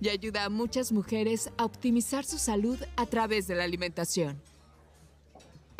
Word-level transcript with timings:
y 0.00 0.08
ayuda 0.08 0.44
a 0.44 0.48
muchas 0.48 0.92
mujeres 0.92 1.50
a 1.56 1.64
optimizar 1.64 2.24
su 2.24 2.38
salud 2.38 2.78
a 2.96 3.06
través 3.06 3.46
de 3.46 3.54
la 3.54 3.64
alimentación. 3.64 4.40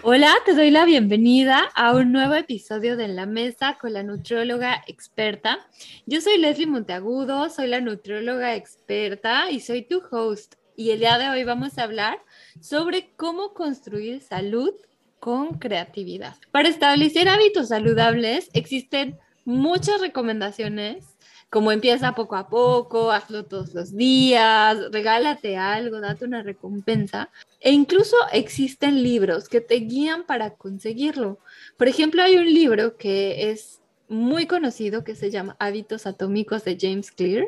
Hola, 0.02 0.34
te 0.44 0.54
doy 0.54 0.70
la 0.70 0.84
bienvenida 0.84 1.70
a 1.74 1.94
un 1.94 2.12
nuevo 2.12 2.34
episodio 2.34 2.96
de 2.96 3.08
La 3.08 3.26
Mesa 3.26 3.78
con 3.80 3.94
la 3.94 4.02
nutrióloga 4.02 4.84
experta. 4.86 5.58
Yo 6.04 6.20
soy 6.20 6.38
Leslie 6.38 6.66
Monteagudo, 6.66 7.48
soy 7.48 7.66
la 7.66 7.80
nutrióloga 7.80 8.54
experta 8.54 9.50
y 9.50 9.60
soy 9.60 9.82
tu 9.82 10.02
host. 10.10 10.54
Y 10.76 10.90
el 10.90 11.00
día 11.00 11.18
de 11.18 11.30
hoy 11.30 11.44
vamos 11.44 11.78
a 11.78 11.84
hablar 11.84 12.18
sobre 12.60 13.14
cómo 13.16 13.54
construir 13.54 14.20
salud 14.20 14.74
con 15.18 15.58
creatividad. 15.58 16.36
Para 16.52 16.68
establecer 16.68 17.28
hábitos 17.28 17.68
saludables 17.68 18.50
existen 18.52 19.18
muchas 19.46 20.00
recomendaciones 20.00 21.15
como 21.50 21.72
empieza 21.72 22.14
poco 22.14 22.36
a 22.36 22.48
poco, 22.48 23.12
hazlo 23.12 23.44
todos 23.44 23.72
los 23.72 23.96
días, 23.96 24.90
regálate 24.90 25.56
algo, 25.56 26.00
date 26.00 26.24
una 26.24 26.42
recompensa. 26.42 27.30
E 27.60 27.72
incluso 27.72 28.16
existen 28.32 29.02
libros 29.02 29.48
que 29.48 29.60
te 29.60 29.76
guían 29.76 30.24
para 30.24 30.54
conseguirlo. 30.54 31.38
Por 31.76 31.88
ejemplo, 31.88 32.22
hay 32.22 32.36
un 32.36 32.52
libro 32.52 32.96
que 32.96 33.50
es 33.50 33.80
muy 34.08 34.46
conocido 34.46 35.04
que 35.04 35.14
se 35.14 35.30
llama 35.30 35.56
Hábitos 35.58 36.06
Atómicos 36.06 36.64
de 36.64 36.76
James 36.80 37.10
Clear, 37.10 37.46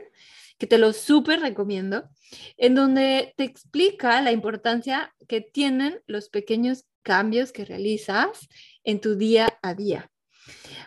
que 0.59 0.67
te 0.67 0.79
lo 0.79 0.93
súper 0.93 1.41
recomiendo, 1.41 2.09
en 2.57 2.75
donde 2.75 3.35
te 3.37 3.45
explica 3.45 4.21
la 4.23 4.33
importancia 4.33 5.15
que 5.29 5.41
tienen 5.41 6.01
los 6.07 6.29
pequeños 6.29 6.85
cambios 7.03 7.53
que 7.53 7.65
realizas 7.65 8.49
en 8.85 9.01
tu 9.01 9.17
día 9.17 9.59
a 9.63 9.75
día. 9.75 10.11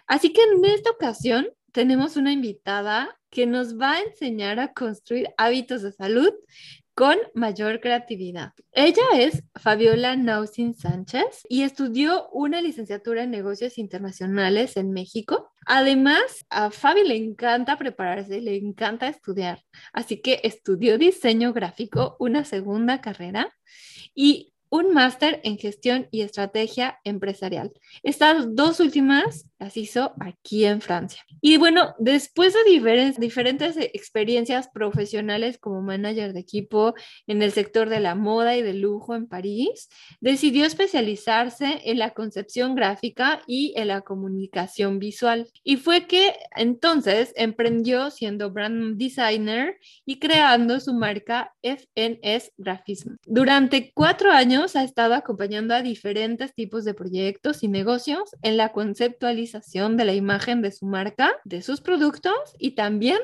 Así 0.07 0.33
que 0.33 0.41
en 0.43 0.65
esta 0.65 0.91
ocasión 0.91 1.49
tenemos 1.71 2.17
una 2.17 2.31
invitada 2.31 3.17
que 3.29 3.45
nos 3.45 3.79
va 3.79 3.93
a 3.93 4.01
enseñar 4.01 4.59
a 4.59 4.73
construir 4.73 5.29
hábitos 5.37 5.81
de 5.81 5.91
salud 5.91 6.31
con 6.93 7.17
mayor 7.33 7.79
creatividad. 7.79 8.51
Ella 8.73 9.03
es 9.15 9.43
Fabiola 9.55 10.15
Nausin 10.15 10.73
Sánchez 10.73 11.45
y 11.47 11.63
estudió 11.63 12.29
una 12.29 12.61
licenciatura 12.61 13.23
en 13.23 13.31
negocios 13.31 13.77
internacionales 13.77 14.75
en 14.75 14.91
México. 14.91 15.51
Además, 15.65 16.45
a 16.49 16.69
Fabi 16.69 17.03
le 17.07 17.15
encanta 17.15 17.77
prepararse, 17.77 18.41
le 18.41 18.57
encanta 18.57 19.07
estudiar, 19.07 19.63
así 19.93 20.21
que 20.21 20.41
estudió 20.43 20.97
diseño 20.97 21.53
gráfico, 21.53 22.17
una 22.19 22.43
segunda 22.43 22.99
carrera, 22.99 23.49
y 24.13 24.53
un 24.69 24.93
máster 24.93 25.41
en 25.43 25.57
gestión 25.57 26.07
y 26.11 26.21
estrategia 26.21 26.99
empresarial. 27.03 27.73
Estas 28.03 28.55
dos 28.55 28.79
últimas 28.79 29.45
las 29.61 29.77
hizo 29.77 30.13
aquí 30.19 30.65
en 30.65 30.81
Francia. 30.81 31.23
Y 31.39 31.57
bueno, 31.57 31.93
después 31.99 32.53
de 32.53 32.63
diferentes, 32.63 33.19
diferentes 33.19 33.77
experiencias 33.77 34.67
profesionales 34.67 35.59
como 35.59 35.83
manager 35.83 36.33
de 36.33 36.39
equipo 36.39 36.95
en 37.27 37.43
el 37.43 37.51
sector 37.51 37.87
de 37.87 37.99
la 37.99 38.15
moda 38.15 38.57
y 38.57 38.63
del 38.63 38.81
lujo 38.81 39.13
en 39.13 39.27
París, 39.27 39.87
decidió 40.19 40.65
especializarse 40.65 41.79
en 41.85 41.99
la 41.99 42.09
concepción 42.09 42.73
gráfica 42.73 43.43
y 43.45 43.73
en 43.77 43.89
la 43.89 44.01
comunicación 44.01 44.97
visual. 44.97 45.47
Y 45.63 45.77
fue 45.77 46.07
que 46.07 46.33
entonces 46.55 47.31
emprendió 47.35 48.09
siendo 48.09 48.49
brand 48.49 48.97
designer 48.97 49.77
y 50.07 50.17
creando 50.17 50.79
su 50.79 50.95
marca 50.95 51.53
FNS 51.61 52.51
Graphism. 52.57 53.17
Durante 53.27 53.91
cuatro 53.93 54.31
años, 54.31 54.75
ha 54.75 54.83
estado 54.83 55.13
acompañando 55.13 55.75
a 55.75 55.83
diferentes 55.83 56.55
tipos 56.55 56.83
de 56.83 56.95
proyectos 56.95 57.61
y 57.61 57.67
negocios 57.67 58.31
en 58.41 58.57
la 58.57 58.71
conceptualización 58.71 59.50
de 59.51 60.05
la 60.05 60.13
imagen 60.13 60.61
de 60.61 60.71
su 60.71 60.85
marca, 60.85 61.33
de 61.43 61.61
sus 61.61 61.81
productos 61.81 62.33
y 62.57 62.71
también 62.71 63.19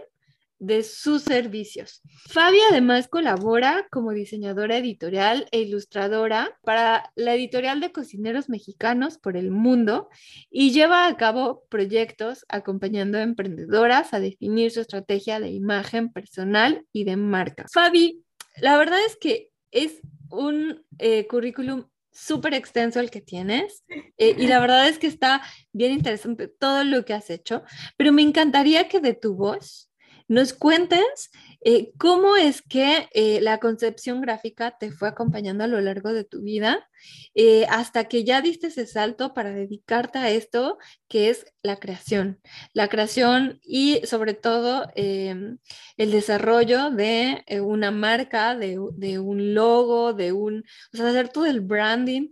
de 0.59 0.83
sus 0.83 1.21
servicios. 1.21 2.01
Fabi 2.29 2.57
además 2.71 3.07
colabora 3.07 3.87
como 3.91 4.11
diseñadora 4.11 4.77
editorial 4.77 5.47
e 5.51 5.61
ilustradora 5.61 6.57
para 6.63 7.11
la 7.15 7.35
editorial 7.35 7.79
de 7.79 7.91
cocineros 7.91 8.49
mexicanos 8.49 9.17
por 9.19 9.37
el 9.37 9.51
mundo 9.51 10.09
y 10.49 10.71
lleva 10.71 11.07
a 11.07 11.15
cabo 11.15 11.63
proyectos 11.69 12.45
acompañando 12.49 13.17
a 13.17 13.23
emprendedoras 13.23 14.13
a 14.13 14.19
definir 14.19 14.71
su 14.71 14.81
estrategia 14.81 15.39
de 15.39 15.49
imagen 15.49 16.11
personal 16.11 16.85
y 16.91 17.03
de 17.03 17.17
marca. 17.17 17.65
Fabi, 17.71 18.23
la 18.59 18.77
verdad 18.77 18.99
es 19.05 19.15
que 19.15 19.49
es 19.71 20.01
un 20.29 20.83
eh, 20.97 21.27
currículum 21.27 21.85
súper 22.17 22.55
extenso 22.55 22.99
el 22.99 23.11
que 23.11 23.21
tienes 23.21 23.83
eh, 24.17 24.35
y 24.37 24.47
la 24.47 24.59
verdad 24.59 24.87
es 24.87 24.97
que 24.97 25.05
está 25.05 25.43
bien 25.71 25.91
interesante 25.91 26.47
todo 26.47 26.83
lo 26.83 27.05
que 27.05 27.13
has 27.13 27.29
hecho, 27.29 27.63
pero 27.95 28.11
me 28.11 28.23
encantaría 28.23 28.87
que 28.87 28.99
de 28.99 29.13
tu 29.13 29.35
voz 29.35 29.91
nos 30.27 30.53
cuentes 30.53 31.29
eh, 31.69 31.91
¿Cómo 31.97 32.37
es 32.37 32.61
que 32.61 33.09
eh, 33.13 33.41
la 33.41 33.59
concepción 33.59 34.21
gráfica 34.21 34.77
te 34.77 34.91
fue 34.91 35.09
acompañando 35.09 35.63
a 35.63 35.67
lo 35.67 35.81
largo 35.81 36.13
de 36.13 36.23
tu 36.23 36.41
vida 36.41 36.87
eh, 37.33 37.65
hasta 37.69 38.05
que 38.05 38.23
ya 38.23 38.41
diste 38.41 38.67
ese 38.67 38.85
salto 38.85 39.33
para 39.33 39.49
dedicarte 39.49 40.19
a 40.19 40.29
esto 40.29 40.77
que 41.09 41.29
es 41.29 41.45
la 41.63 41.77
creación? 41.77 42.39
La 42.73 42.87
creación 42.87 43.59
y 43.63 43.99
sobre 44.05 44.33
todo 44.33 44.87
em, 44.95 45.57
el 45.97 46.11
desarrollo 46.11 46.91
de 46.91 47.43
una 47.61 47.91
marca, 47.91 48.55
de, 48.55 48.79
de, 48.93 49.19
un 49.19 49.53
logo, 49.53 50.13
de 50.13 50.31
un, 50.31 50.63
o 50.93 50.97
sea, 50.97 51.09
hacer 51.09 51.29
todo 51.29 51.47
el 51.47 51.61
branding. 51.61 52.29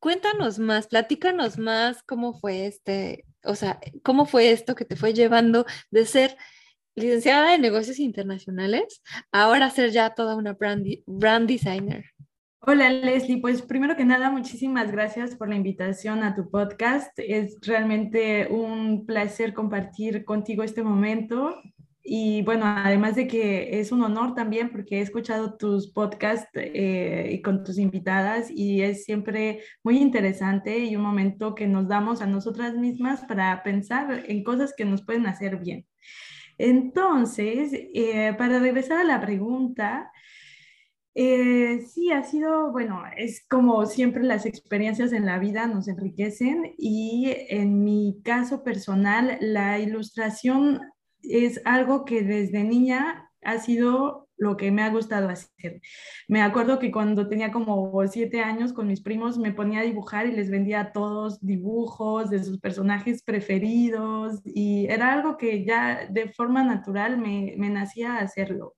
Cuéntanos 0.00 0.58
más, 0.58 0.88
platícanos 0.88 1.58
más 1.58 2.02
cómo 2.02 2.34
fue 2.34 2.66
este, 2.66 3.26
o 3.44 3.54
sea, 3.54 3.78
cómo 4.02 4.26
fue 4.26 4.50
esto 4.50 4.74
que 4.74 4.84
te 4.84 4.96
fue 4.96 5.14
llevando 5.14 5.66
de 5.90 6.06
ser 6.06 6.36
licenciada 6.94 7.54
en 7.54 7.62
negocios 7.62 7.98
internacionales, 7.98 9.02
ahora 9.30 9.70
ser 9.70 9.90
ya 9.90 10.10
toda 10.10 10.36
una 10.36 10.52
brand, 10.52 10.86
brand 11.06 11.48
designer. 11.48 12.04
Hola 12.64 12.90
Leslie, 12.90 13.40
pues 13.40 13.60
primero 13.60 13.96
que 13.96 14.04
nada, 14.04 14.30
muchísimas 14.30 14.92
gracias 14.92 15.34
por 15.34 15.48
la 15.48 15.56
invitación 15.56 16.22
a 16.22 16.36
tu 16.36 16.48
podcast. 16.48 17.10
Es 17.18 17.58
realmente 17.60 18.46
un 18.48 19.04
placer 19.04 19.52
compartir 19.52 20.24
contigo 20.24 20.62
este 20.62 20.84
momento. 20.84 21.56
Y 22.04 22.42
bueno, 22.42 22.64
además 22.66 23.16
de 23.16 23.26
que 23.26 23.80
es 23.80 23.90
un 23.90 24.02
honor 24.02 24.34
también 24.34 24.70
porque 24.70 24.98
he 24.98 25.00
escuchado 25.00 25.56
tus 25.56 25.92
podcasts 25.92 26.50
eh, 26.54 27.30
y 27.32 27.42
con 27.42 27.64
tus 27.64 27.78
invitadas 27.78 28.48
y 28.48 28.82
es 28.82 29.04
siempre 29.04 29.62
muy 29.82 29.98
interesante 29.98 30.78
y 30.78 30.94
un 30.94 31.02
momento 31.02 31.56
que 31.56 31.66
nos 31.66 31.88
damos 31.88 32.22
a 32.22 32.26
nosotras 32.26 32.74
mismas 32.76 33.22
para 33.22 33.60
pensar 33.64 34.24
en 34.28 34.44
cosas 34.44 34.72
que 34.76 34.84
nos 34.84 35.04
pueden 35.04 35.26
hacer 35.26 35.58
bien. 35.58 35.84
Entonces, 36.64 37.72
eh, 37.72 38.34
para 38.38 38.60
regresar 38.60 38.98
a 38.98 39.04
la 39.04 39.20
pregunta, 39.20 40.12
eh, 41.14 41.84
sí, 41.92 42.12
ha 42.12 42.22
sido, 42.22 42.70
bueno, 42.70 43.02
es 43.16 43.44
como 43.48 43.84
siempre 43.86 44.22
las 44.22 44.46
experiencias 44.46 45.12
en 45.12 45.26
la 45.26 45.40
vida 45.40 45.66
nos 45.66 45.88
enriquecen 45.88 46.74
y 46.78 47.34
en 47.48 47.82
mi 47.82 48.20
caso 48.24 48.62
personal, 48.62 49.38
la 49.40 49.80
ilustración 49.80 50.80
es 51.22 51.60
algo 51.64 52.04
que 52.04 52.22
desde 52.22 52.62
niña 52.62 53.28
ha 53.42 53.58
sido 53.58 54.21
lo 54.36 54.56
que 54.56 54.70
me 54.70 54.82
ha 54.82 54.90
gustado 54.90 55.28
hacer. 55.28 55.80
Me 56.28 56.42
acuerdo 56.42 56.78
que 56.78 56.90
cuando 56.90 57.28
tenía 57.28 57.52
como 57.52 57.92
siete 58.08 58.40
años 58.40 58.72
con 58.72 58.86
mis 58.88 59.00
primos 59.00 59.38
me 59.38 59.52
ponía 59.52 59.80
a 59.80 59.84
dibujar 59.84 60.26
y 60.26 60.32
les 60.32 60.50
vendía 60.50 60.80
a 60.80 60.92
todos 60.92 61.40
dibujos 61.40 62.30
de 62.30 62.42
sus 62.42 62.58
personajes 62.58 63.22
preferidos 63.22 64.40
y 64.44 64.86
era 64.86 65.12
algo 65.12 65.36
que 65.36 65.64
ya 65.64 66.06
de 66.10 66.32
forma 66.32 66.64
natural 66.64 67.18
me, 67.18 67.54
me 67.56 67.70
nacía 67.70 68.18
hacerlo. 68.18 68.74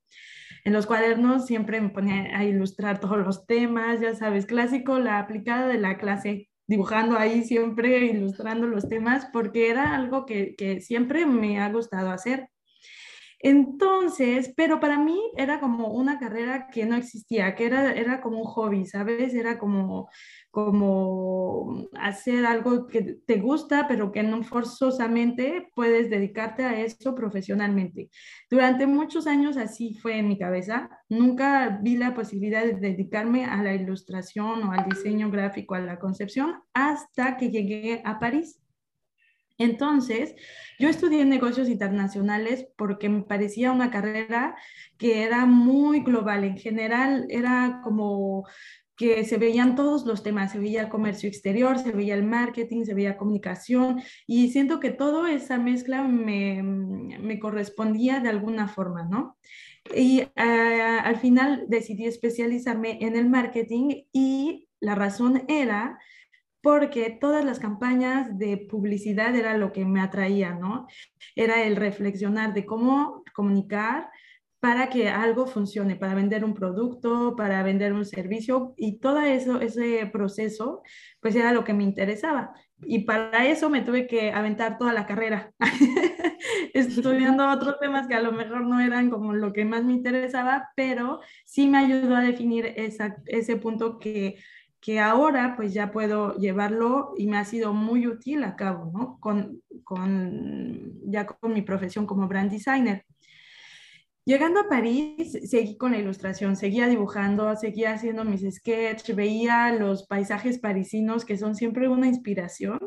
En 0.65 0.73
los 0.73 0.87
cuadernos 0.87 1.47
siempre 1.47 1.81
me 1.81 1.91
ponía 1.91 2.39
a 2.39 2.45
ilustrar 2.45 2.99
todos 2.99 3.19
los 3.19 3.47
temas, 3.47 4.01
ya 4.01 4.15
sabes, 4.15 4.47
clásico, 4.47 4.99
la 4.99 5.19
aplicada 5.19 5.67
de 5.69 5.79
la 5.79 5.99
clase 5.99 6.49
dibujando 6.67 7.19
ahí 7.19 7.43
siempre, 7.45 8.07
ilustrando 8.07 8.67
los 8.67 8.89
temas, 8.89 9.27
porque 9.33 9.71
era 9.71 9.95
algo 9.95 10.25
que, 10.25 10.55
que 10.57 10.81
siempre 10.81 11.27
me 11.27 11.61
ha 11.61 11.71
gustado 11.71 12.11
hacer. 12.11 12.49
Entonces, 13.45 14.55
pero 14.57 14.81
para 14.81 14.99
mí 14.99 15.21
era 15.37 15.61
como 15.61 15.89
una 15.89 16.19
carrera 16.19 16.69
que 16.73 16.87
no 16.87 16.97
existía, 16.97 17.55
que 17.55 17.67
era, 17.67 17.93
era 17.93 18.23
como 18.23 18.39
un 18.39 18.47
hobby, 18.47 18.87
¿sabes? 18.87 19.35
Era 19.35 19.59
como, 19.59 20.09
como 20.51 21.87
hacer 21.93 22.47
algo 22.47 22.87
que 22.87 23.03
te 23.27 23.37
gusta, 23.37 23.87
pero 23.87 24.13
que 24.13 24.23
no 24.23 24.43
forzosamente 24.45 25.69
puedes 25.75 26.09
dedicarte 26.09 26.65
a 26.65 26.81
eso 26.81 27.15
profesionalmente. 27.15 28.09
Durante 28.49 28.87
muchos 28.87 29.27
años 29.27 29.59
así 29.59 29.93
fue 29.93 30.17
en 30.21 30.29
mi 30.29 30.39
cabeza. 30.39 30.89
Nunca 31.11 31.81
vi 31.83 31.99
la 31.99 32.15
posibilidad 32.15 32.65
de 32.65 32.73
dedicarme 32.73 33.45
a 33.45 33.63
la 33.63 33.75
ilustración 33.75 34.63
o 34.63 34.73
al 34.73 34.89
diseño 34.89 35.31
gráfico, 35.31 35.75
a 35.75 35.81
la 35.81 35.99
concepción, 35.99 36.63
hasta 36.73 37.37
que 37.37 37.51
llegué 37.51 38.01
a 38.07 38.19
París. 38.19 38.64
Entonces, 39.59 40.35
yo 40.79 40.89
estudié 40.89 41.25
negocios 41.25 41.69
internacionales 41.69 42.67
porque 42.77 43.09
me 43.09 43.23
parecía 43.23 43.73
una 43.73 43.91
carrera 43.91 44.57
que 44.99 45.23
era 45.23 45.47
muy 45.47 46.01
global. 46.01 46.45
En 46.45 46.59
general, 46.59 47.27
era 47.29 47.81
como 47.85 48.45
que 48.97 49.25
se 49.25 49.39
veían 49.39 49.75
todos 49.75 50.07
los 50.07 50.23
temas, 50.23 50.53
se 50.53 50.59
veía 50.59 50.83
el 50.83 50.89
comercio 50.89 51.29
exterior, 51.29 51.79
se 51.79 51.91
veía 51.93 52.15
el 52.15 52.23
marketing, 52.23 52.85
se 52.85 52.95
veía 52.95 53.17
comunicación 53.17 54.01
y 54.27 54.51
siento 54.51 54.79
que 54.79 54.91
toda 54.91 55.33
esa 55.33 55.59
mezcla 55.59 56.03
me, 56.05 56.63
me 56.63 57.39
correspondía 57.41 58.21
de 58.21 58.29
alguna 58.29 58.69
forma, 58.69 59.05
¿no? 59.05 59.37
Y 59.95 60.23
ah, 60.37 61.01
al 61.05 61.17
final 61.17 61.65
decidí 61.69 62.07
especializarme 62.07 62.99
en 63.01 63.17
el 63.17 63.29
marketing 63.29 64.05
y 64.13 64.69
la 64.81 64.95
razón 64.95 65.45
era 65.49 65.99
porque 66.65 67.11
todas 67.21 67.45
las 67.45 67.59
campañas 67.59 68.39
de 68.39 68.57
publicidad 68.57 69.37
era 69.37 69.59
lo 69.59 69.71
que 69.71 69.85
me 69.85 70.01
atraía, 70.01 70.55
¿no? 70.55 70.89
Era 71.37 71.63
el 71.63 71.77
reflexionar 71.77 72.55
de 72.55 72.65
cómo 72.65 73.23
comunicar 73.35 74.09
para 74.61 74.89
que 74.89 75.11
algo 75.11 75.47
funcione, 75.47 75.95
para 75.95 76.15
vender 76.15 76.43
un 76.43 76.55
producto, 76.55 77.37
para 77.37 77.63
vender 77.63 77.93
un 77.93 78.07
servicio 78.07 78.73
y 78.79 78.99
todo 78.99 79.21
eso, 79.21 79.61
ese 79.61 80.09
proceso, 80.11 80.83
pues 81.21 81.37
era 81.37 81.53
lo 81.53 81.65
que 81.65 81.75
me 81.75 81.85
interesaba. 81.85 82.55
Y 82.81 83.01
para 83.01 83.47
eso 83.47 83.69
me 83.69 83.83
tuve 83.83 84.07
que 84.07 84.33
aventar 84.33 84.79
toda 84.79 84.95
la 84.95 85.05
carrera, 85.05 85.53
estudiando 86.73 87.47
otros 87.53 87.79
temas 87.79 88.07
que 88.07 88.15
a 88.15 88.23
lo 88.23 88.33
mejor 88.33 88.63
no 88.63 88.81
eran 88.81 89.11
como 89.11 89.35
lo 89.35 89.53
que 89.53 89.67
más 89.67 89.85
me 89.85 89.93
interesaba, 89.93 90.71
pero 90.75 91.21
sí 91.45 91.69
me 91.69 91.77
ayudó 91.77 92.17
a 92.17 92.23
definir 92.23 92.73
esa, 92.77 93.17
ese 93.27 93.57
punto 93.57 93.99
que 93.99 94.37
que 94.85 95.01
ahora 95.01 95.55
pues 95.57 95.73
ya 95.73 95.91
puedo 95.91 96.37
llevarlo 96.37 97.15
y 97.17 97.27
me 97.27 97.39
ha 97.39 97.47
sido 97.47 97.73
muy 97.73 98.07
útil 98.07 98.45
a 98.45 98.55
cabo, 98.55 98.93
¿no? 98.93 99.19
Con, 99.19 99.63
con, 99.83 101.01
ya 101.11 101.25
con 101.25 101.55
mi 101.55 101.63
profesión 101.63 102.05
como 102.05 102.29
brand 102.29 102.51
designer. 102.51 103.07
Llegando 104.27 104.61
a 104.61 104.69
París, 104.69 105.39
seguí 105.49 105.79
con 105.79 105.93
la 105.93 105.99
ilustración, 105.99 106.55
seguía 106.55 106.87
dibujando, 106.87 107.57
seguía 107.57 107.95
haciendo 107.95 108.27
mis 108.27 108.43
sketches, 108.57 109.17
veía 109.17 109.73
los 109.73 110.07
paisajes 110.07 110.59
parisinos 110.59 111.25
que 111.25 111.39
son 111.39 111.55
siempre 111.55 111.89
una 111.89 112.07
inspiración 112.07 112.79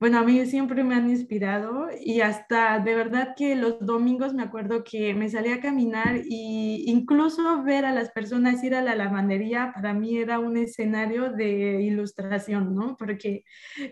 bueno, 0.00 0.18
a 0.18 0.22
mí 0.22 0.44
siempre 0.46 0.84
me 0.84 0.94
han 0.96 1.08
inspirado 1.08 1.86
y 1.98 2.20
hasta 2.20 2.78
de 2.80 2.94
verdad 2.94 3.34
que 3.36 3.54
los 3.54 3.78
domingos 3.80 4.34
me 4.34 4.42
acuerdo 4.42 4.84
que 4.84 5.14
me 5.14 5.30
salía 5.30 5.56
a 5.56 5.60
caminar 5.60 6.20
y 6.26 6.84
incluso 6.90 7.62
ver 7.62 7.86
a 7.86 7.92
las 7.92 8.10
personas 8.10 8.62
ir 8.64 8.74
a 8.74 8.82
la 8.82 8.96
lavandería 8.96 9.72
para 9.74 9.94
mí 9.94 10.18
era 10.18 10.40
un 10.40 10.56
escenario 10.56 11.30
de 11.32 11.80
ilustración, 11.82 12.74
¿no? 12.74 12.96
Porque 12.98 13.44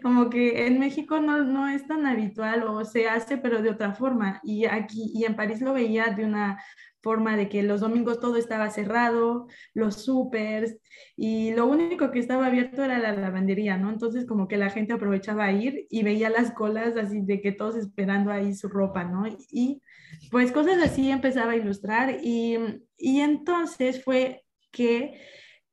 como 0.03 0.29
que 0.29 0.67
en 0.67 0.79
México 0.81 1.21
no, 1.21 1.45
no 1.45 1.69
es 1.69 1.87
tan 1.87 2.05
habitual 2.07 2.65
o 2.65 2.85
se 2.85 3.09
hace 3.09 3.39
pero 3.39 3.63
de 3.63 3.71
otra 3.71 3.95
forma 3.95 4.41
y 4.43 4.67
aquí 4.67 5.13
y 5.15 5.25
en 5.25 5.37
París 5.37 5.61
lo 5.61 5.73
veía 5.73 6.09
de 6.09 6.25
una 6.25 6.59
forma 7.03 7.37
de 7.37 7.49
que 7.49 7.63
los 7.63 7.81
domingos 7.81 8.21
todo 8.21 8.37
estaba 8.37 8.71
cerrado, 8.71 9.49
los 9.75 10.05
supers, 10.05 10.77
y 11.17 11.53
lo 11.53 11.67
único 11.67 12.11
que 12.11 12.19
estaba 12.19 12.47
abierto 12.47 12.85
era 12.85 12.99
la 12.99 13.13
lavandería, 13.13 13.77
¿no? 13.77 13.91
Entonces 13.91 14.27
como 14.27 14.49
que 14.49 14.57
la 14.57 14.71
gente 14.71 14.93
aprovechaba 14.93 15.45
a 15.45 15.53
ir 15.53 15.87
y 15.91 16.03
veía 16.03 16.31
las 16.31 16.53
colas 16.53 16.97
así 16.97 17.21
de 17.23 17.41
que 17.41 17.53
todos 17.53 17.77
esperando 17.77 18.31
ahí 18.31 18.55
su 18.55 18.69
ropa, 18.69 19.05
¿no? 19.05 19.25
Y 19.51 19.83
pues 20.31 20.53
cosas 20.53 20.83
así 20.83 21.11
empezaba 21.11 21.53
a 21.53 21.57
ilustrar 21.57 22.19
y, 22.23 22.57
y 22.97 23.21
entonces 23.21 24.03
fue 24.05 24.45
que 24.71 25.21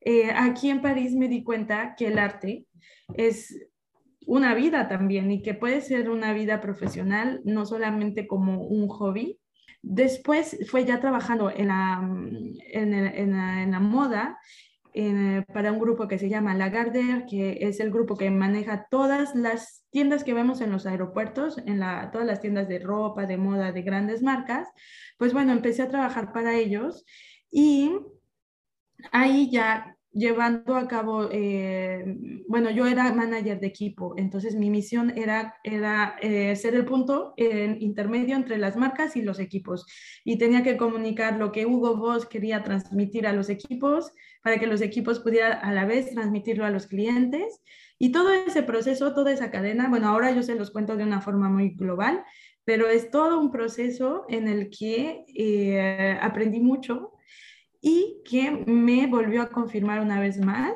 eh, 0.02 0.32
aquí 0.32 0.70
en 0.70 0.82
París 0.82 1.14
me 1.14 1.28
di 1.28 1.44
cuenta 1.44 1.96
que 1.98 2.08
el 2.08 2.20
arte 2.20 2.66
es 3.16 3.70
una 4.26 4.54
vida 4.54 4.88
también 4.88 5.32
y 5.32 5.42
que 5.42 5.54
puede 5.54 5.82
ser 5.82 6.10
una 6.10 6.34
vida 6.34 6.62
profesional, 6.62 7.42
no 7.46 7.66
solamente 7.66 8.28
como 8.28 8.62
un 8.62 8.88
hobby, 8.88 9.39
Después 9.82 10.58
fue 10.70 10.86
ya 10.86 11.00
trabajando 11.00 11.50
en 11.50 11.68
la, 11.68 12.02
en, 12.72 13.72
la, 13.72 13.80
moda 13.80 14.38
para 15.54 15.72
un 15.72 15.80
grupo 15.80 16.08
que 16.08 16.20
se 16.20 16.30
llama 16.30 16.56
Lagardère, 16.56 17.26
que 17.30 17.60
es 17.62 17.80
el 17.80 17.92
grupo 17.92 18.18
que 18.18 18.30
maneja 18.30 18.88
todas 18.90 19.36
las 19.36 19.86
tiendas 19.90 20.24
que 20.24 20.34
vemos 20.34 20.62
en 20.62 20.72
los 20.72 20.86
aeropuertos, 20.86 21.58
en 21.66 21.80
la, 21.80 22.12
todas 22.12 22.28
las 22.28 22.42
tiendas 22.42 22.68
de 22.68 22.80
ropa, 22.80 23.26
de 23.26 23.38
moda, 23.38 23.72
de 23.72 23.82
grandes 23.82 24.22
marcas. 24.22 24.68
Pues 25.18 25.34
bueno, 25.34 25.54
empecé 25.54 25.84
a 25.84 25.90
trabajar 25.90 26.34
para 26.34 26.56
ellos 26.56 27.06
y 27.50 27.92
ahí 29.12 29.50
ya 29.52 29.96
llevando 30.12 30.76
a 30.76 30.88
cabo, 30.88 31.30
eh, 31.32 32.04
bueno, 32.48 32.70
yo 32.72 32.88
era 32.88 33.14
manager 33.14 33.60
de 33.60 33.68
equipo, 33.68 34.16
entonces 34.18 34.56
mi 34.56 34.70
misión 34.70 35.16
era, 35.18 35.56
era 35.64 36.16
eh, 36.22 36.56
ser 36.56 36.76
el 36.76 36.86
punto 36.86 37.34
intermedio 37.38 38.36
entre 38.36 38.58
las 38.58 38.76
marcas 38.76 39.16
y 39.16 39.22
los 39.22 39.40
equipos. 39.40 39.86
Y 40.24 40.38
tenía 40.38 40.64
que 40.64 40.78
comunicar 40.78 41.38
lo 41.38 41.52
que 41.52 41.66
Hugo 41.66 41.98
Boss 41.98 42.26
quería 42.26 42.64
transmitir 42.64 43.28
a 43.28 43.34
los 43.34 43.50
equipos 43.50 44.12
para 44.42 44.60
que 44.60 44.68
los 44.68 44.82
equipos 44.82 45.20
pudieran 45.20 45.60
a 45.62 45.74
la 45.74 45.86
vez 45.86 46.12
transmitirlo 46.12 46.66
a 46.66 46.72
los 46.72 46.88
clientes. 46.88 47.62
Y 47.98 48.12
todo 48.12 48.32
ese 48.32 48.64
proceso, 48.64 49.14
toda 49.14 49.32
esa 49.32 49.52
cadena, 49.52 49.90
bueno, 49.90 50.08
ahora 50.08 50.32
yo 50.32 50.42
se 50.42 50.56
los 50.56 50.72
cuento 50.72 50.96
de 50.96 51.04
una 51.04 51.22
forma 51.22 51.50
muy 51.50 51.72
global, 51.72 52.24
pero 52.64 52.88
es 52.88 53.12
todo 53.12 53.40
un 53.40 53.52
proceso 53.52 54.26
en 54.30 54.48
el 54.48 54.70
que 54.70 55.26
eh, 55.36 56.18
aprendí 56.22 56.60
mucho 56.60 57.14
y 57.82 58.22
que 58.26 58.52
me 58.52 59.08
volvió 59.08 59.42
a 59.42 59.50
confirmar 59.50 60.00
una 60.02 60.20
vez 60.20 60.40
más 60.40 60.74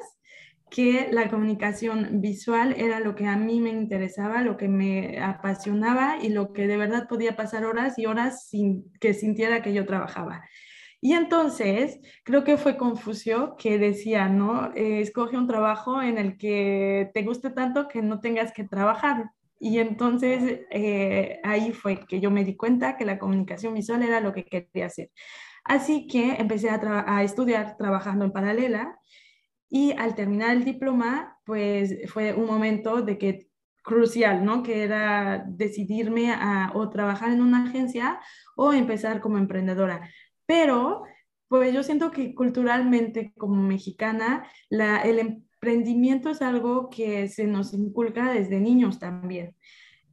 que 0.69 1.09
la 1.11 1.29
comunicación 1.29 2.19
visual 2.19 2.73
era 2.75 2.99
lo 2.99 3.13
que 3.13 3.27
a 3.27 3.37
mí 3.37 3.59
me 3.59 3.69
interesaba, 3.69 4.41
lo 4.41 4.57
que 4.57 4.67
me 4.67 5.21
apasionaba 5.21 6.17
y 6.19 6.29
lo 6.29 6.51
que 6.51 6.65
de 6.65 6.77
verdad 6.77 7.07
podía 7.07 7.35
pasar 7.35 7.63
horas 7.65 7.99
y 7.99 8.07
horas 8.07 8.47
sin 8.49 8.91
que 8.99 9.13
sintiera 9.13 9.61
que 9.61 9.73
yo 9.73 9.85
trabajaba. 9.85 10.43
Y 10.99 11.13
entonces 11.13 11.99
creo 12.23 12.43
que 12.43 12.57
fue 12.57 12.77
Confucio 12.77 13.55
que 13.57 13.77
decía, 13.77 14.29
¿no? 14.29 14.71
Eh, 14.73 15.01
escoge 15.01 15.37
un 15.37 15.47
trabajo 15.47 16.01
en 16.01 16.17
el 16.17 16.37
que 16.37 17.11
te 17.13 17.23
guste 17.23 17.49
tanto 17.49 17.87
que 17.87 18.01
no 18.01 18.19
tengas 18.19 18.51
que 18.51 18.63
trabajar. 18.63 19.25
Y 19.59 19.79
entonces 19.79 20.61
eh, 20.71 21.39
ahí 21.43 21.71
fue 21.71 22.05
que 22.07 22.19
yo 22.19 22.31
me 22.31 22.43
di 22.43 22.55
cuenta 22.55 22.97
que 22.97 23.05
la 23.05 23.19
comunicación 23.19 23.73
visual 23.73 24.01
era 24.01 24.21
lo 24.21 24.33
que 24.33 24.45
quería 24.45 24.87
hacer. 24.87 25.11
Así 25.63 26.07
que 26.07 26.33
empecé 26.35 26.69
a, 26.69 27.23
estudiar 27.23 27.77
trabajando 27.77 28.25
en 28.25 28.31
paralela 28.31 28.99
y 29.69 29.93
al 29.93 30.15
terminar 30.15 30.51
el 30.51 30.65
diploma, 30.65 31.39
pues 31.45 31.95
fue 32.11 32.33
un 32.33 32.45
momento 32.45 33.01
de 33.01 33.17
que 33.17 33.47
crucial, 33.81 34.45
¿no? 34.45 34.63
Que 34.63 34.83
era 34.83 35.45
decidirme 35.47 36.31
a 36.31 36.71
o 36.75 36.89
trabajar 36.89 37.31
en 37.31 37.41
una 37.41 37.65
agencia 37.65 38.19
o 38.55 38.73
empezar 38.73 39.19
como 39.21 39.37
emprendedora. 39.37 40.09
Pero, 40.45 41.03
pues 41.47 41.73
yo 41.73 41.83
siento 41.83 42.11
que 42.11 42.35
culturalmente 42.35 43.33
como 43.37 43.61
mexicana, 43.61 44.47
la, 44.69 45.01
el 45.01 45.19
emprendimiento 45.19 46.29
es 46.29 46.41
algo 46.41 46.89
que 46.89 47.27
se 47.29 47.45
nos 47.45 47.73
inculca 47.73 48.31
desde 48.31 48.59
niños 48.59 48.99
también. 48.99 49.55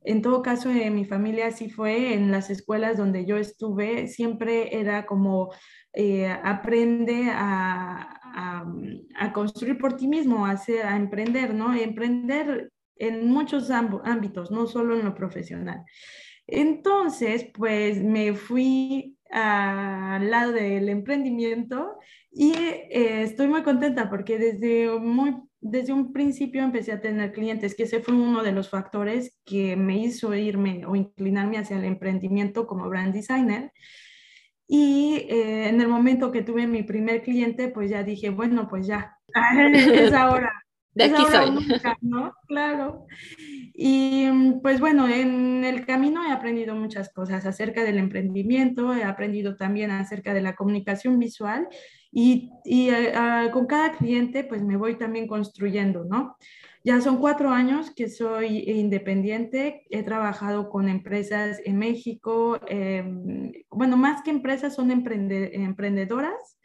En 0.02 0.22
todo 0.22 0.42
caso, 0.42 0.70
en 0.70 0.94
mi 0.94 1.04
familia 1.04 1.48
así 1.48 1.68
fue, 1.70 2.14
en 2.14 2.30
las 2.30 2.50
escuelas 2.50 2.96
donde 2.96 3.26
yo 3.26 3.36
estuve, 3.36 4.08
siempre 4.08 4.78
era 4.80 5.04
como 5.06 5.52
eh, 5.92 6.28
aprende 6.28 7.30
a, 7.32 8.16
construir 9.34 9.76
por 9.78 9.96
ti 9.96 10.08
mismo, 10.08 10.46
a, 10.46 10.52
hacer, 10.52 10.86
a 10.86 10.96
emprender, 10.96 11.54
¿no? 11.54 11.74
Emprender 11.74 12.72
en 12.96 13.28
muchos 13.28 13.70
ámbitos, 13.70 14.50
no 14.50 14.66
solo 14.66 14.94
en 14.94 15.04
lo 15.04 15.14
profesional. 15.14 15.84
Entonces, 16.46 17.46
pues 17.54 18.02
me 18.02 18.34
fui 18.34 19.16
al 19.30 20.30
lado 20.30 20.52
del 20.52 20.88
emprendimiento 20.88 21.98
y 22.32 22.52
eh, 22.52 23.22
estoy 23.22 23.48
muy 23.48 23.62
contenta 23.62 24.10
porque 24.10 24.38
desde 24.38 24.98
muy 24.98 25.36
desde 25.60 25.92
un 25.92 26.12
principio 26.12 26.62
empecé 26.62 26.92
a 26.92 27.00
tener 27.00 27.32
clientes, 27.32 27.74
que 27.74 27.82
ese 27.82 28.00
fue 28.00 28.14
uno 28.14 28.42
de 28.42 28.52
los 28.52 28.70
factores 28.70 29.38
que 29.44 29.76
me 29.76 29.98
hizo 29.98 30.34
irme 30.34 30.86
o 30.86 30.96
inclinarme 30.96 31.58
hacia 31.58 31.76
el 31.76 31.84
emprendimiento 31.84 32.66
como 32.66 32.88
brand 32.88 33.14
designer. 33.14 33.72
Y 34.66 35.26
eh, 35.28 35.68
en 35.68 35.80
el 35.80 35.88
momento 35.88 36.30
que 36.30 36.42
tuve 36.42 36.66
mi 36.66 36.82
primer 36.82 37.22
cliente, 37.22 37.68
pues 37.68 37.90
ya 37.90 38.02
dije, 38.02 38.30
bueno, 38.30 38.68
pues 38.68 38.86
ya, 38.86 39.16
es 39.74 40.12
ahora. 40.12 40.52
De 40.92 41.04
aquí 41.04 41.22
soy. 41.30 41.80
¿no? 42.00 42.34
Claro. 42.48 43.06
Y 43.74 44.28
pues 44.60 44.80
bueno, 44.80 45.08
en 45.08 45.64
el 45.64 45.86
camino 45.86 46.26
he 46.26 46.32
aprendido 46.32 46.74
muchas 46.74 47.12
cosas 47.12 47.46
acerca 47.46 47.84
del 47.84 47.96
emprendimiento, 47.96 48.92
he 48.92 49.04
aprendido 49.04 49.56
también 49.56 49.92
acerca 49.92 50.34
de 50.34 50.40
la 50.40 50.56
comunicación 50.56 51.20
visual 51.20 51.68
y, 52.12 52.50
y 52.64 52.88
eh, 52.88 53.12
ah, 53.14 53.48
con 53.52 53.66
cada 53.66 53.92
cliente 53.92 54.44
pues 54.44 54.62
me 54.62 54.76
voy 54.76 54.96
también 54.96 55.26
construyendo, 55.26 56.04
¿no? 56.04 56.36
Ya 56.82 57.00
son 57.00 57.18
cuatro 57.18 57.50
años 57.50 57.90
que 57.90 58.08
soy 58.08 58.64
independiente, 58.70 59.84
he 59.90 60.02
trabajado 60.02 60.70
con 60.70 60.88
empresas 60.88 61.60
en 61.64 61.78
México, 61.78 62.58
em, 62.68 63.52
bueno, 63.70 63.98
más 63.98 64.22
que 64.22 64.30
empresas 64.30 64.74
son 64.74 64.90
emprendedoras 64.90 66.58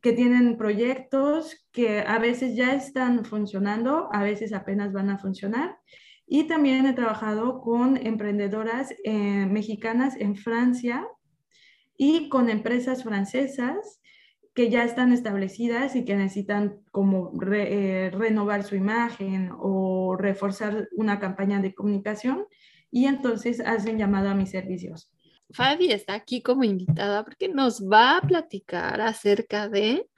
que 0.00 0.12
tienen 0.12 0.56
proyectos 0.56 1.66
que 1.72 2.00
a 2.00 2.20
veces 2.20 2.54
ya 2.54 2.74
están 2.74 3.24
funcionando, 3.24 4.08
a 4.12 4.22
veces 4.22 4.52
apenas 4.52 4.92
van 4.92 5.10
a 5.10 5.18
funcionar. 5.18 5.78
Y 6.28 6.44
también 6.44 6.86
he 6.86 6.92
trabajado 6.92 7.60
con 7.60 7.96
emprendedoras 7.96 8.94
eh, 9.02 9.46
mexicanas 9.46 10.14
en 10.16 10.36
Francia 10.36 11.04
y 11.96 12.28
con 12.28 12.50
empresas 12.50 13.02
francesas 13.02 14.00
que 14.56 14.70
ya 14.70 14.84
están 14.84 15.12
establecidas 15.12 15.94
y 15.96 16.06
que 16.06 16.16
necesitan 16.16 16.80
como 16.90 17.30
eh, 17.52 18.10
renovar 18.10 18.64
su 18.64 18.74
imagen 18.74 19.50
o 19.60 20.16
reforzar 20.16 20.88
una 20.96 21.20
campaña 21.20 21.60
de 21.60 21.74
comunicación 21.74 22.46
y 22.90 23.04
entonces 23.04 23.60
hacen 23.60 23.98
llamado 23.98 24.30
a 24.30 24.34
mis 24.34 24.50
servicios. 24.50 25.12
Fabi 25.50 25.92
está 25.92 26.14
aquí 26.14 26.40
como 26.40 26.64
invitada 26.64 27.22
porque 27.22 27.50
nos 27.50 27.86
va 27.86 28.16
a 28.16 28.22
platicar 28.22 29.02
acerca 29.02 29.68
de, 29.68 30.08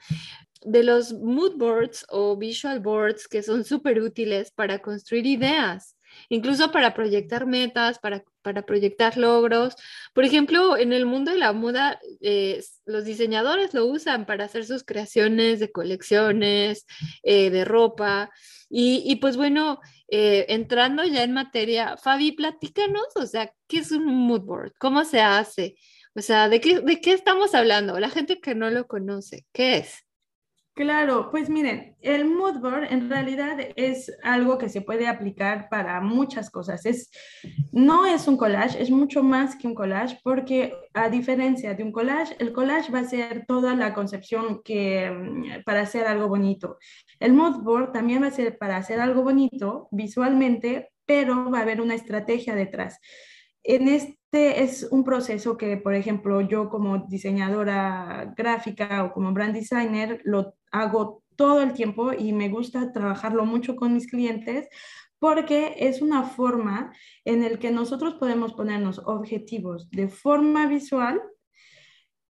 de 0.63 0.85
los 0.85 1.13
mood 1.15 1.57
boards 1.57 2.07
o 2.09 2.37
visual 2.37 2.79
boards 2.79 3.27
que 3.27 3.43
son 3.43 3.65
súper 3.65 4.01
útiles 4.01 4.53
para 4.53 4.79
construir 4.79 5.27
ideas 5.27 5.98
incluso 6.29 6.71
para 6.71 6.95
proyectar 6.95 7.47
metas, 7.47 7.99
para, 7.99 8.25
proyectar 8.67 9.17
logros. 9.17 9.75
Por 10.15 10.25
ejemplo, 10.25 10.77
en 10.77 10.93
el 10.93 11.07
mundo 11.07 11.33
de 11.33 11.39
la 11.39 11.53
moda, 11.53 12.01
eh, 12.21 12.63
los 12.87 13.05
diseñadores 13.05 13.75
lo 13.75 13.87
usan 13.87 14.27
para 14.27 14.45
hacer 14.45 14.65
sus 14.65 14.85
creaciones 14.85 15.61
de 15.61 15.71
colecciones, 15.73 16.87
eh, 17.23 17.51
de 17.51 17.65
ropa. 17.65 18.31
Y, 18.71 19.17
pues 19.17 19.37
bueno, 19.37 19.81
eh, 20.09 20.47
entrando 20.49 21.05
ya 21.05 21.23
en 21.23 21.33
materia, 21.33 21.97
Fabi, 21.97 22.33
platícanos, 22.33 23.07
o 23.15 23.27
sea, 23.27 23.53
¿qué 23.67 23.79
es 23.79 23.93
un 23.93 24.05
mood 24.05 24.43
board? 24.43 24.73
¿Cómo 24.79 25.05
se 25.05 25.21
hace? 25.21 25.77
O 26.15 26.21
sea, 26.21 26.49
¿de 26.49 26.61
qué, 26.61 26.81
¿de 26.81 27.01
qué 27.01 27.13
estamos 27.13 27.55
hablando? 27.55 27.99
La 27.99 28.11
gente 28.11 28.41
que 28.41 28.55
no 28.55 28.71
lo 28.71 28.87
conoce, 28.87 29.47
¿qué 29.53 29.79
es? 29.79 30.08
Claro, 30.79 31.29
pues 31.33 31.51
miren, 31.51 31.97
el 32.03 32.25
mood 32.25 32.61
board 32.61 32.85
en 32.93 33.11
realidad 33.11 33.59
es 33.75 34.17
algo 34.23 34.59
que 34.59 34.69
se 34.69 34.81
puede 34.81 35.09
aplicar 35.09 35.69
para 35.69 36.01
muchas 36.01 36.51
cosas. 36.51 36.87
Es, 36.87 37.11
no 37.73 38.07
es 38.07 38.29
un 38.29 38.37
collage, 38.37 38.81
es 38.81 38.89
mucho 38.89 39.25
más 39.25 39.57
que 39.57 39.67
un 39.67 39.75
collage 39.75 40.21
porque 40.23 40.73
a 40.95 41.09
diferencia 41.09 41.75
de 41.75 41.83
un 41.83 41.91
collage, 41.91 42.37
el 42.39 42.53
collage 42.53 42.93
va 42.93 43.01
a 43.01 43.05
ser 43.09 43.45
toda 43.49 43.75
la 43.75 43.93
concepción 43.93 44.63
que 44.63 45.11
mm, 45.11 45.65
para 45.65 45.81
hacer 45.81 46.07
algo 46.07 46.29
bonito. 46.29 46.79
El 47.19 47.33
mood 47.33 47.61
board 47.65 47.91
también 47.91 48.23
va 48.23 48.29
a 48.29 48.31
ser 48.31 48.57
para 48.57 48.77
hacer 48.77 49.01
algo 49.01 49.25
bonito 49.25 49.89
visualmente, 49.91 50.91
pero 51.05 51.51
va 51.51 51.59
a 51.59 51.63
haber 51.63 51.81
una 51.81 51.97
estrategia 51.97 52.55
detrás. 52.55 53.01
En 53.65 53.89
este 53.89 54.63
es 54.63 54.87
un 54.93 55.03
proceso 55.03 55.57
que, 55.57 55.77
por 55.77 55.97
ejemplo, 55.97 56.41
yo 56.41 56.71
como 56.71 56.99
diseñadora 57.09 58.33
gráfica 58.37 59.03
o 59.05 59.13
como 59.13 59.33
brand 59.33 59.55
designer 59.55 60.21
lo 60.23 60.55
hago 60.73 61.23
todo 61.37 61.63
el 61.63 61.73
tiempo 61.73 62.13
y 62.13 62.33
me 62.33 62.49
gusta 62.49 62.93
trabajarlo 62.93 63.45
mucho 63.45 63.77
con 63.77 63.95
mis 63.95 64.09
clientes 64.09 64.69
porque 65.19 65.75
es 65.79 66.03
una 66.03 66.25
forma 66.25 66.93
en 67.25 67.43
el 67.43 67.59
que 67.59 67.71
nosotros 67.71 68.15
podemos 68.15 68.53
ponernos 68.55 69.01
objetivos 69.05 69.91
de 69.91 70.09
forma 70.09 70.67
visual 70.67 71.21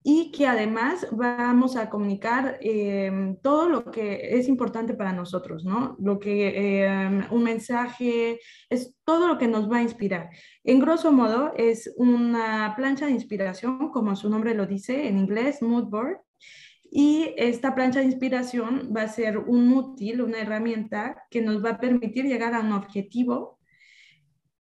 y 0.09 0.31
que 0.31 0.47
además 0.47 1.05
vamos 1.11 1.75
a 1.75 1.91
comunicar 1.91 2.59
em, 2.61 3.37
todo 3.43 3.69
lo 3.69 3.91
que 3.91 4.39
es 4.39 4.47
importante 4.47 4.95
para 4.95 5.13
nosotros, 5.13 5.65
¿no? 5.65 5.97
Lo 5.99 6.21
que 6.21 6.85
em, 6.85 7.25
un 7.33 7.43
mensaje 7.43 8.39
es 8.71 8.95
todo 9.05 9.27
lo 9.27 9.37
que 9.37 9.49
nos 9.49 9.69
va 9.69 9.79
a 9.79 9.83
inspirar. 9.83 10.31
En 10.63 10.79
grosso 10.79 11.11
modo 11.11 11.53
es 11.57 11.93
una 11.97 12.75
plancha 12.77 13.07
de 13.07 13.13
inspiración, 13.13 13.91
como 13.91 14.15
su 14.15 14.31
nombre 14.31 14.55
lo 14.55 14.67
dice 14.67 15.09
en 15.09 15.19
inglés, 15.19 15.61
mood 15.61 15.87
board. 15.87 16.19
Y 16.99 17.35
esta 17.37 17.75
plancha 17.75 17.99
de 18.01 18.07
inspiración 18.07 18.91
va 18.97 19.03
a 19.03 19.09
ser 19.09 19.37
un 19.37 19.71
útil, 19.75 20.23
una 20.23 20.39
herramienta 20.39 21.27
que 21.29 21.43
nos 21.43 21.63
va 21.63 21.73
a 21.73 21.79
permitir 21.79 22.25
llegar 22.25 22.55
a 22.55 22.61
un 22.61 22.73
objetivo 22.73 23.59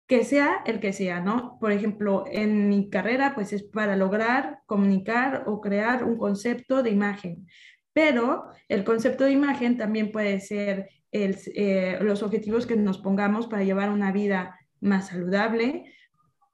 que 0.06 0.25
sea 0.25 0.62
el 0.65 0.82
que 0.82 0.92
sea, 0.92 1.22
¿no? 1.22 1.58
Por 1.62 1.72
ejemplo, 1.72 2.25
en 2.30 2.68
mi 2.68 2.89
carrera, 2.89 3.36
pues 3.36 3.54
es 3.54 3.63
para 3.63 3.96
lograr 3.96 4.60
comunicar 4.65 5.46
o 5.48 5.62
crear 5.62 6.04
un 6.04 6.18
concepto 6.18 6.84
de 6.84 6.89
imagen, 6.89 7.48
pero 7.94 8.48
el 8.68 8.84
concepto 8.84 9.24
de 9.24 9.32
imagen 9.32 9.77
también 9.77 10.12
puede 10.12 10.42
ser 10.42 10.89
eh, 11.13 12.00
los 12.01 12.22
objetivos 12.22 12.68
que 12.68 12.75
nos 12.75 12.98
pongamos 12.98 13.48
para 13.48 13.63
llevar 13.63 13.92
una 13.92 14.12
vida 14.12 14.60
más 14.82 15.08
saludable 15.08 15.86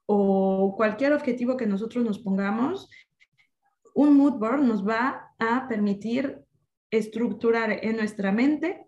o 0.06 0.74
cualquier 0.76 1.12
objetivo 1.12 1.56
que 1.56 1.66
nosotros 1.66 2.04
nos 2.04 2.20
pongamos, 2.20 2.88
un 3.94 4.16
mood 4.16 4.34
board 4.34 4.62
nos 4.62 4.86
va 4.86 5.31
a 5.42 5.68
permitir 5.68 6.40
estructurar 6.90 7.84
en 7.84 7.96
nuestra 7.96 8.32
mente 8.32 8.86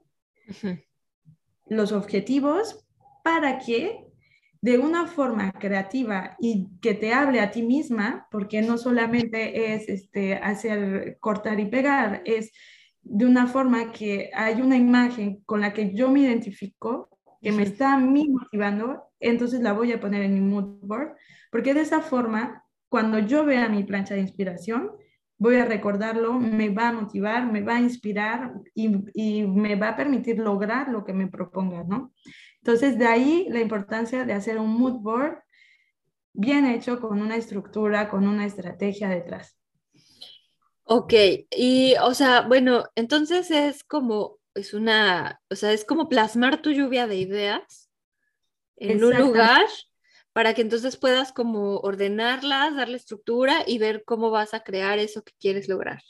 los 1.66 1.92
objetivos 1.92 2.86
para 3.22 3.58
que 3.58 4.04
de 4.60 4.78
una 4.78 5.06
forma 5.06 5.52
creativa 5.52 6.36
y 6.40 6.68
que 6.80 6.94
te 6.94 7.12
hable 7.12 7.40
a 7.40 7.50
ti 7.50 7.62
misma, 7.62 8.26
porque 8.30 8.62
no 8.62 8.78
solamente 8.78 9.74
es 9.74 9.88
este, 9.88 10.36
hacer 10.36 11.18
cortar 11.20 11.60
y 11.60 11.66
pegar, 11.66 12.22
es 12.24 12.50
de 13.02 13.26
una 13.26 13.46
forma 13.46 13.92
que 13.92 14.30
hay 14.32 14.62
una 14.62 14.76
imagen 14.76 15.42
con 15.44 15.60
la 15.60 15.74
que 15.74 15.94
yo 15.94 16.10
me 16.10 16.20
identifico, 16.20 17.10
que 17.42 17.52
me 17.52 17.62
está 17.62 17.92
a 17.92 17.98
mí 17.98 18.26
motivando, 18.30 19.02
entonces 19.20 19.60
la 19.60 19.74
voy 19.74 19.92
a 19.92 20.00
poner 20.00 20.22
en 20.22 20.32
mi 20.32 20.40
mood 20.40 20.78
board, 20.80 21.14
porque 21.50 21.74
de 21.74 21.82
esa 21.82 22.00
forma, 22.00 22.64
cuando 22.88 23.18
yo 23.18 23.44
vea 23.44 23.68
mi 23.68 23.84
plancha 23.84 24.14
de 24.14 24.22
inspiración, 24.22 24.92
voy 25.36 25.56
a 25.56 25.64
recordarlo, 25.64 26.34
me 26.34 26.70
va 26.70 26.88
a 26.88 26.92
motivar, 26.92 27.50
me 27.50 27.62
va 27.62 27.76
a 27.76 27.80
inspirar 27.80 28.52
y, 28.74 28.90
y 29.14 29.46
me 29.46 29.76
va 29.76 29.90
a 29.90 29.96
permitir 29.96 30.38
lograr 30.38 30.88
lo 30.88 31.04
que 31.04 31.12
me 31.12 31.26
proponga, 31.26 31.84
¿no? 31.84 32.12
Entonces, 32.58 32.98
de 32.98 33.06
ahí 33.06 33.46
la 33.50 33.60
importancia 33.60 34.24
de 34.24 34.32
hacer 34.32 34.58
un 34.58 34.70
mood 34.70 35.00
board 35.00 35.44
bien 36.34 36.66
hecho, 36.66 37.00
con 37.00 37.20
una 37.20 37.36
estructura, 37.36 38.10
con 38.10 38.26
una 38.26 38.44
estrategia 38.44 39.08
detrás. 39.08 39.56
Ok, 40.82 41.14
y 41.50 41.94
o 42.02 42.12
sea, 42.12 42.42
bueno, 42.42 42.84
entonces 42.94 43.50
es 43.50 43.84
como, 43.84 44.38
es 44.54 44.74
una, 44.74 45.40
o 45.48 45.54
sea, 45.54 45.72
es 45.72 45.84
como 45.84 46.08
plasmar 46.08 46.60
tu 46.60 46.72
lluvia 46.72 47.06
de 47.06 47.16
ideas 47.16 47.90
en 48.76 49.02
un 49.02 49.16
lugar 49.16 49.64
para 50.34 50.52
que 50.52 50.62
entonces 50.62 50.96
puedas 50.96 51.32
como 51.32 51.76
ordenarlas, 51.78 52.74
darle 52.74 52.96
estructura 52.96 53.62
y 53.66 53.78
ver 53.78 54.02
cómo 54.04 54.30
vas 54.30 54.52
a 54.52 54.60
crear 54.60 54.98
eso 54.98 55.22
que 55.22 55.32
quieres 55.38 55.68
lograr. 55.68 56.02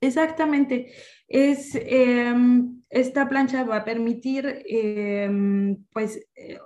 Exactamente. 0.00 0.92
Es, 1.26 1.74
em, 1.74 2.82
esta 2.88 3.28
plancha 3.28 3.64
va 3.64 3.78
a 3.78 3.84
permitir 3.84 4.62
em, 4.64 5.84
pues, 5.92 6.20
eh, 6.36 6.58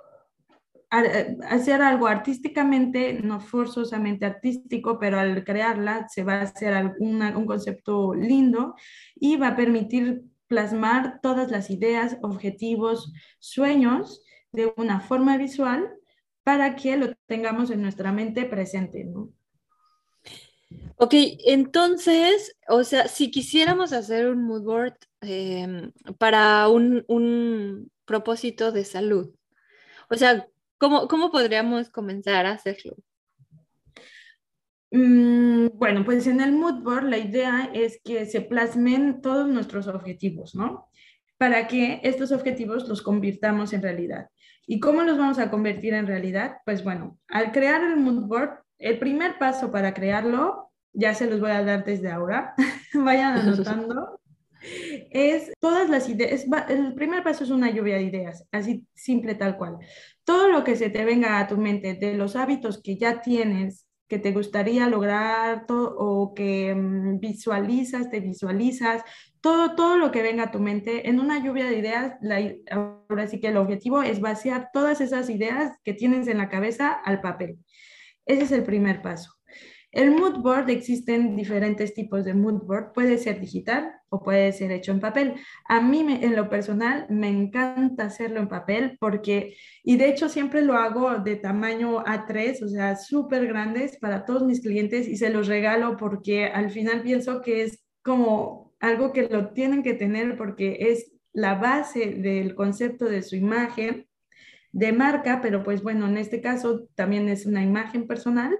hacer 1.49 1.81
algo 1.81 2.07
artísticamente, 2.07 3.13
no 3.23 3.39
forzosamente 3.39 4.25
artístico, 4.25 4.99
pero 4.99 5.19
al 5.19 5.43
crearla 5.43 6.07
se 6.07 6.23
va 6.23 6.35
a 6.35 6.41
hacer 6.43 6.93
un 6.99 7.45
concepto 7.47 8.13
lindo 8.13 8.75
y 9.15 9.35
va 9.35 9.49
a 9.49 9.55
permitir 9.55 10.21
plasmar 10.45 11.19
todas 11.21 11.49
las 11.49 11.71
ideas, 11.71 12.17
objetivos, 12.21 13.11
sueños 13.39 14.23
de 14.51 14.73
una 14.77 15.01
forma 15.01 15.37
visual 15.37 15.97
para 16.47 16.77
que 16.77 16.95
lo 16.95 17.13
tengamos 17.25 17.71
en 17.71 17.81
nuestra 17.81 18.13
mente 18.13 18.45
presente. 18.45 19.03
¿no? 19.03 19.33
Ok, 20.95 21.13
entonces, 21.45 22.55
o 22.69 22.85
sea, 22.85 23.09
si 23.09 23.31
quisiéramos 23.31 23.91
hacer 23.91 24.29
un 24.29 24.45
mood 24.45 24.63
board 24.63 24.95
em, 25.19 25.91
para 26.17 26.69
un, 26.69 27.91
propósito 28.05 28.71
de 28.71 28.85
salud, 28.85 29.35
o 30.09 30.15
sea, 30.15 30.47
¿cómo, 30.77 31.31
podríamos 31.31 31.89
comenzar 31.89 32.45
a 32.45 32.51
hacerlo? 32.51 32.95
Mm, 34.91 35.67
bueno, 35.73 36.05
pues 36.05 36.27
en 36.27 36.39
el 36.39 36.53
mood 36.53 36.81
board 36.81 37.09
la 37.09 37.17
idea 37.17 37.69
es 37.73 37.99
que 38.05 38.25
se 38.25 38.39
plasmen 38.39 39.19
todos 39.19 39.49
nuestros 39.49 39.87
objetivos, 39.87 40.55
¿no? 40.55 40.87
Para 41.37 41.67
que 41.67 41.99
estos 42.03 42.31
objetivos 42.31 42.87
los 42.87 43.01
convirtamos 43.01 43.73
en 43.73 43.81
realidad. 43.81 44.29
¿Y 44.67 44.81
cómo 44.81 45.01
los 45.03 45.17
vamos 45.17 45.39
a 45.39 45.49
convertir 45.49 45.93
en 45.93 46.07
realidad? 46.07 46.57
Pues 46.65 46.83
bueno, 46.83 47.17
al 47.29 47.53
crear 47.53 47.81
el 47.83 47.95
mood 47.95 48.25
board, 48.25 48.59
el 48.77 48.99
primer 48.99 49.39
paso 49.39 49.71
para 49.71 49.93
crearlo, 49.93 50.71
ya 50.91 51.15
se 51.15 51.27
los 51.27 51.39
voy 51.39 51.51
a 51.51 51.63
dar 51.63 51.85
desde 51.85 52.11
ahora, 52.11 52.53
vayan 52.93 53.37
anotando, 53.39 54.19
es 55.09 55.53
todas 55.61 55.89
las 55.89 56.09
ideas, 56.09 56.45
el 56.67 56.93
primer 56.95 57.23
paso 57.23 57.45
es 57.45 57.49
una 57.49 57.71
lluvia 57.71 57.95
de 57.95 58.03
ideas, 58.03 58.45
así 58.51 58.85
simple 58.93 59.35
tal 59.35 59.57
cual. 59.57 59.77
Todo 60.25 60.49
lo 60.49 60.65
que 60.65 60.75
se 60.75 60.89
te 60.89 61.05
venga 61.05 61.39
a 61.39 61.47
tu 61.47 61.57
mente 61.57 61.93
de 61.93 62.15
los 62.15 62.35
hábitos 62.35 62.81
que 62.83 62.97
ya 62.97 63.21
tienes, 63.21 63.86
que 64.07 64.19
te 64.19 64.31
gustaría 64.31 64.87
lograr 64.87 65.65
o 65.69 66.33
que 66.33 66.73
mm, 66.73 67.19
visualizas, 67.19 68.09
te 68.09 68.19
visualizas, 68.19 69.03
todo, 69.41 69.75
todo 69.75 69.97
lo 69.97 70.11
que 70.11 70.21
venga 70.21 70.45
a 70.45 70.51
tu 70.51 70.59
mente 70.59 71.09
en 71.09 71.19
una 71.19 71.43
lluvia 71.43 71.65
de 71.65 71.77
ideas, 71.77 72.13
ahora 72.71 73.27
sí 73.27 73.39
que 73.39 73.47
el 73.47 73.57
objetivo 73.57 74.01
es 74.01 74.19
vaciar 74.19 74.69
todas 74.73 75.01
esas 75.01 75.29
ideas 75.29 75.77
que 75.83 75.93
tienes 75.93 76.27
en 76.27 76.37
la 76.37 76.49
cabeza 76.49 76.91
al 76.91 77.21
papel. 77.21 77.57
Ese 78.25 78.43
es 78.43 78.51
el 78.51 78.63
primer 78.63 79.01
paso. 79.01 79.36
El 79.97 80.11
mood 80.11 80.43
board, 80.43 80.69
existen 80.69 81.35
diferentes 81.35 81.95
tipos 81.95 82.23
de 82.23 82.35
mood 82.35 82.61
board, 82.61 82.93
puede 82.93 83.17
ser 83.17 83.39
digital 83.39 83.95
o 84.09 84.21
puede 84.21 84.51
ser 84.53 84.71
hecho 84.71 84.91
en 84.91 84.99
papel. 84.99 85.33
A 85.65 85.81
mí 85.81 86.05
en 86.07 86.35
lo 86.35 86.49
personal 86.49 87.07
me 87.09 87.29
encanta 87.29 88.03
hacerlo 88.03 88.39
en 88.39 88.47
papel 88.47 88.95
porque, 88.99 89.57
y 89.83 89.97
de 89.97 90.09
hecho 90.09 90.29
siempre 90.29 90.61
lo 90.61 90.75
hago 90.75 91.17
de 91.17 91.35
tamaño 91.37 92.03
A3, 92.05 92.61
o 92.61 92.67
sea, 92.67 92.95
súper 92.95 93.47
grandes 93.47 93.97
para 93.97 94.23
todos 94.23 94.43
mis 94.43 94.61
clientes 94.61 95.07
y 95.07 95.17
se 95.17 95.31
los 95.31 95.47
regalo 95.47 95.97
porque 95.97 96.45
al 96.45 96.69
final 96.69 97.01
pienso 97.01 97.41
que 97.41 97.63
es 97.63 97.83
como 98.03 98.75
algo 98.79 99.11
que 99.11 99.23
lo 99.23 99.49
tienen 99.49 99.81
que 99.81 99.95
tener 99.95 100.37
porque 100.37 100.77
es 100.91 101.11
la 101.33 101.55
base 101.55 102.11
del 102.11 102.53
concepto 102.53 103.05
de 103.05 103.23
su 103.23 103.35
imagen 103.35 104.07
de 104.71 104.93
marca, 104.93 105.41
pero 105.41 105.63
pues 105.63 105.81
bueno, 105.81 106.07
en 106.07 106.17
este 106.17 106.39
caso 106.39 106.87
también 106.93 107.29
es 107.29 107.47
una 107.47 107.63
imagen 107.63 108.05
personal 108.05 108.55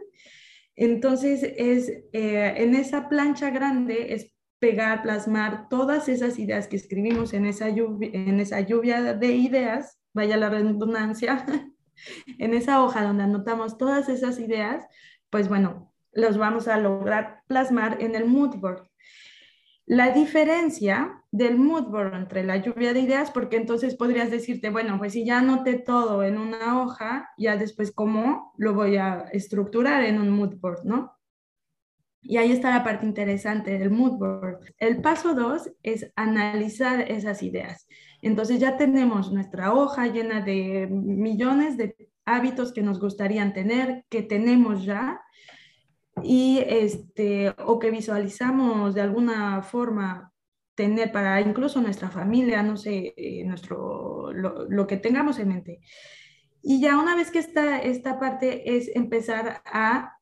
entonces, 0.78 1.42
es, 1.58 1.90
eh, 2.14 2.54
en 2.58 2.76
esa 2.76 3.10
plancha 3.10 3.50
grande 3.50 4.14
es 4.14 4.32
pegar, 4.60 5.02
plasmar 5.02 5.70
todas 5.70 6.08
esas 6.08 6.38
ideas 6.38 6.68
que 6.68 6.76
escribimos 6.76 7.34
en 7.34 7.46
esa 7.48 7.70
lluvia, 7.70 9.14
de 9.16 9.36
ideas, 9.36 10.00
vaya 10.14 10.38
la 10.38 10.50
redundancia, 10.50 11.46
en 12.38 12.54
esa 12.54 12.84
hoja 12.84 13.04
donde 13.04 13.24
anotamos 13.24 13.80
todas 13.80 14.08
esas 14.08 14.40
ideas, 14.40 14.86
pues 15.32 15.50
bueno, 15.50 15.92
los 16.12 16.38
vamos 16.38 16.68
a 16.68 16.78
lograr 16.78 17.42
plasmar 17.48 17.98
en 18.00 18.16
el 18.16 18.26
mood 18.26 18.58
board. 18.58 18.88
La 19.88 20.12
diferencia 20.12 21.17
del 21.32 21.58
mood 21.58 21.86
board 21.86 22.16
entre 22.16 22.44
la 22.44 22.58
lluvia 22.58 22.94
de 22.94 23.02
ideas, 23.02 23.32
porque 23.32 23.58
entonces 23.58 23.96
podrías 23.96 24.32
decirte, 24.32 24.70
bueno, 24.70 24.98
pues 24.98 25.14
si 25.14 25.26
ya 25.26 25.40
anoté 25.40 25.78
todo 25.78 26.24
en 26.24 26.38
una 26.38 26.82
hoja, 26.82 27.30
ya 27.38 27.58
después 27.58 27.92
cómo 27.92 28.54
lo 28.58 28.74
voy 28.74 28.98
a 28.98 29.26
estructurar 29.32 30.04
en 30.04 30.20
un 30.20 30.30
mood 30.30 30.56
board, 30.56 30.86
¿no? 30.86 31.14
Y 32.22 32.38
ahí 32.38 32.52
está 32.52 32.72
la 32.72 32.84
parte 32.84 33.06
interesante 33.06 33.78
del 33.78 33.90
mood 33.90 34.18
board. 34.18 34.60
El 34.80 35.02
paso 35.02 35.34
dos 35.34 35.72
es 35.84 36.12
analizar 36.16 37.10
esas 37.12 37.44
ideas. 37.44 37.88
Entonces 38.22 38.60
ya 38.60 38.78
tenemos 38.78 39.32
nuestra 39.32 39.74
hoja 39.74 40.08
llena 40.08 40.42
de 40.42 40.88
millones 40.90 41.78
de 41.78 41.96
hábitos 42.26 42.74
que 42.74 42.82
nos 42.82 43.00
gustaría 43.00 43.54
tener, 43.54 44.04
que 44.10 44.24
tenemos 44.24 44.84
ya, 44.84 45.22
y 46.24 46.60
este, 46.68 47.54
o 47.66 47.80
que 47.80 47.92
visualizamos 47.92 48.96
de 48.96 49.02
alguna 49.02 49.62
forma 49.62 50.34
tener 50.78 51.12
para 51.12 51.42
incluso 51.42 51.82
nuestra 51.82 52.10
familia, 52.10 52.62
no 52.62 52.78
sé, 52.78 53.16
eh, 53.18 53.44
nuestro, 53.44 54.32
lo, 54.32 54.88
que 54.88 54.98
tengamos 54.98 55.40
en 55.40 55.48
mente. 55.50 55.80
Y 56.62 56.80
ya 56.80 57.00
una 57.00 57.16
vez 57.16 57.32
que 57.32 57.40
está 57.40 57.80
esta 57.80 58.20
parte 58.20 58.78
es 58.78 58.96
empezar 58.96 59.62
a 59.66 60.14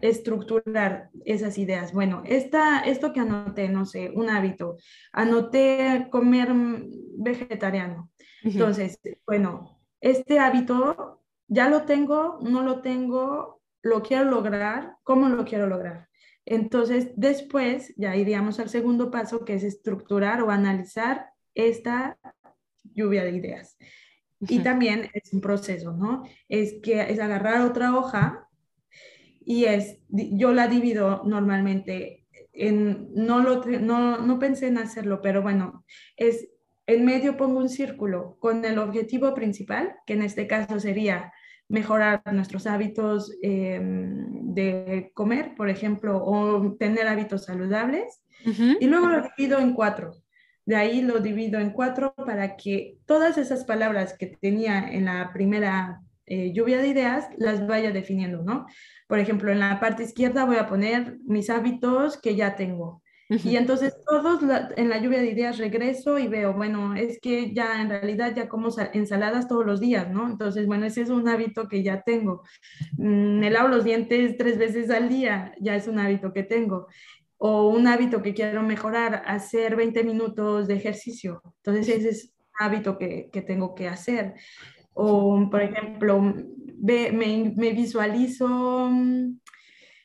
estructurar 0.00 1.10
esas 1.24 1.58
ideas. 1.58 1.92
Bueno, 1.92 2.22
esta, 2.26 2.80
esto 2.80 3.12
que 3.12 3.20
anoté, 3.20 3.68
no 3.68 3.86
sé, 3.86 4.10
un 4.14 4.28
hábito, 4.30 4.78
anoté 5.12 6.08
comer 6.10 6.52
vegetariano. 7.16 8.10
Entonces, 8.42 8.98
bueno, 9.24 9.80
este 10.00 10.40
hábito 10.40 11.22
ya 11.46 11.68
lo 11.68 11.82
tengo, 11.82 12.38
no 12.42 12.62
lo 12.62 12.82
tengo, 12.82 13.62
lo 13.80 14.02
quiero 14.02 14.24
lograr, 14.24 14.96
¿cómo 15.04 15.28
lo 15.28 15.44
quiero 15.44 15.68
lograr? 15.68 16.08
Entonces, 16.46 17.10
después 17.16 17.94
ya 17.96 18.16
iríamos 18.16 18.60
al 18.60 18.68
segundo 18.68 19.10
paso, 19.10 19.44
que 19.44 19.54
es 19.54 19.64
estructurar 19.64 20.42
o 20.42 20.50
analizar 20.50 21.30
esta 21.54 22.18
lluvia 22.82 23.24
de 23.24 23.32
ideas. 23.32 23.76
Y 24.40 24.58
también 24.58 25.10
es 25.14 25.32
un 25.32 25.40
proceso, 25.40 25.92
¿no? 25.92 26.24
Es 26.48 26.74
que 26.82 27.00
es 27.00 27.18
agarrar 27.18 27.62
otra 27.62 27.96
hoja 27.96 28.48
y 29.44 29.64
es, 29.64 29.98
yo 30.08 30.52
la 30.52 30.68
divido 30.68 31.22
normalmente 31.24 32.26
en, 32.52 33.08
no, 33.14 33.40
lo, 33.40 33.64
no, 33.64 34.18
no 34.18 34.38
pensé 34.38 34.68
en 34.68 34.78
hacerlo, 34.78 35.20
pero 35.22 35.42
bueno, 35.42 35.84
es 36.16 36.48
en 36.86 37.04
medio 37.04 37.36
pongo 37.36 37.58
un 37.58 37.68
círculo 37.68 38.36
con 38.38 38.64
el 38.64 38.78
objetivo 38.78 39.34
principal, 39.34 39.96
que 40.06 40.14
en 40.14 40.22
este 40.22 40.46
caso 40.46 40.78
sería 40.78 41.32
mejorar 41.68 42.22
nuestros 42.32 42.66
hábitos 42.66 43.32
em, 43.42 44.54
de 44.54 45.10
comer, 45.14 45.54
por 45.56 45.68
ejemplo, 45.68 46.22
o 46.24 46.76
tener 46.76 47.06
hábitos 47.08 47.44
saludables. 47.44 48.22
Y 48.80 48.86
luego 48.86 49.06
lo 49.06 49.22
divido 49.22 49.58
en 49.58 49.72
cuatro. 49.72 50.12
De 50.66 50.76
ahí 50.76 51.00
lo 51.00 51.20
divido 51.20 51.58
en 51.58 51.70
cuatro 51.70 52.14
para 52.14 52.56
que 52.56 52.98
todas 53.06 53.38
esas 53.38 53.64
palabras 53.64 54.16
que 54.18 54.26
tenía 54.26 54.86
en 54.90 55.06
la 55.06 55.32
primera 55.32 56.00
eh, 56.26 56.52
lluvia 56.54 56.78
de 56.78 56.88
ideas 56.88 57.28
las 57.36 57.66
vaya 57.66 57.90
definiendo, 57.90 58.42
¿no? 58.42 58.66
Por 59.08 59.18
ejemplo, 59.18 59.52
en 59.52 59.60
la 59.60 59.78
parte 59.78 60.04
izquierda 60.04 60.46
voy 60.46 60.56
a 60.56 60.66
poner 60.66 61.18
mis 61.26 61.50
hábitos 61.50 62.18
que 62.18 62.34
ya 62.34 62.56
tengo. 62.56 63.02
Y 63.28 63.56
entonces 63.56 63.96
todos 64.04 64.42
en 64.76 64.88
la 64.90 64.98
lluvia 64.98 65.20
de 65.20 65.30
ideas 65.30 65.58
regreso 65.58 66.18
y 66.18 66.28
veo, 66.28 66.52
bueno, 66.52 66.94
es 66.94 67.18
que 67.20 67.54
ya 67.54 67.80
en 67.80 67.88
realidad 67.88 68.34
ya 68.34 68.48
como 68.48 68.68
ensaladas 68.92 69.48
todos 69.48 69.64
los 69.64 69.80
días, 69.80 70.10
¿no? 70.10 70.28
Entonces, 70.28 70.66
bueno, 70.66 70.84
ese 70.86 71.02
es 71.02 71.10
un 71.10 71.26
hábito 71.28 71.68
que 71.68 71.82
ya 71.82 72.02
tengo. 72.02 72.42
Mm, 72.98 73.38
me 73.40 73.50
lavo 73.50 73.68
los 73.68 73.84
dientes 73.84 74.36
tres 74.36 74.58
veces 74.58 74.90
al 74.90 75.08
día, 75.08 75.54
ya 75.58 75.74
es 75.74 75.88
un 75.88 75.98
hábito 75.98 76.32
que 76.32 76.42
tengo. 76.42 76.88
O 77.38 77.68
un 77.68 77.86
hábito 77.86 78.22
que 78.22 78.34
quiero 78.34 78.62
mejorar, 78.62 79.22
hacer 79.26 79.76
20 79.76 80.04
minutos 80.04 80.66
de 80.68 80.74
ejercicio. 80.74 81.42
Entonces, 81.56 81.88
ese 81.88 82.08
es 82.10 82.24
un 82.26 82.66
hábito 82.66 82.98
que, 82.98 83.30
que 83.32 83.42
tengo 83.42 83.74
que 83.74 83.88
hacer. 83.88 84.34
O, 84.92 85.48
por 85.50 85.62
ejemplo, 85.62 86.20
me, 86.20 87.10
me 87.12 87.72
visualizo 87.72 88.88
mm, 88.90 89.38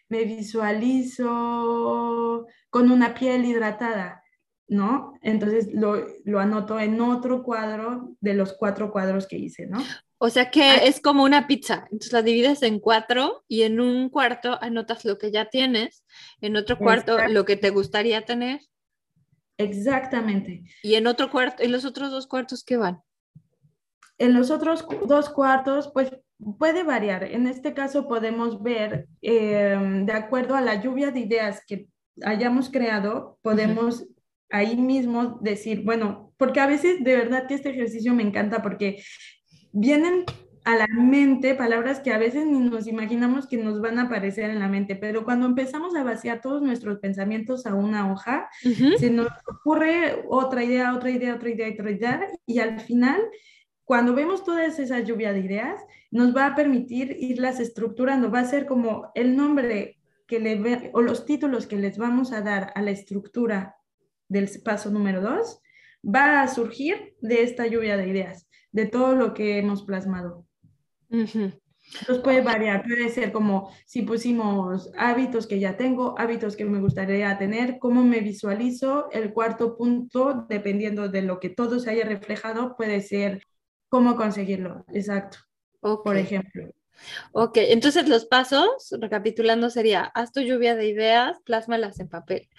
me 0.10 0.25
visualizo 0.25 1.27
con 2.69 2.91
una 2.91 3.13
piel 3.13 3.45
hidratada, 3.45 4.23
¿no? 4.67 5.13
Entonces 5.21 5.69
lo, 5.73 6.05
lo, 6.25 6.39
anoto 6.39 6.79
en 6.79 7.01
otro 7.01 7.43
cuadro 7.43 8.15
de 8.19 8.34
los 8.34 8.53
cuatro 8.53 8.91
cuadros 8.91 9.27
que 9.27 9.38
hice, 9.38 9.67
¿no? 9.67 9.79
O 10.17 10.29
sea 10.29 10.51
que 10.51 10.88
es 10.88 10.99
como 10.99 11.23
una 11.23 11.47
pizza, 11.47 11.88
entonces 11.91 12.12
la 12.12 12.21
divides 12.21 12.62
en 12.63 12.79
cuatro 12.79 13.45
y 13.47 13.62
en 13.62 13.79
un 13.79 14.10
cuarto 14.10 14.58
anotas 14.62 15.05
lo 15.05 15.17
que 15.17 15.32
ya 15.32 15.45
tienes, 15.45 16.03
en 16.41 16.58
otro 16.58 16.77
cuarto 16.77 17.17
lo 17.29 17.45
que 17.45 17.55
te 17.55 17.69
gustaría 17.69 18.25
tener. 18.25 18.60
Exactamente. 19.58 20.63
Y 20.84 20.95
en 20.95 21.08
otro 21.08 21.32
cuarto, 21.32 21.63
¿en 21.63 21.71
los 21.71 21.86
otros 21.86 22.12
dos 22.12 22.27
cuartos 22.27 22.63
qué 22.63 22.77
van? 22.77 23.01
En 24.17 24.34
los 24.34 24.51
otros 24.51 24.86
dos 25.08 25.29
cuartos, 25.29 25.89
pues 25.93 26.12
puede 26.58 26.84
variar. 26.84 27.23
En 27.23 27.47
este 27.47 27.73
caso 27.73 28.08
podemos 28.08 28.62
ver, 28.62 29.08
em, 29.21 30.05
de 30.05 30.13
acuerdo 30.13 30.55
a 30.55 30.62
la 30.62 30.82
lluvia 30.82 31.12
de 31.12 31.21
ideas 31.21 31.62
que 31.65 31.88
hayamos 32.23 32.69
creado, 32.69 33.38
podemos 33.41 34.08
ahí 34.49 34.75
mismo 34.77 35.39
decir, 35.41 35.84
bueno, 35.84 36.34
porque 36.38 36.60
a 36.60 36.67
veces 36.67 37.03
de 37.03 37.15
verdad 37.15 37.47
que 37.47 37.55
este 37.55 37.69
ejercicio 37.69 38.13
me 38.13 38.23
encanta 38.23 38.62
porque 38.62 39.03
vienen 39.71 40.25
a 40.65 40.75
la 40.75 40.88
mente 40.88 41.55
palabras 41.55 41.99
que 41.99 42.12
a 42.12 42.17
veces 42.17 42.45
ni 42.45 42.60
nos 42.60 42.88
imaginamos 42.88 43.47
que 43.47 43.58
nos 43.58 43.82
van 43.82 43.97
a 43.97 44.03
aparecer 44.03 44.49
en 44.49 44.60
la 44.60 44.67
mente, 44.67 44.95
pero 44.95 45.23
cuando 45.23 45.45
empezamos 45.45 45.95
a 45.95 46.03
vaciar 46.03 46.41
todos 46.41 46.62
nuestros 46.62 46.99
pensamientos 46.99 47.65
a 47.65 47.75
una 47.75 48.12
hoja, 48.12 48.49
se 48.97 49.10
nos 49.10 49.27
ocurre 49.47 50.23
otra 50.29 50.63
idea, 50.63 50.93
otra 50.93 51.10
idea, 51.12 51.36
otra 51.36 51.49
idea, 51.49 51.69
otra 51.73 51.91
idea, 51.91 52.27
y 52.45 52.60
al 52.60 52.79
final 52.82 53.21
cuando 53.89 54.13
vemos 54.13 54.43
toda 54.43 54.65
esa 54.65 54.99
lluvia 54.99 55.34
de 55.34 55.39
ideas, 55.39 55.82
nos 56.12 56.36
va 56.36 56.45
a 56.45 56.55
permitir 56.55 57.17
irlas 57.19 57.60
estructurando, 57.60 58.29
va 58.29 58.41
a 58.41 58.45
ser 58.45 58.67
como 58.67 59.10
el 59.15 59.36
nombre 59.36 59.98
que 60.29 60.39
le 60.39 60.91
o 60.93 61.01
los 61.01 61.25
títulos 61.25 61.65
que 61.65 61.75
les 61.75 61.97
vamos 61.97 62.31
a 62.31 62.41
dar 62.41 62.71
a 62.75 62.81
la 62.83 62.91
estructura 62.91 63.75
del 64.29 64.47
paso 64.63 64.91
número 64.91 65.21
dos, 65.21 65.59
va 66.05 66.41
a 66.41 66.47
surgir 66.47 67.15
de 67.19 67.41
esta 67.41 67.65
lluvia 67.65 67.97
de 67.97 68.07
ideas, 68.07 68.47
de 68.71 68.85
todo 68.85 69.15
lo 69.15 69.33
que 69.33 69.57
hemos 69.57 69.83
plasmado. 69.83 70.45
Entonces 71.09 72.23
puede 72.23 72.41
variar, 72.41 72.83
puede 72.83 73.09
ser 73.09 73.31
como 73.31 73.71
si 73.87 74.03
pusimos 74.03 74.91
hábitos 74.95 75.47
que 75.47 75.59
ya 75.59 75.75
tengo, 75.75 76.13
hábitos 76.19 76.55
que 76.55 76.63
me 76.63 76.79
gustaría 76.79 77.35
tener, 77.39 77.79
cómo 77.79 78.03
me 78.03 78.19
visualizo. 78.19 79.09
El 79.11 79.33
cuarto 79.33 79.75
punto, 79.75 80.45
dependiendo 80.47 81.09
de 81.09 81.23
lo 81.23 81.39
que 81.39 81.49
todo 81.49 81.79
se 81.79 81.89
haya 81.89 82.05
reflejado, 82.05 82.75
puede 82.77 83.01
ser 83.01 83.41
cómo 83.89 84.15
conseguirlo, 84.15 84.85
exacto. 84.93 85.39
Por 85.81 86.17
ejemplo. 86.17 86.69
Ok, 87.31 87.57
entonces 87.57 88.07
los 88.07 88.25
pasos, 88.25 88.95
recapitulando, 88.99 89.69
sería, 89.69 90.03
haz 90.15 90.31
tu 90.31 90.41
lluvia 90.41 90.75
de 90.75 90.88
ideas, 90.88 91.38
plásmalas 91.45 91.99
en 91.99 92.09
papel. 92.09 92.49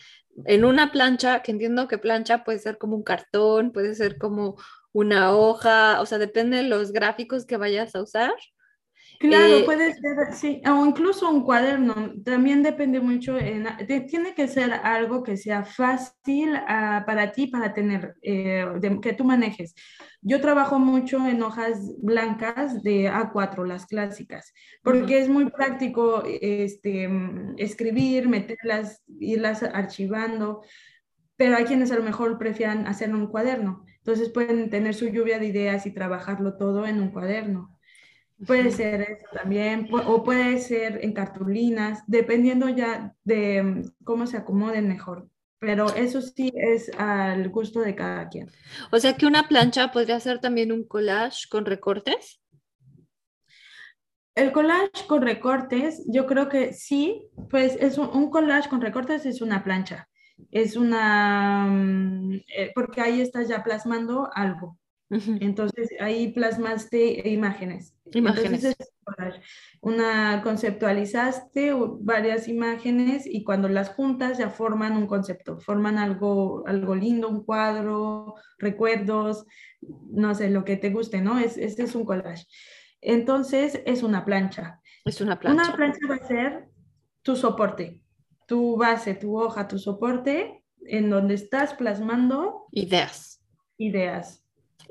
en 0.46 0.64
una 0.64 0.92
plancha, 0.92 1.42
que 1.42 1.52
entiendo 1.52 1.88
que 1.88 1.98
plancha 1.98 2.44
puede 2.44 2.58
ser 2.58 2.78
como 2.78 2.96
un 2.96 3.02
cartón, 3.02 3.72
puede 3.72 3.94
ser 3.94 4.18
como 4.18 4.56
una 4.92 5.36
hoja, 5.36 6.00
o 6.00 6.06
sea, 6.06 6.18
depende 6.18 6.58
de 6.58 6.62
los 6.64 6.92
gráficos 6.92 7.46
que 7.46 7.56
vayas 7.56 7.94
a 7.94 8.02
usar. 8.02 8.32
Claro, 9.20 9.58
eh, 9.58 9.64
puede 9.66 9.92
ser, 9.92 10.32
sí, 10.32 10.62
o 10.66 10.86
incluso 10.86 11.28
un 11.28 11.42
cuaderno, 11.44 12.14
también 12.24 12.62
depende 12.62 13.00
mucho, 13.00 13.36
en, 13.36 13.66
tiene 14.08 14.34
que 14.34 14.48
ser 14.48 14.72
algo 14.72 15.22
que 15.22 15.36
sea 15.36 15.62
fácil 15.62 16.54
uh, 16.54 17.04
para 17.04 17.30
ti, 17.30 17.46
para 17.48 17.74
tener, 17.74 18.14
eh, 18.22 18.64
que 19.02 19.12
tú 19.12 19.24
manejes. 19.24 19.74
Yo 20.22 20.40
trabajo 20.40 20.78
mucho 20.78 21.18
en 21.26 21.42
hojas 21.42 21.80
blancas 21.98 22.82
de 22.82 23.10
A4, 23.10 23.66
las 23.66 23.84
clásicas, 23.84 24.54
porque 24.82 25.18
es 25.18 25.28
muy 25.28 25.50
práctico 25.50 26.22
este, 26.24 27.06
escribir, 27.58 28.26
meterlas, 28.26 29.02
irlas 29.06 29.62
archivando, 29.62 30.62
pero 31.36 31.56
hay 31.56 31.64
quienes 31.64 31.92
a 31.92 31.96
lo 31.96 32.04
mejor 32.04 32.38
prefieran 32.38 32.86
hacerlo 32.86 33.16
en 33.16 33.22
un 33.24 33.28
cuaderno, 33.28 33.84
entonces 33.98 34.30
pueden 34.30 34.70
tener 34.70 34.94
su 34.94 35.08
lluvia 35.08 35.38
de 35.38 35.48
ideas 35.48 35.84
y 35.84 35.92
trabajarlo 35.92 36.56
todo 36.56 36.86
en 36.86 37.02
un 37.02 37.10
cuaderno. 37.10 37.76
Puede 38.46 38.70
ser 38.70 39.02
eso 39.02 39.26
también, 39.32 39.88
o 39.92 40.24
puede 40.24 40.58
ser 40.58 41.04
en 41.04 41.12
cartulinas, 41.12 42.02
dependiendo 42.06 42.68
ya 42.68 43.14
de 43.22 43.62
mm, 43.62 43.82
cómo 44.04 44.26
se 44.26 44.38
acomoden 44.38 44.88
mejor. 44.88 45.28
Pero 45.58 45.94
eso 45.94 46.22
sí 46.22 46.50
es 46.54 46.90
al 46.98 47.50
gusto 47.50 47.80
de 47.80 47.94
cada 47.94 48.30
quien. 48.30 48.50
O 48.90 48.98
sea 48.98 49.14
que 49.16 49.26
una 49.26 49.46
plancha 49.46 49.92
podría 49.92 50.18
ser 50.18 50.40
también 50.40 50.72
un 50.72 50.84
collage 50.84 51.48
con 51.50 51.66
recortes. 51.66 52.40
El 54.34 54.52
collage 54.52 55.06
con 55.06 55.20
recortes, 55.20 56.02
yo 56.06 56.26
creo 56.26 56.48
que 56.48 56.72
sí, 56.72 57.28
pues 57.50 57.76
es 57.78 57.98
un, 57.98 58.30
collage 58.30 58.70
con 58.70 58.80
recortes 58.80 59.26
es 59.26 59.42
una 59.42 59.62
plancha. 59.62 60.08
Es 60.50 60.76
una, 60.76 61.66
mm, 61.68 62.40
eh, 62.56 62.72
porque 62.74 63.02
ahí 63.02 63.20
estás 63.20 63.48
ya 63.48 63.62
plasmando 63.62 64.30
algo. 64.32 64.78
Entonces 65.10 65.90
ahí 65.98 66.32
plasmaste 66.32 67.28
imágenes. 67.28 67.96
Imágenes. 68.12 68.76
una 69.80 70.40
conceptualizaste 70.42 71.74
varias 72.00 72.46
imágenes 72.46 73.26
y 73.26 73.42
cuando 73.42 73.68
las 73.68 73.90
juntas 73.90 74.38
ya 74.38 74.50
forman 74.50 74.96
un 74.96 75.08
concepto, 75.08 75.58
forman 75.58 75.98
algo, 75.98 76.64
algo 76.66 76.94
lindo, 76.94 77.28
un 77.28 77.44
cuadro, 77.44 78.34
recuerdos, 78.58 79.46
no 79.80 80.34
sé, 80.34 80.48
lo 80.50 80.64
que 80.64 80.76
te 80.76 80.90
guste, 80.90 81.20
¿no? 81.20 81.38
Es, 81.38 81.56
este 81.56 81.82
es 81.82 81.94
un 81.96 82.04
collage. 82.04 82.46
Entonces 83.00 83.82
es 83.86 84.04
una 84.04 84.24
plancha. 84.24 84.80
Es 85.04 85.20
una 85.20 85.40
plancha. 85.40 85.62
Una 85.64 85.76
plancha 85.76 86.06
va 86.08 86.16
a 86.16 86.28
ser 86.28 86.68
tu 87.22 87.34
soporte, 87.34 88.04
tu 88.46 88.76
base, 88.76 89.14
tu 89.14 89.36
hoja, 89.36 89.66
tu 89.66 89.78
soporte, 89.78 90.62
en 90.86 91.10
donde 91.10 91.34
estás 91.34 91.74
plasmando 91.74 92.66
ideas. 92.70 93.42
Ideas. 93.76 94.39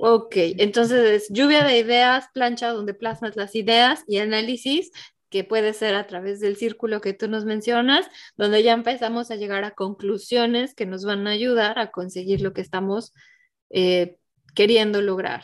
Ok, 0.01 0.33
entonces 0.38 1.27
lluvia 1.29 1.65
de 1.65 1.77
ideas, 1.77 2.29
plancha 2.33 2.69
donde 2.69 2.93
plasmas 2.93 3.35
las 3.35 3.53
ideas 3.53 4.05
y 4.07 4.19
análisis 4.19 4.91
que 5.29 5.43
puede 5.43 5.73
ser 5.73 5.93
a 5.95 6.07
través 6.07 6.39
del 6.39 6.55
círculo 6.55 7.01
que 7.01 7.12
tú 7.12 7.27
nos 7.27 7.43
mencionas, 7.43 8.09
donde 8.38 8.63
ya 8.63 8.71
empezamos 8.71 9.29
a 9.29 9.35
llegar 9.35 9.65
a 9.65 9.71
conclusiones 9.71 10.73
que 10.73 10.85
nos 10.85 11.03
van 11.03 11.27
a 11.27 11.31
ayudar 11.31 11.79
a 11.79 11.91
conseguir 11.91 12.39
lo 12.39 12.53
que 12.53 12.62
estamos 12.62 13.13
eh, 13.71 14.15
queriendo 14.55 15.01
lograr. 15.01 15.43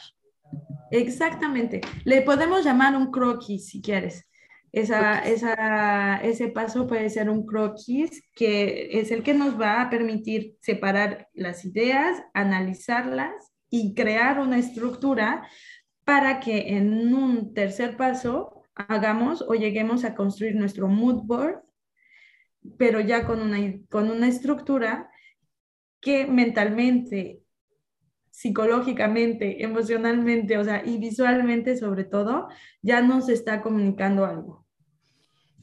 Exactamente. 0.90 1.82
Le 2.06 2.22
podemos 2.22 2.64
llamar 2.64 2.96
un 2.96 3.12
croquis 3.12 3.68
si 3.68 3.82
quieres. 3.82 4.26
Esa, 4.72 5.20
esa, 5.20 6.16
ese 6.24 6.48
paso 6.48 6.88
puede 6.88 7.10
ser 7.10 7.30
un 7.30 7.46
croquis 7.46 8.24
que 8.34 8.88
es 9.02 9.12
el 9.12 9.22
que 9.22 9.34
nos 9.34 9.60
va 9.60 9.82
a 9.82 9.90
permitir 9.90 10.56
separar 10.62 11.28
las 11.34 11.66
ideas, 11.66 12.24
analizarlas 12.34 13.52
y 13.76 13.94
crear 13.94 14.40
una 14.40 14.58
estructura 14.58 15.46
para 16.06 16.40
que 16.40 16.78
en 16.78 17.14
un 17.14 17.54
tercer 17.54 17.98
paso 17.98 18.64
hagamos 18.74 19.42
o 19.42 19.54
lleguemos 19.54 20.06
a 20.06 20.16
construir 20.16 20.56
nuestro 20.56 20.88
mood 20.88 21.24
board, 21.24 21.62
pero 22.78 23.02
ya 23.02 23.26
con 23.26 23.42
una, 23.42 23.58
con 23.90 24.10
una 24.10 24.30
estructura 24.30 25.10
que 26.00 26.26
mentalmente, 26.26 27.42
psicológicamente, 28.30 29.62
emocionalmente, 29.62 30.58
o 30.58 30.64
sea, 30.64 30.82
y 30.86 30.98
visualmente 30.98 31.76
sobre 31.76 32.06
todo, 32.06 32.48
ya 32.82 33.02
nos 33.02 33.28
está 33.28 33.62
comunicando 33.62 34.26
algo. 34.26 34.66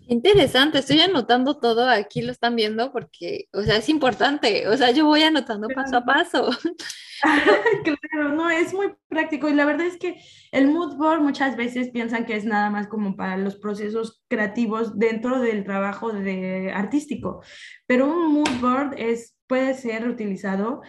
Interesante, 0.07 0.81
estoy 0.81 1.01
anotando 1.01 1.59
todo, 1.59 1.89
aquí 1.89 2.21
lo 2.21 2.33
están 2.33 2.57
viendo 2.57 2.93
porque, 2.93 3.49
o 3.55 3.63
sea, 3.63 3.77
es 3.77 3.89
importante, 3.89 4.69
o 4.69 4.77
sea, 4.77 4.91
yo 4.91 5.07
voy 5.07 5.23
anotando 5.23 5.69
paso 5.69 5.97
a 5.97 6.05
paso. 6.05 6.51
claro, 7.85 8.35
no, 8.35 8.51
es 8.51 8.75
muy 8.75 8.95
práctico 9.09 9.49
y 9.49 9.55
la 9.55 9.65
verdad 9.65 9.87
es 9.87 9.97
que 9.97 10.21
el 10.51 10.69
mood 10.69 10.97
board 10.97 11.21
muchas 11.21 11.57
veces 11.57 11.91
piensan 11.91 12.27
que 12.27 12.37
es 12.37 12.45
nada 12.45 12.69
más 12.71 12.89
como 12.89 13.17
para 13.17 13.37
los 13.37 13.57
procesos 13.57 14.23
creativos 14.29 14.99
dentro 14.99 15.41
del 15.41 15.65
trabajo 15.65 16.13
de 16.13 16.73
artístico, 16.73 17.43
pero 17.87 18.07
un 18.07 18.33
mood 18.33 18.61
board 18.61 18.95
es, 18.99 19.37
puede 19.47 19.75
ser 19.75 20.09
utilizado 20.09 20.83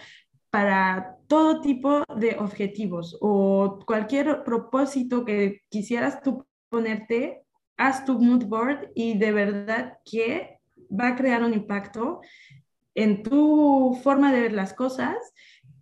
para 0.50 1.18
todo 1.28 1.62
tipo 1.62 2.04
de 2.16 2.36
objetivos 2.40 3.18
o 3.22 3.80
cualquier 3.86 4.44
propósito 4.44 5.26
que 5.26 5.62
quisieras 5.70 6.22
tú 6.22 6.46
ponerte, 6.70 7.44
haz 7.78 8.06
tu 8.06 8.20
mood 8.20 8.46
board 8.46 8.90
y 8.96 9.18
de 9.18 9.32
verdad 9.32 9.98
que 10.06 10.60
va 10.90 11.10
a 11.10 11.16
crear 11.16 11.44
un 11.44 11.54
impacto 11.54 12.22
en 12.96 13.24
tu 13.24 14.00
forma 14.04 14.32
de 14.32 14.42
ver 14.42 14.54
las 14.54 14.74
cosas 14.74 15.16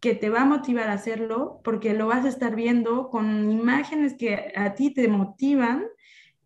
que 0.02 0.16
te 0.16 0.30
va 0.30 0.42
a 0.42 0.46
motivar 0.46 0.90
a 0.90 0.94
hacerlo 0.94 1.62
porque 1.64 1.94
lo 1.94 2.08
vas 2.08 2.26
a 2.26 2.30
estar 2.30 2.56
viendo 2.56 3.10
con 3.10 3.50
imágenes 3.52 4.16
que 4.16 4.52
a 4.56 4.74
ti 4.74 4.94
te 4.94 5.08
motivan 5.08 5.86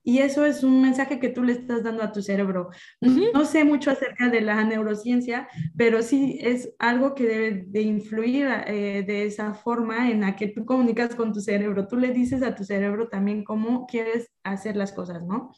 y 0.03 0.19
eso 0.19 0.45
es 0.45 0.63
un 0.63 0.83
mensaje 0.83 1.19
que 1.19 1.29
tú 1.29 1.41
le 1.41 1.53
estás 1.53 1.81
dando 1.81 2.03
a 2.03 2.11
tu 2.11 2.21
cerebro. 2.21 2.69
No 3.01 3.43
sé 3.43 3.63
mucho 3.63 3.89
acerca 3.89 4.29
de 4.29 4.39
la 4.39 4.63
neurociencia, 4.63 5.47
pero 5.75 6.03
sí 6.03 6.37
es 6.41 6.75
algo 6.77 7.15
que 7.15 7.25
debe 7.25 7.65
de 7.67 7.81
influir 7.81 8.47
eh, 8.67 9.03
de 9.07 9.25
esa 9.25 9.55
forma 9.55 10.11
en 10.11 10.21
la 10.21 10.35
que 10.35 10.49
tú 10.49 10.63
comunicas 10.63 11.15
con 11.15 11.33
tu 11.33 11.41
cerebro. 11.41 11.87
Tú 11.87 11.97
le 11.97 12.11
dices 12.11 12.43
a 12.43 12.53
tu 12.53 12.63
cerebro 12.63 13.07
también 13.07 13.43
cómo 13.43 13.87
quieres 13.87 14.31
hacer 14.43 14.75
las 14.75 14.91
cosas, 14.91 15.23
¿no? 15.23 15.49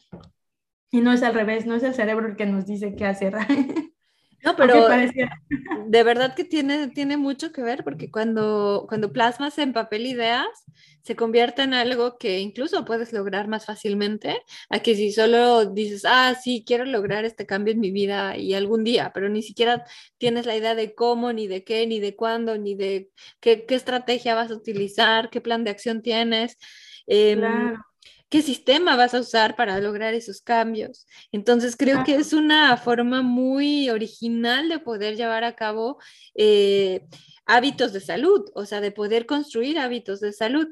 Y 0.90 1.02
no 1.02 1.12
es 1.12 1.22
al 1.22 1.34
revés, 1.34 1.66
no 1.66 1.74
es 1.74 1.82
el 1.82 1.92
cerebro 1.92 2.26
el 2.26 2.36
que 2.36 2.46
nos 2.46 2.64
dice 2.64 2.96
qué 2.96 3.04
hacer. 3.04 3.36
No, 4.44 4.54
pero 4.56 4.88
de 5.86 6.02
verdad 6.02 6.34
que 6.34 6.44
tiene, 6.44 6.88
tiene 6.88 7.16
mucho 7.16 7.52
que 7.52 7.62
ver 7.62 7.82
porque 7.82 8.10
cuando, 8.10 8.86
cuando 8.88 9.12
plasmas 9.12 9.58
en 9.58 9.72
papel 9.72 10.06
ideas, 10.06 10.46
se 11.02 11.16
convierte 11.16 11.62
en 11.62 11.74
algo 11.74 12.18
que 12.18 12.38
incluso 12.38 12.84
puedes 12.84 13.12
lograr 13.12 13.48
más 13.48 13.66
fácilmente 13.66 14.42
a 14.68 14.80
que 14.80 14.94
si 14.94 15.10
solo 15.10 15.64
dices, 15.64 16.04
ah, 16.06 16.34
sí, 16.40 16.64
quiero 16.66 16.84
lograr 16.84 17.24
este 17.24 17.46
cambio 17.46 17.72
en 17.72 17.80
mi 17.80 17.90
vida 17.90 18.36
y 18.36 18.54
algún 18.54 18.84
día, 18.84 19.10
pero 19.14 19.28
ni 19.28 19.42
siquiera 19.42 19.84
tienes 20.18 20.46
la 20.46 20.56
idea 20.56 20.74
de 20.74 20.94
cómo, 20.94 21.32
ni 21.32 21.46
de 21.46 21.64
qué, 21.64 21.86
ni 21.86 21.98
de 21.98 22.14
cuándo, 22.14 22.58
ni 22.58 22.74
de 22.74 23.10
qué, 23.40 23.64
qué 23.64 23.74
estrategia 23.74 24.34
vas 24.34 24.50
a 24.50 24.54
utilizar, 24.54 25.30
qué 25.30 25.40
plan 25.40 25.64
de 25.64 25.70
acción 25.70 26.02
tienes. 26.02 26.58
Em, 27.06 27.40
claro 27.40 27.88
qué 28.28 28.42
sistema 28.42 28.96
vas 28.96 29.14
a 29.14 29.20
usar 29.20 29.56
para 29.56 29.80
lograr 29.80 30.14
esos 30.14 30.40
cambios. 30.40 31.06
Entonces, 31.32 31.76
creo 31.76 32.04
que 32.04 32.16
es 32.16 32.32
una 32.32 32.76
forma 32.76 33.22
muy 33.22 33.90
original 33.90 34.68
de 34.68 34.78
poder 34.78 35.16
llevar 35.16 35.44
a 35.44 35.56
cabo 35.56 35.98
eh, 36.34 37.06
hábitos 37.46 37.92
de 37.92 38.00
salud, 38.00 38.44
o 38.54 38.66
sea, 38.66 38.80
de 38.80 38.92
poder 38.92 39.26
construir 39.26 39.78
hábitos 39.78 40.20
de 40.20 40.32
salud. 40.32 40.68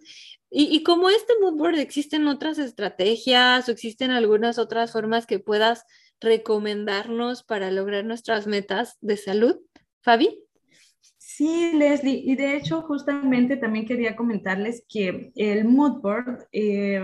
Y, 0.51 0.65
y, 0.75 0.83
como 0.83 1.11
este 1.11 1.33
mood 1.41 1.55
board, 1.55 1.79
¿existen 1.79 2.29
otras 2.29 2.59
estrategias 2.59 3.69
o 3.69 3.73
existen 3.73 4.11
algunas 4.11 4.59
otras 4.59 4.93
formas 4.93 5.27
que 5.27 5.39
puedas 5.39 5.85
recomendarnos 6.21 7.43
para 7.43 7.71
lograr 7.71 8.05
nuestras 8.05 8.47
metas 8.47 8.97
de 9.01 9.17
salud? 9.17 9.57
Fabi. 10.03 10.46
Sí, 11.37 11.73
Leslie, 11.75 12.23
y 12.25 12.35
de 12.35 12.57
hecho 12.57 12.81
justamente 12.81 13.59
también 13.59 13.85
quería 13.85 14.17
comentarles 14.17 14.87
que 14.89 15.33
el 15.37 15.67
mood 15.67 16.01
board 16.01 16.47
eh, 16.51 16.99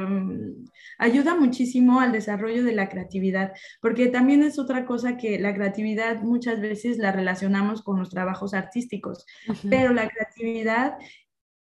ayuda 0.99 1.35
muchísimo 1.35 2.01
al 2.01 2.13
desarrollo 2.13 2.65
de 2.65 2.73
la 2.73 2.89
creatividad, 2.89 3.53
porque 3.83 4.07
también 4.07 4.43
es 4.43 4.59
otra 4.59 4.87
cosa 4.87 5.19
que 5.19 5.39
la 5.39 5.55
creatividad 5.55 6.23
muchas 6.23 6.63
veces 6.63 6.97
la 6.97 7.13
relacionamos 7.13 7.83
con 7.83 7.99
los 7.99 8.09
trabajos 8.09 8.55
artísticos, 8.55 9.27
pero 9.69 9.93
la 9.93 10.09
creatividad 10.09 10.95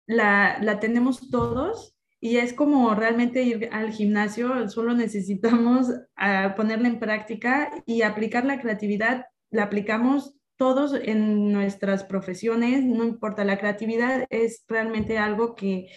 la, 0.07 0.57
la 0.61 0.79
tenemos 0.79 1.29
todos 1.29 1.97
y 2.21 2.37
es 2.37 2.53
como 2.53 2.95
realmente 2.95 3.43
ir 3.43 3.67
al 3.73 3.91
gimnasio, 3.91 4.69
solo 4.69 4.93
necesitamos 4.93 5.87
ah, 6.15 6.53
ponerla 6.55 6.87
en 6.87 6.99
práctica 6.99 7.69
y 7.85 8.03
aplicar 8.03 8.45
la 8.45 8.61
creatividad, 8.61 9.25
la 9.49 9.63
aplicamos 9.63 10.37
todos 10.61 10.93
en 10.93 11.51
nuestras 11.51 12.03
profesiones, 12.03 12.85
no 12.85 13.03
importa, 13.03 13.43
la 13.43 13.57
creatividad 13.57 14.27
es 14.29 14.63
realmente 14.67 15.17
algo 15.17 15.55
que, 15.55 15.87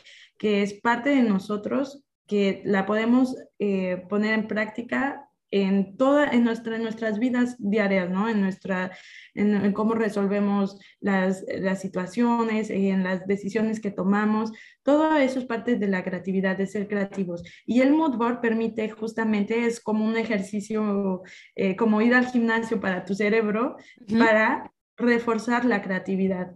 es 0.40 0.72
parte 0.80 1.10
de 1.10 1.22
nosotros, 1.22 2.02
que 2.26 2.62
la 2.64 2.86
podemos 2.86 3.36
eh, 3.58 4.06
poner 4.08 4.32
en 4.32 4.48
práctica 4.48 5.23
en, 5.54 5.96
toda, 5.96 6.30
en, 6.30 6.42
nuestra, 6.42 6.78
nuestras 6.78 7.20
vidas 7.20 7.54
diarias, 7.60 8.10
¿no? 8.10 8.28
En, 8.28 8.40
nuestra, 8.40 8.90
en, 9.34 9.72
cómo 9.72 9.94
resolvemos 9.94 10.80
las, 11.00 11.44
las, 11.46 11.80
situaciones, 11.80 12.70
en 12.70 13.04
las 13.04 13.24
decisiones 13.28 13.78
que 13.78 13.92
tomamos. 13.92 14.50
Todo 14.82 15.16
eso 15.16 15.38
es 15.38 15.44
parte 15.44 15.76
de 15.76 15.86
la 15.86 16.02
creatividad, 16.02 16.56
de 16.56 16.66
ser 16.66 16.88
creativos. 16.88 17.44
Y 17.66 17.82
el 17.82 17.92
mood 17.92 18.16
board 18.16 18.40
permite 18.40 18.90
justamente, 18.90 19.64
es 19.66 19.80
como 19.80 20.04
un 20.04 20.16
ejercicio, 20.16 21.22
eh, 21.54 21.76
como 21.76 22.02
ir 22.02 22.14
al 22.14 22.26
gimnasio 22.26 22.80
para 22.80 23.04
tu 23.04 23.14
cerebro, 23.14 23.76
para 24.18 24.72
reforzar 24.96 25.64
la 25.64 25.82
creatividad. 25.82 26.52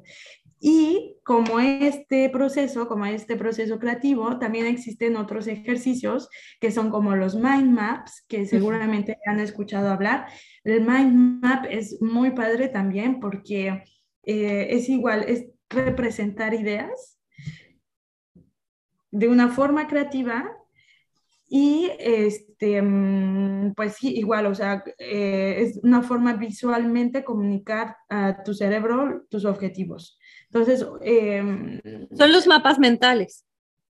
Y 0.60 1.16
como 1.22 1.60
este 1.60 2.28
proceso, 2.30 2.88
como 2.88 3.06
este 3.06 3.36
proceso 3.36 3.78
creativo, 3.78 4.38
también 4.38 4.66
existen 4.66 5.16
otros 5.16 5.46
ejercicios 5.46 6.28
que 6.60 6.70
son 6.70 6.90
como 6.90 7.14
los 7.14 7.36
mind 7.36 7.70
maps, 7.70 8.24
que 8.28 8.46
seguramente 8.46 9.18
han 9.26 9.38
escuchado 9.40 9.88
hablar. 9.90 10.26
El 10.64 10.80
mind 10.80 11.42
map 11.42 11.66
es 11.70 12.00
muy 12.00 12.32
padre 12.32 12.68
también 12.68 13.20
porque 13.20 13.84
eh, 14.24 14.66
es 14.70 14.88
igual, 14.88 15.24
es 15.28 15.46
representar 15.68 16.54
ideas 16.54 17.18
de 19.10 19.28
una 19.28 19.48
forma 19.48 19.86
creativa 19.86 20.50
y 21.48 21.90
este, 21.98 22.82
mm, 22.82 23.74
pues 23.74 23.94
sí, 23.94 24.14
igual, 24.18 24.46
o 24.46 24.54
sea, 24.54 24.84
eh, 24.98 25.56
es 25.60 25.80
una 25.82 26.02
forma 26.02 26.34
visualmente 26.34 27.24
comunicar 27.24 27.96
a 28.10 28.42
tu 28.42 28.52
cerebro 28.52 29.24
tus 29.30 29.46
objetivos. 29.46 30.17
Entonces... 30.50 30.86
Em, 31.02 31.80
Son 32.16 32.32
los 32.32 32.46
mapas 32.46 32.78
mentales. 32.78 33.44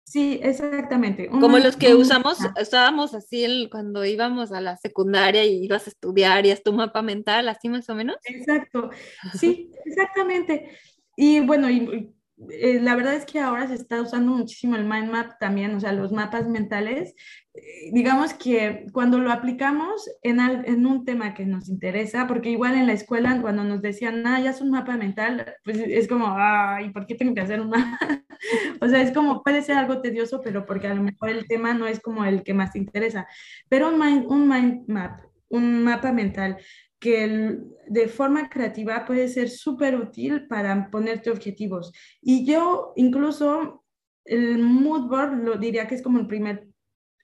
Sí, 0.06 0.38
exactamente. 0.40 1.28
Como 1.28 1.58
los 1.58 1.76
que 1.76 1.96
usamos, 1.96 2.38
estábamos 2.56 3.12
así 3.12 3.68
cuando 3.72 4.04
íbamos 4.04 4.52
a 4.52 4.60
la 4.60 4.76
secundaria 4.76 5.44
y 5.44 5.64
ibas 5.64 5.88
a 5.88 5.90
estudiar 5.90 6.46
y 6.46 6.50
es 6.50 6.62
tu 6.62 6.72
mapa 6.72 7.02
mental, 7.02 7.48
así 7.48 7.68
más 7.68 7.88
o 7.90 7.94
menos. 7.96 8.16
Exacto, 8.24 8.90
sí, 9.34 9.72
exactamente. 9.84 10.70
Y 11.16 11.40
bueno, 11.40 11.68
y, 11.68 12.14
eh, 12.50 12.80
la 12.82 12.94
verdad 12.94 13.14
es 13.14 13.24
que 13.24 13.40
ahora 13.40 13.66
se 13.66 13.74
está 13.74 14.02
usando 14.02 14.32
muchísimo 14.32 14.76
el 14.76 14.84
mind 14.84 15.10
map 15.10 15.38
también, 15.40 15.74
o 15.74 15.80
sea, 15.80 15.92
los 15.92 16.12
mapas 16.12 16.46
mentales. 16.46 17.14
Eh, 17.54 17.90
digamos 17.92 18.34
que 18.34 18.84
cuando 18.92 19.18
lo 19.18 19.32
aplicamos 19.32 20.10
en, 20.22 20.40
en, 20.40 20.84
un 20.84 21.06
tema 21.06 21.32
que 21.32 21.46
nos 21.46 21.68
interesa, 21.70 22.26
porque 22.26 22.50
igual 22.50 22.74
en 22.74 22.86
la 22.86 22.92
escuela 22.92 23.40
cuando 23.40 23.64
nos 23.64 23.80
decían, 23.80 24.26
ah, 24.26 24.38
ya 24.40 24.50
es 24.50 24.60
un 24.60 24.70
mapa 24.70 24.96
mental, 24.98 25.54
pues 25.64 25.78
es 25.78 26.08
como, 26.08 26.26
ay, 26.36 26.90
¿por 26.90 27.06
qué 27.06 27.14
tengo 27.14 27.34
que 27.34 27.40
hacer 27.40 27.60
un 27.60 27.70
mapa? 27.70 27.98
o 28.82 28.88
sea, 28.88 29.00
es 29.00 29.12
como, 29.12 29.42
puede 29.42 29.62
ser 29.62 29.78
algo 29.78 30.02
tedioso, 30.02 30.42
pero 30.42 30.66
porque 30.66 30.88
a 30.88 30.94
lo 30.94 31.02
mejor 31.02 31.30
el 31.30 31.46
tema 31.46 31.72
no 31.72 31.86
es 31.86 32.00
como 32.00 32.24
el 32.26 32.42
que 32.42 32.52
más 32.52 32.72
te 32.72 32.78
interesa. 32.78 33.26
Pero 33.70 33.88
un 33.88 33.98
mind, 33.98 34.26
un 34.28 34.46
mind 34.46 34.88
map, 34.88 35.20
un 35.48 35.84
mapa 35.84 36.12
mental 36.12 36.58
que 36.98 37.58
de 37.88 38.08
forma 38.08 38.48
creativa 38.48 39.04
puede 39.04 39.28
ser 39.28 39.48
súper 39.48 39.96
útil 39.96 40.46
para 40.46 40.90
ponerte 40.90 41.30
objetivos. 41.30 41.92
Y 42.20 42.44
yo 42.46 42.92
incluso 42.96 43.84
el 44.24 44.58
mood 44.58 45.08
board 45.08 45.44
lo 45.44 45.56
diría 45.56 45.86
que 45.86 45.94
es 45.94 46.02
como 46.02 46.18
el 46.18 46.26
primer 46.26 46.68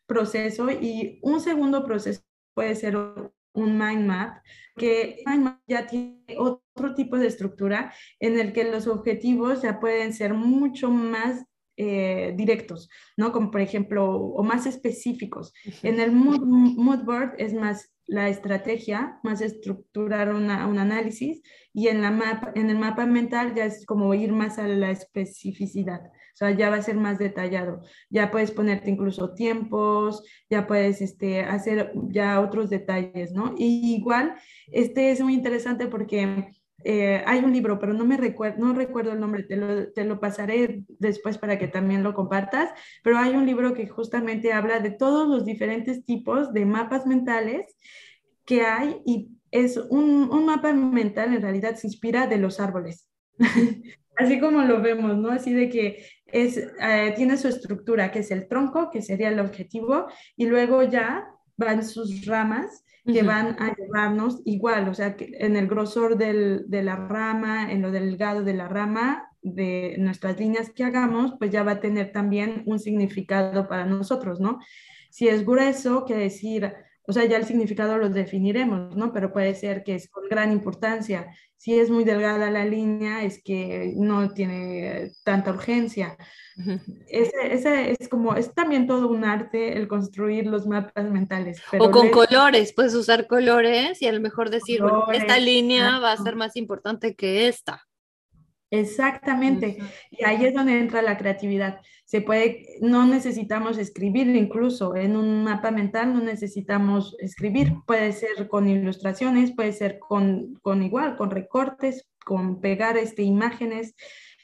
proceso 0.07 0.71
y 0.71 1.19
un 1.23 1.41
segundo 1.41 1.85
proceso 1.85 2.23
puede 2.55 2.75
ser 2.75 2.97
un 2.97 3.79
mind 3.79 4.07
map, 4.07 4.43
que 4.77 5.23
ya 5.67 5.87
tiene 5.87 6.23
otro 6.39 6.95
tipo 6.95 7.19
de 7.19 7.27
estructura 7.27 7.93
en 8.21 8.39
el 8.39 8.53
que 8.53 8.65
los 8.65 8.87
objetivos 8.87 9.63
ya 9.63 9.81
pueden 9.81 10.13
ser 10.13 10.35
mucho 10.35 10.91
más 10.91 11.45
eh, 11.83 12.33
directos, 12.37 12.89
¿no? 13.17 13.33
Como 13.33 13.51
por 13.51 13.61
ejemplo, 13.61 14.09
o 14.15 14.43
más 14.43 14.67
específicos. 14.67 15.53
En 15.83 16.01
el 16.01 16.13
mood, 16.13 16.41
mood 16.47 17.05
board 17.05 17.35
es 17.39 17.53
más 17.55 17.93
la 18.07 18.29
estrategia, 18.29 19.19
más 19.23 19.41
estructurar 19.41 20.35
un 20.35 20.51
análisis 20.51 21.43
y 21.73 21.89
en, 21.89 22.03
la 22.03 22.11
mapa, 22.11 22.53
en 22.55 22.69
el 22.69 22.79
mapa 22.79 23.07
mental 23.07 23.55
ya 23.55 23.65
es 23.65 23.87
como 23.87 24.13
ir 24.15 24.33
más 24.33 24.59
a 24.59 24.69
la 24.69 24.91
especificidad, 24.91 26.01
o 26.07 26.37
sea, 26.37 26.51
ya 26.51 26.69
va 26.71 26.77
a 26.77 26.83
ser 26.83 26.97
más 26.97 27.19
detallado, 27.19 27.83
ya 28.11 28.31
puedes 28.31 28.51
ponerte 28.51 28.91
incluso 28.91 29.35
tiempos, 29.35 30.25
ya 30.51 30.67
puedes 30.67 31.01
este, 31.01 31.41
hacer 31.41 31.93
ya 32.09 32.41
otros 32.41 32.71
detalles, 32.71 33.33
¿no? 33.33 33.55
Y 33.57 33.95
igual, 33.97 34.35
este 34.69 35.11
es 35.11 35.21
muy 35.21 35.35
interesante 35.35 35.87
porque... 35.87 36.49
Eh, 36.85 37.23
hay 37.27 37.41
un 37.41 37.53
libro, 37.53 37.79
pero 37.79 37.93
no 37.93 38.05
me 38.05 38.17
recuerdo, 38.17 38.65
no 38.65 38.75
recuerdo 38.75 39.13
el 39.13 39.21
nombre, 39.21 39.43
te 39.45 39.57
lo, 39.57 39.93
te 39.93 40.05
lo, 40.05 40.21
pasaré 40.21 40.85
después 40.99 41.39
para 41.39 41.59
que 41.59 41.69
también 41.69 42.03
lo 42.03 42.15
compartas, 42.15 42.71
pero 43.03 43.19
hay 43.19 43.35
un 43.35 43.47
libro 43.47 43.75
que 43.75 43.87
justamente 43.87 44.53
habla 44.53 44.81
de 44.81 44.91
todos 44.91 45.29
los 45.29 45.45
diferentes 45.45 46.05
tipos 46.05 46.53
de 46.53 46.67
mapas 46.67 47.07
mentales 47.07 47.77
que 48.45 48.63
hay 48.63 49.01
y 49.07 49.31
es 49.51 49.77
un, 49.77 50.31
un 50.33 50.47
mapa 50.47 50.73
mental 50.73 51.35
en 51.35 51.43
realidad 51.43 51.77
se 51.77 51.87
inspira 51.87 52.27
de 52.27 52.39
los 52.39 52.59
árboles. 52.59 53.09
Así 54.17 54.41
como 54.41 54.63
lo 54.63 54.83
vemos, 54.83 55.17
¿no? 55.17 55.31
Así 55.31 55.53
de 55.53 55.69
que 55.69 56.05
es, 56.27 56.57
eh, 56.59 57.13
tiene 57.17 57.37
su 57.37 57.49
estructura, 57.49 58.11
que 58.11 58.21
es 58.21 58.31
el 58.31 58.47
tronco, 58.47 58.91
que 58.91 59.03
sería 59.03 59.29
el 59.29 59.41
objetivo, 59.41 60.07
y 60.37 60.47
luego 60.47 60.83
ya 60.83 61.27
van 61.57 61.85
sus 61.85 62.27
ramas 62.27 62.85
que 63.05 63.23
van 63.23 63.57
a 63.61 63.75
llevarnos 63.75 64.43
igual, 64.45 64.89
o 64.89 64.95
sea, 64.95 65.17
que 65.17 65.33
en 65.39 65.57
el 65.57 65.67
grosor 65.67 66.17
del, 66.17 66.65
de 66.69 66.83
la 66.83 66.97
rama, 66.97 67.73
en 67.73 67.83
lo 67.83 67.91
delgado 67.91 68.45
de 68.45 68.55
la 68.55 68.69
rama, 68.69 69.29
de 69.43 69.97
nuestras 69.99 70.39
líneas 70.39 70.71
que 70.71 70.85
hagamos, 70.85 71.35
pues 71.39 71.51
ya 71.51 71.65
va 71.65 71.73
a 71.73 71.81
tener 71.81 72.13
también 72.13 72.63
un 72.67 72.79
significado 72.79 73.69
para 73.69 73.85
nosotros, 73.85 74.41
¿no? 74.41 74.61
Si 75.11 75.29
es 75.29 75.45
grueso, 75.45 76.05
quiere 76.05 76.23
decir 76.23 76.73
o 77.07 77.13
sea, 77.13 77.25
ya 77.25 77.37
el 77.37 77.45
significado 77.45 77.99
lo 77.99 78.09
definiremos, 78.09 78.97
¿no? 78.97 79.13
Pero 79.13 79.33
puede 79.33 79.55
ser 79.55 79.83
que 79.83 79.95
es 79.95 80.09
con 80.09 80.29
gran 80.29 80.53
importancia. 80.53 81.35
Si 81.57 81.79
es 81.79 81.91
muy 81.91 82.05
delgada 82.05 82.51
la 82.51 82.65
línea, 82.65 83.23
es 83.23 83.43
que 83.43 83.93
no 83.97 84.33
tiene 84.33 85.13
tanta 85.25 85.51
urgencia. 85.51 86.17
ese, 87.09 87.97
es 87.99 88.09
como, 88.09 88.35
es 88.35 88.53
también 88.55 88.87
todo 88.87 89.09
un 89.09 89.25
arte 89.25 89.77
el 89.77 89.89
construir 89.89 90.47
los 90.47 90.67
mapas 90.67 91.11
mentales. 91.11 91.63
o 91.79 91.91
con 91.91 92.11
colores, 92.11 92.73
puedes 92.75 92.95
usar 92.95 93.27
colores 93.27 94.01
y 94.03 94.07
a 94.07 94.13
lo 94.13 94.21
mejor 94.21 94.51
decir, 94.51 94.83
bueno, 94.83 95.07
esta 95.13 95.39
línea 95.39 95.99
va 95.99 96.13
a 96.13 96.17
ser 96.17 96.37
más 96.37 96.57
importante 96.57 97.15
que 97.15 97.49
esta. 97.49 97.87
Exactamente. 98.73 99.77
Y 100.11 100.25
ahí 100.25 100.47
es 100.47 100.55
donde 100.55 100.79
entra 100.79 101.03
la 101.03 101.19
creatividad. 101.19 101.81
Se 102.07 102.23
puede, 102.23 102.79
no 102.81 103.07
necesitamos 103.07 103.77
escribir, 103.77 104.29
incluso 104.29 104.97
en 104.97 105.15
un 105.15 105.45
mapa 105.45 105.71
mental 105.71 106.15
no 106.15 106.21
necesitamos 106.21 107.15
escribir. 107.21 107.75
Puede 107.87 108.13
ser 108.13 108.49
con 108.49 108.67
ilustraciones, 108.67 109.55
puede 109.55 109.73
ser 109.73 109.99
con, 109.99 110.55
con 110.63 110.83
igual, 110.83 111.17
con 111.17 111.31
recortes, 111.31 112.09
con 112.25 112.63
pegar 112.63 112.97
este, 112.97 113.23
imágenes 113.23 113.95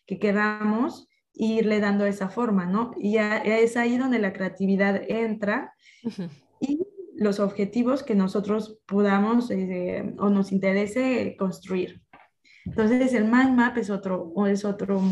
que 0.07 0.19
queramos 0.19 1.09
e 1.35 1.47
irle 1.47 1.81
dando 1.81 2.05
esa 2.05 2.29
forma, 2.29 2.67
¿no? 2.67 2.91
Y 2.99 3.17
es 3.17 3.79
ahí 3.79 3.97
donde 3.97 4.19
la 4.19 4.35
creatividad 4.35 5.01
entra 5.09 5.73
y 6.61 6.81
los 7.15 7.41
objetivos 7.41 8.03
que 8.03 8.15
nosotros 8.15 8.79
podamos 8.87 9.51
eh, 9.51 10.15
o 10.19 10.29
nos 10.29 10.53
interese 10.53 11.35
construir. 11.39 12.03
Entonces 12.69 13.13
el 13.15 13.25
mind 13.25 13.57
map 13.57 13.77
es 13.79 13.91
otro, 13.91 14.33
es 14.47 14.65
otro, 14.65 15.03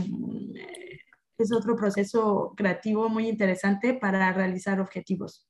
es 1.39 1.53
otro 1.53 1.77
proceso 1.77 2.55
creativo 2.57 3.09
muy 3.09 3.29
interesante 3.29 3.95
para 3.95 4.33
realizar 4.33 4.81
objetivos. 4.81 5.47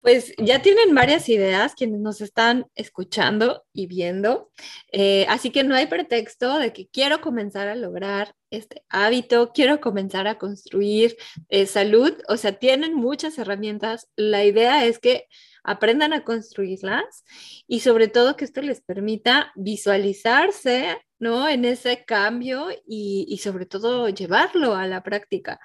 Pues 0.00 0.32
ya 0.38 0.62
tienen 0.62 0.94
varias 0.94 1.28
ideas 1.28 1.74
quienes 1.74 2.00
nos 2.00 2.22
están 2.22 2.66
escuchando 2.74 3.64
y 3.74 3.86
viendo, 3.86 4.50
eh, 4.92 5.26
así 5.28 5.50
que 5.50 5.62
no 5.62 5.74
hay 5.74 5.88
pretexto 5.88 6.58
de 6.58 6.72
que 6.72 6.88
quiero 6.88 7.20
comenzar 7.20 7.68
a 7.68 7.74
lograr 7.74 8.34
este 8.50 8.82
hábito, 8.88 9.52
quiero 9.52 9.80
comenzar 9.80 10.26
a 10.26 10.38
construir 10.38 11.18
eh, 11.50 11.66
salud, 11.66 12.14
o 12.28 12.38
sea, 12.38 12.52
tienen 12.52 12.94
muchas 12.94 13.36
herramientas. 13.36 14.08
La 14.16 14.44
idea 14.44 14.86
es 14.86 14.98
que 14.98 15.26
aprendan 15.64 16.12
a 16.12 16.24
construirlas 16.24 17.24
y 17.66 17.80
sobre 17.80 18.08
todo 18.08 18.36
que 18.36 18.44
esto 18.44 18.62
les 18.62 18.80
permita 18.80 19.52
visualizarse 19.56 20.98
¿no? 21.20 21.46
En 21.48 21.66
ese 21.66 22.04
cambio 22.04 22.68
y, 22.86 23.38
sobre 23.42 23.66
todo 23.66 24.08
llevarlo 24.08 24.74
a 24.74 24.86
la 24.86 25.02
práctica, 25.02 25.60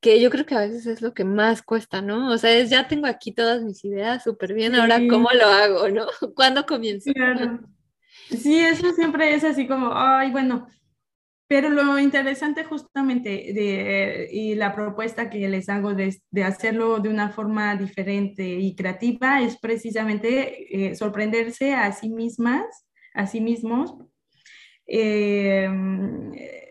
que 0.00 0.20
yo 0.20 0.30
creo 0.30 0.44
que 0.44 0.56
a 0.56 0.60
veces 0.60 0.86
es 0.86 1.00
lo 1.00 1.14
que 1.14 1.24
más 1.24 1.62
cuesta, 1.62 2.02
¿no? 2.02 2.30
O 2.30 2.38
sea, 2.38 2.52
es 2.52 2.70
ya 2.70 2.88
tengo 2.88 3.06
aquí 3.06 3.32
todas 3.32 3.62
mis 3.62 3.84
ideas 3.84 4.24
súper 4.24 4.52
bien, 4.52 4.74
ahora 4.74 4.98
cómo 5.08 5.30
lo 5.30 5.46
hago, 5.46 5.88
¿no? 5.88 6.06
¿Cuándo 6.34 6.66
comienzo? 6.66 7.10
Sí, 8.28 8.58
eso 8.58 8.92
siempre 8.92 9.34
es 9.34 9.44
así 9.44 9.68
como, 9.68 9.92
ay, 9.94 10.32
bueno, 10.32 10.66
pero 11.48 11.70
lo 11.70 11.98
interesante 11.98 12.64
justamente 12.64 13.28
de, 13.30 14.28
y 14.32 14.54
la 14.56 14.74
propuesta 14.74 15.30
que 15.30 15.48
les 15.48 15.68
hago 15.68 15.94
de, 15.94 16.20
hacerlo 16.42 16.98
de 16.98 17.08
una 17.08 17.30
forma 17.30 17.76
diferente 17.76 18.44
y 18.44 18.74
creativa 18.74 19.40
es 19.42 19.56
precisamente 19.58 20.88
eh, 20.88 20.94
sorprenderse 20.96 21.74
a 21.74 21.92
sí 21.92 22.10
mismas, 22.10 22.64
a 23.14 23.26
sí 23.26 23.40
mismos, 23.40 23.94
eh, 24.86 26.65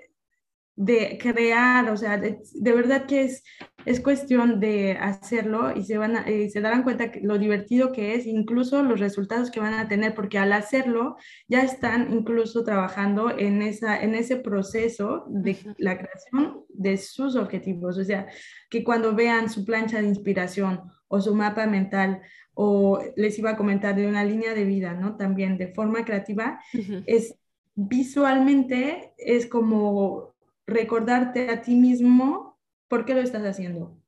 de 0.75 1.17
crear, 1.21 1.89
o 1.89 1.95
sea, 1.95 2.17
de, 2.17 2.41
verdad 2.73 3.05
que 3.05 3.23
es, 3.23 3.43
es 3.85 4.01
cuestión 4.01 4.59
de 4.59 4.93
hacerlo 4.93 5.71
y 5.75 5.83
se, 5.83 5.97
van 5.97 6.27
eh, 6.27 6.49
se 6.49 6.59
darán 6.59 6.83
cuenta 6.83 7.11
que 7.11 7.21
lo 7.21 7.37
divertido 7.37 7.93
que 7.93 8.15
es, 8.15 8.25
incluso 8.25 8.83
los 8.83 8.99
resultados 8.99 9.51
que 9.51 9.61
van 9.61 9.73
a 9.73 9.87
tener, 9.87 10.13
porque 10.13 10.37
al 10.37 10.51
hacerlo 10.51 11.15
ya 11.47 11.61
están 11.61 12.11
incluso 12.11 12.63
trabajando 12.63 13.37
en, 13.37 13.61
esa, 13.61 14.01
en 14.01 14.15
ese 14.15 14.35
proceso 14.35 15.25
de 15.29 15.57
la 15.77 15.97
creación 15.97 16.65
de 16.69 16.97
sus 16.97 17.37
objetivos, 17.37 17.97
o 17.97 18.03
sea, 18.03 18.27
que 18.69 18.83
cuando 18.83 19.15
vean 19.15 19.49
su 19.49 19.63
plancha 19.63 20.01
de 20.01 20.07
inspiración 20.07 20.81
o 21.07 21.21
su 21.21 21.33
mapa 21.35 21.67
mental 21.67 22.21
o 22.53 22.99
les 23.15 23.39
iba 23.39 23.51
a 23.51 23.57
comentar 23.57 23.95
de 23.95 24.07
una 24.07 24.25
línea 24.25 24.53
de 24.53 24.65
vida, 24.65 24.93
¿no? 24.93 25.15
También 25.15 25.57
de 25.57 25.73
forma 25.73 26.03
creativa, 26.03 26.59
es 27.05 27.35
visualmente, 27.75 29.13
es 29.17 29.45
como 29.45 30.34
recordarte 30.67 31.49
a 31.49 31.61
ti 31.61 31.75
mismo 31.75 32.59
por 32.87 33.05
qué 33.05 33.13
lo 33.13 33.21
estás 33.21 33.43
haciendo. 33.43 33.99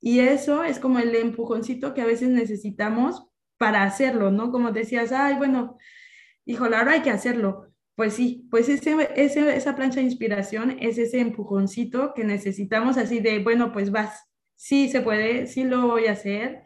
Y 0.00 0.20
eso 0.20 0.64
es 0.64 0.78
como 0.78 0.98
el 0.98 1.14
empujoncito 1.14 1.94
que 1.94 2.00
a 2.00 2.06
veces 2.06 2.30
necesitamos 2.30 3.26
para 3.58 3.82
hacerlo, 3.82 4.30
¿no? 4.30 4.50
Como 4.50 4.72
decías, 4.72 5.12
ay, 5.12 5.34
bueno, 5.36 5.76
híjole, 6.46 6.76
ahora 6.76 6.92
hay 6.92 7.02
que 7.02 7.10
hacerlo. 7.10 7.66
Pues 7.94 8.14
sí, 8.14 8.48
pues 8.50 8.68
ese, 8.70 8.96
esa 9.16 9.76
plancha 9.76 10.00
de 10.00 10.06
inspiración 10.06 10.78
es 10.80 10.96
ese 10.96 11.20
empujoncito 11.20 12.14
que 12.14 12.24
necesitamos 12.24 12.96
así 12.96 13.20
de, 13.20 13.40
bueno, 13.40 13.72
pues 13.72 13.90
vas, 13.90 14.26
sí 14.56 14.88
se 14.88 15.02
puede, 15.02 15.46
sí 15.46 15.64
lo 15.64 15.86
voy 15.86 16.06
a 16.06 16.12
hacer 16.12 16.62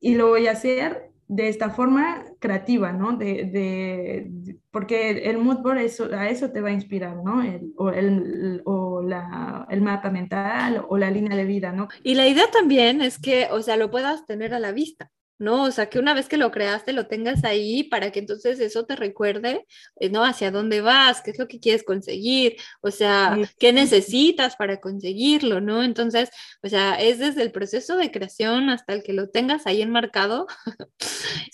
y 0.00 0.16
lo 0.16 0.28
voy 0.28 0.48
a 0.48 0.52
hacer 0.52 1.10
de 1.28 1.48
esta 1.48 1.70
forma 1.70 2.24
creativa, 2.38 2.92
¿no? 2.92 3.16
De, 3.16 3.44
de, 3.44 4.56
porque 4.70 5.28
el 5.28 5.38
mood 5.38 5.58
board 5.58 5.78
eso, 5.78 6.08
a 6.12 6.28
eso 6.28 6.50
te 6.52 6.60
va 6.60 6.68
a 6.68 6.72
inspirar, 6.72 7.16
¿no? 7.16 7.42
El, 7.42 7.72
o, 7.76 7.90
el, 7.90 8.62
o 8.64 9.02
la, 9.02 9.66
el 9.68 9.82
mapa 9.82 10.10
mental 10.10 10.84
o 10.88 10.96
la 10.96 11.10
línea 11.10 11.36
de 11.36 11.44
vida, 11.44 11.72
¿no? 11.72 11.88
Y 12.02 12.14
la 12.14 12.28
idea 12.28 12.48
también 12.50 13.00
es 13.00 13.18
que, 13.18 13.48
o 13.50 13.60
sea, 13.62 13.76
lo 13.76 13.90
puedas 13.90 14.24
tener 14.26 14.54
a 14.54 14.60
la 14.60 14.72
vista. 14.72 15.10
¿No? 15.38 15.64
O 15.64 15.70
sea, 15.70 15.88
que 15.88 15.98
una 15.98 16.14
vez 16.14 16.28
que 16.28 16.36
lo 16.36 16.50
creaste 16.50 16.92
lo 16.92 17.06
tengas 17.06 17.44
ahí 17.44 17.84
para 17.84 18.10
que 18.10 18.20
entonces 18.20 18.60
eso 18.60 18.86
te 18.86 18.96
recuerde, 18.96 19.66
eh, 20.00 20.10
¿no? 20.10 20.24
Hacia 20.24 20.50
dónde 20.50 20.80
vas, 20.80 21.22
qué 21.22 21.30
es 21.30 21.38
lo 21.38 21.48
que 21.48 21.60
quieres 21.60 21.84
conseguir, 21.84 22.56
o 22.80 22.90
sea, 22.90 23.36
qué 23.58 23.72
necesitas 23.72 24.56
para 24.56 24.80
conseguirlo, 24.80 25.60
¿no? 25.60 25.82
Entonces, 25.82 26.30
o 26.62 26.68
sea, 26.68 26.94
es 26.94 27.18
desde 27.18 27.42
el 27.42 27.52
proceso 27.52 27.96
de 27.96 28.10
creación 28.10 28.70
hasta 28.70 28.94
el 28.94 29.02
que 29.02 29.12
lo 29.12 29.28
tengas 29.28 29.66
ahí 29.66 29.82
enmarcado. 29.82 30.46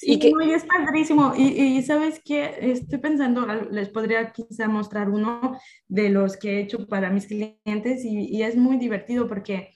y 0.03 0.19
que... 0.19 0.33
es 0.53 0.65
padrísimo. 0.65 1.35
Y, 1.37 1.83
sabes 1.83 2.21
qué, 2.25 2.57
estoy 2.61 2.99
pensando, 2.99 3.47
les 3.71 3.89
podría 3.89 4.33
quizá 4.33 4.69
mostrar 4.69 5.09
uno 5.09 5.59
de 5.89 6.11
los 6.11 6.37
que 6.37 6.59
he 6.59 6.63
hecho 6.63 6.87
para 6.87 7.11
mis 7.11 7.27
clientes 7.27 8.05
y 8.05 8.43
es 8.43 8.57
muy 8.57 8.77
divertido 8.77 9.27
porque 9.27 9.75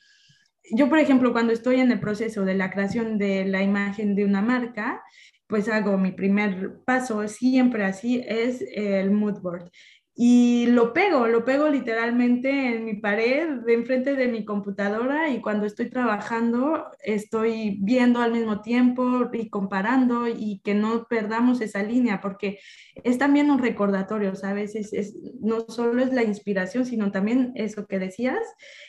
yo, 0.70 0.88
por 0.88 0.98
ejemplo, 0.98 1.33
cuando 1.33 1.52
estoy 1.52 1.81
en 1.81 1.90
el 1.92 2.00
proceso 2.00 2.44
de 2.44 2.55
la 2.55 2.70
creación 2.70 3.18
de 3.18 3.44
la 3.44 3.62
imagen 3.62 4.14
de 4.14 4.24
una 4.24 4.42
marca, 4.42 5.02
pues 5.46 5.68
hago 5.68 5.96
mi 5.96 6.12
primer 6.12 6.81
paso, 6.85 7.26
siempre 7.29 7.85
así, 7.85 8.24
es 8.26 8.64
el 8.74 9.11
mood 9.11 9.40
board 9.40 9.70
y 10.18 10.64
lo 10.68 10.94
pego, 10.94 11.26
lo 11.26 11.44
pego 11.44 11.68
literalmente 11.68 12.48
en 12.48 12.87
mi 12.87 12.94
pared, 12.94 13.50
de 13.66 13.74
enfrente 13.74 14.16
de 14.16 14.29
mi 14.29 14.46
computadora 14.46 15.29
y 15.29 15.42
cuando 15.42 15.66
estoy 15.66 15.90
trabajando 15.90 16.87
estoy 17.05 17.76
viendo 17.83 18.20
al 18.20 18.33
mismo 18.33 18.62
tiempo 18.62 19.29
y 19.31 19.50
comparando 19.50 20.26
y 20.26 20.62
que 20.64 20.72
no 20.72 21.05
perdamos 21.07 21.61
esa 21.61 21.83
línea 21.83 22.22
porque 22.22 22.59
es 23.05 23.18
también 23.18 23.50
un 23.50 23.59
recordatorio, 23.59 24.35
¿sabes? 24.37 24.74
Es, 24.74 25.14
no 25.40 25.66
solo 25.68 26.02
es 26.02 26.14
la 26.14 26.22
inspiración, 26.22 26.87
sino 26.87 27.12
también 27.12 27.52
eso 27.55 27.87
que 27.87 27.98
decías, 27.98 28.40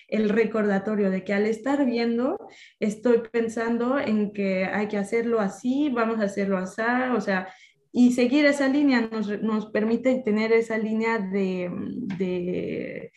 el 0.08 0.30
recordatorio 0.30 1.10
de 1.12 1.26
que 1.26 1.34
al 1.34 1.46
estar 1.46 1.86
viendo 1.86 2.38
estoy 2.80 3.22
pensando 3.30 4.00
en 4.00 4.32
que 4.32 4.63
hay 4.63 4.88
que 4.88 4.98
hacerlo 4.98 5.42
así, 5.42 5.90
vamos 5.90 6.22
a 6.22 6.24
hacerlo 6.24 6.58
así, 6.58 6.82
o 7.13 7.20
sea, 7.20 7.50
y 7.91 8.12
seguir 8.12 8.45
esa 8.45 8.67
línea 8.67 9.02
nos, 9.12 9.41
nos 9.41 9.67
permite 9.67 10.21
tener 10.23 10.52
esa 10.52 10.78
línea 10.78 11.19
de, 11.19 11.69
de 12.17 13.12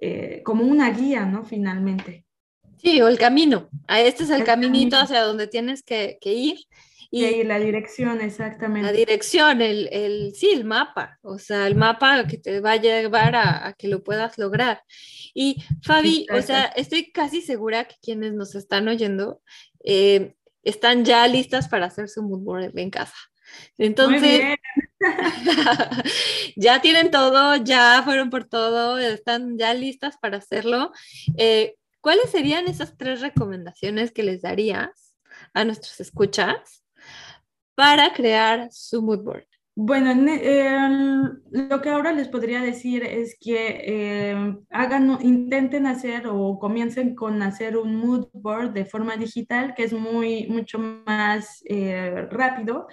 eh, 0.00 0.42
como 0.44 0.64
una 0.64 0.90
guía, 0.90 1.26
¿no? 1.26 1.44
Finalmente. 1.44 2.24
Sí, 2.78 3.00
o 3.00 3.08
el 3.08 3.18
camino. 3.18 3.68
Este 3.88 4.24
es 4.24 4.30
el, 4.30 4.44
caminito 4.44 4.96
hacia 4.96 5.22
donde 5.22 5.46
tienes 5.46 5.82
que, 5.82 6.18
que 6.20 6.34
ir. 6.34 6.58
Y 7.10 7.44
la 7.44 7.58
dirección, 7.58 8.20
exactamente. 8.20 8.86
La 8.86 8.92
dirección, 8.92 9.62
el, 9.62 9.88
el, 9.92 10.34
sí, 10.34 10.50
el 10.50 10.64
mapa, 10.64 11.18
o 11.22 11.38
sea, 11.38 11.66
el 11.66 11.74
mapa 11.74 12.26
que 12.26 12.36
te 12.36 12.60
va 12.60 12.72
a 12.72 12.76
llevar 12.76 13.36
a, 13.36 13.68
a 13.68 13.72
que 13.72 13.88
lo 13.88 14.02
puedas 14.02 14.36
lograr. 14.38 14.82
Y 15.32 15.62
Fabi, 15.82 16.26
o 16.32 16.42
sea, 16.42 16.64
estoy 16.64 17.12
casi 17.12 17.42
segura 17.42 17.86
que 17.86 17.96
quienes 18.02 18.34
nos 18.34 18.54
están 18.54 18.88
oyendo 18.88 19.40
eh, 19.84 20.34
están 20.62 21.04
ya 21.04 21.26
listas 21.28 21.68
para 21.68 21.86
hacer 21.86 22.08
su 22.08 22.22
mood 22.22 22.40
board 22.40 22.78
en 22.78 22.90
casa. 22.90 23.14
Entonces, 23.78 24.56
ya 26.56 26.80
tienen 26.80 27.10
todo, 27.10 27.56
ya 27.56 28.02
fueron 28.04 28.30
por 28.30 28.44
todo, 28.44 28.98
están 28.98 29.58
ya 29.58 29.74
listas 29.74 30.16
para 30.18 30.38
hacerlo. 30.38 30.92
Eh, 31.36 31.76
¿Cuáles 32.00 32.30
serían 32.30 32.68
esas 32.68 32.96
tres 32.96 33.20
recomendaciones 33.20 34.12
que 34.12 34.22
les 34.22 34.42
darías 34.42 35.14
a 35.52 35.64
nuestros 35.64 36.00
escuchas 36.00 36.84
para 37.74 38.12
crear 38.12 38.68
su 38.70 39.02
mood 39.02 39.22
board? 39.22 39.46
Bueno, 39.78 40.14
lo 41.50 41.82
que 41.82 41.90
ahora 41.90 42.10
les 42.12 42.28
podría 42.28 42.62
decir 42.62 43.02
es 43.04 43.36
que 43.38 43.82
eh, 43.84 44.56
hagan, 44.70 45.18
intenten 45.20 45.84
hacer 45.84 46.28
o 46.28 46.58
comiencen 46.58 47.14
con 47.14 47.42
hacer 47.42 47.76
un 47.76 47.94
mood 47.96 48.28
board 48.32 48.72
de 48.72 48.86
forma 48.86 49.18
digital, 49.18 49.74
que 49.74 49.84
es 49.84 49.92
muy, 49.92 50.46
mucho 50.46 50.78
más 50.78 51.62
eh, 51.68 52.26
rápido, 52.30 52.86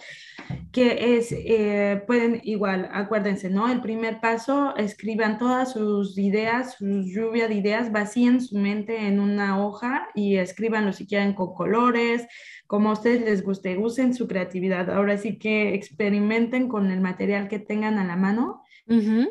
que 0.74 1.16
es, 1.18 1.32
eh, 1.32 2.04
pueden 2.06 2.42
igual, 2.44 2.90
acuérdense, 2.92 3.50
¿no? 3.50 3.72
El 3.72 3.80
primer 3.80 4.20
paso, 4.20 4.76
escriban 4.76 5.38
todas 5.38 5.72
sus 5.72 6.18
ideas, 6.18 6.74
su 6.74 6.86
lluvia 7.06 7.48
de 7.48 7.56
ideas, 7.56 7.94
vacíen 7.94 8.42
su 8.42 8.58
mente 8.58 9.08
en 9.08 9.22
una 9.22 9.66
hoja 9.66 10.10
y 10.16 10.36
escríbanlo 10.36 10.92
si 10.92 11.08
quieren 11.08 11.34
con 11.34 11.54
colores, 11.54 12.28
como 12.74 12.90
a 12.90 12.94
ustedes 12.94 13.22
les 13.22 13.44
guste, 13.44 13.78
usen 13.78 14.16
su 14.16 14.28
creatividad. 14.28 14.90
Ahora 14.90 15.16
sí 15.20 15.38
que 15.38 15.76
experimenten 15.76 16.68
con 16.68 16.90
el 16.90 17.02
material 17.02 17.48
que 17.48 17.60
tengan 17.60 18.00
a 18.00 18.04
la 18.04 18.16
mano. 18.16 18.64
El 18.88 19.30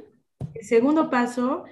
segundo 0.60 1.10
paso, 1.10 1.64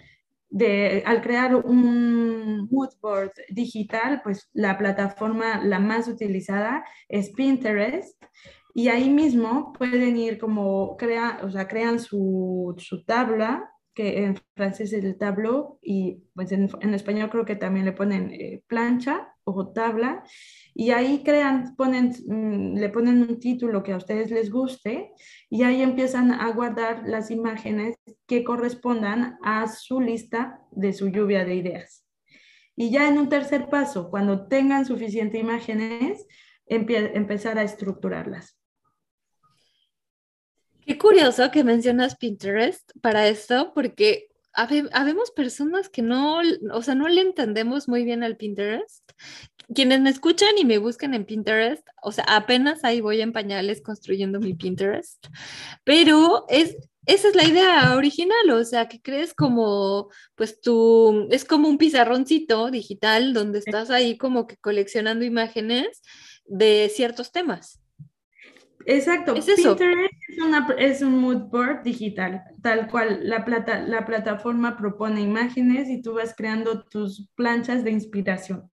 de, 0.48 1.04
al 1.06 1.22
crear 1.22 1.54
un 1.54 2.66
mood 2.72 2.88
board 3.00 3.30
digital, 3.50 4.20
pues 4.24 4.50
la 4.52 4.76
plataforma 4.76 5.62
la 5.62 5.78
más 5.78 6.08
utilizada 6.08 6.84
es 7.08 7.30
Pinterest. 7.30 8.20
Y 8.74 8.88
ahí 8.88 9.08
mismo 9.08 9.72
pueden 9.72 10.16
ir 10.16 10.38
como, 10.38 10.96
crea, 10.96 11.38
o 11.44 11.52
sea, 11.52 11.68
crean 11.68 12.00
su, 12.00 12.74
su 12.78 13.04
tabla, 13.04 13.70
que 13.94 14.24
en 14.24 14.36
francés 14.56 14.92
es 14.92 15.04
el 15.04 15.16
tableau, 15.16 15.78
y 15.82 16.24
pues 16.34 16.50
en, 16.50 16.68
en 16.80 16.94
español 16.94 17.30
creo 17.30 17.44
que 17.44 17.54
también 17.54 17.86
le 17.86 17.92
ponen 17.92 18.32
eh, 18.32 18.64
plancha 18.66 19.36
o 19.44 19.68
tabla 19.68 20.24
y 20.80 20.92
ahí 20.92 21.22
crean, 21.22 21.76
ponen, 21.76 22.10
mm, 22.26 22.78
le 22.78 22.88
ponen 22.88 23.20
un 23.20 23.38
título 23.38 23.82
que 23.82 23.92
a 23.92 23.98
ustedes 23.98 24.30
les 24.30 24.50
guste 24.50 25.12
y 25.50 25.62
ahí 25.62 25.82
empiezan 25.82 26.32
a 26.32 26.50
guardar 26.52 27.02
las 27.06 27.30
imágenes 27.30 27.98
que 28.26 28.44
correspondan 28.44 29.38
a 29.42 29.68
su 29.68 30.00
lista 30.00 30.62
de 30.70 30.94
su 30.94 31.08
lluvia 31.08 31.44
de 31.44 31.56
ideas. 31.56 32.06
Y 32.76 32.90
ya 32.90 33.08
en 33.08 33.18
un 33.18 33.28
tercer 33.28 33.68
paso, 33.68 34.08
cuando 34.08 34.48
tengan 34.48 34.86
suficientes 34.86 35.38
imágenes, 35.38 36.26
empezar 36.64 37.58
a 37.58 37.62
estructurarlas. 37.62 38.58
Qué 40.86 40.96
curioso 40.96 41.50
que 41.50 41.62
mencionas 41.62 42.16
Pinterest 42.16 42.90
para 43.02 43.28
esto, 43.28 43.72
porque 43.74 44.30
habemos 44.52 45.30
personas 45.30 45.88
que 45.88 46.02
no, 46.02 46.40
o 46.72 46.82
sea, 46.82 46.94
no 46.94 47.08
le 47.08 47.20
entendemos 47.20 47.88
muy 47.88 48.04
bien 48.04 48.22
al 48.22 48.36
Pinterest. 48.36 49.12
Quienes 49.74 50.00
me 50.00 50.10
escuchan 50.10 50.50
y 50.58 50.64
me 50.64 50.78
buscan 50.78 51.14
en 51.14 51.24
Pinterest, 51.24 51.86
o 52.02 52.12
sea, 52.12 52.24
apenas 52.24 52.84
ahí 52.84 53.00
voy 53.00 53.20
en 53.20 53.32
pañales 53.32 53.82
construyendo 53.82 54.40
mi 54.40 54.54
Pinterest, 54.54 55.26
pero 55.84 56.44
es, 56.48 56.76
esa 57.06 57.28
es 57.28 57.36
la 57.36 57.44
idea 57.44 57.94
original, 57.96 58.50
o 58.50 58.64
sea, 58.64 58.88
que 58.88 59.00
crees 59.00 59.32
como, 59.32 60.08
pues 60.34 60.60
tú, 60.60 61.28
es 61.30 61.44
como 61.44 61.68
un 61.68 61.78
pizarroncito 61.78 62.70
digital 62.70 63.32
donde 63.32 63.60
estás 63.60 63.90
ahí 63.90 64.18
como 64.18 64.46
que 64.46 64.56
coleccionando 64.56 65.24
imágenes 65.24 66.02
de 66.46 66.90
ciertos 66.92 67.30
temas. 67.30 67.80
Exacto. 68.86 69.34
Pinterest 69.34 69.80
es, 70.78 71.02
un 71.02 71.18
mood 71.18 71.48
board 71.50 71.82
digital, 71.82 72.42
tal 72.62 72.88
cual 72.88 73.20
la, 73.22 73.44
plata, 73.44 73.80
la 73.82 74.04
plataforma 74.04 74.76
propone 74.76 75.20
imágenes 75.20 75.88
y 75.88 76.02
tú 76.02 76.14
vas 76.14 76.34
creando 76.36 76.84
tus 76.84 77.28
planchas 77.34 77.84
de 77.84 77.90
inspiración. 77.90 78.70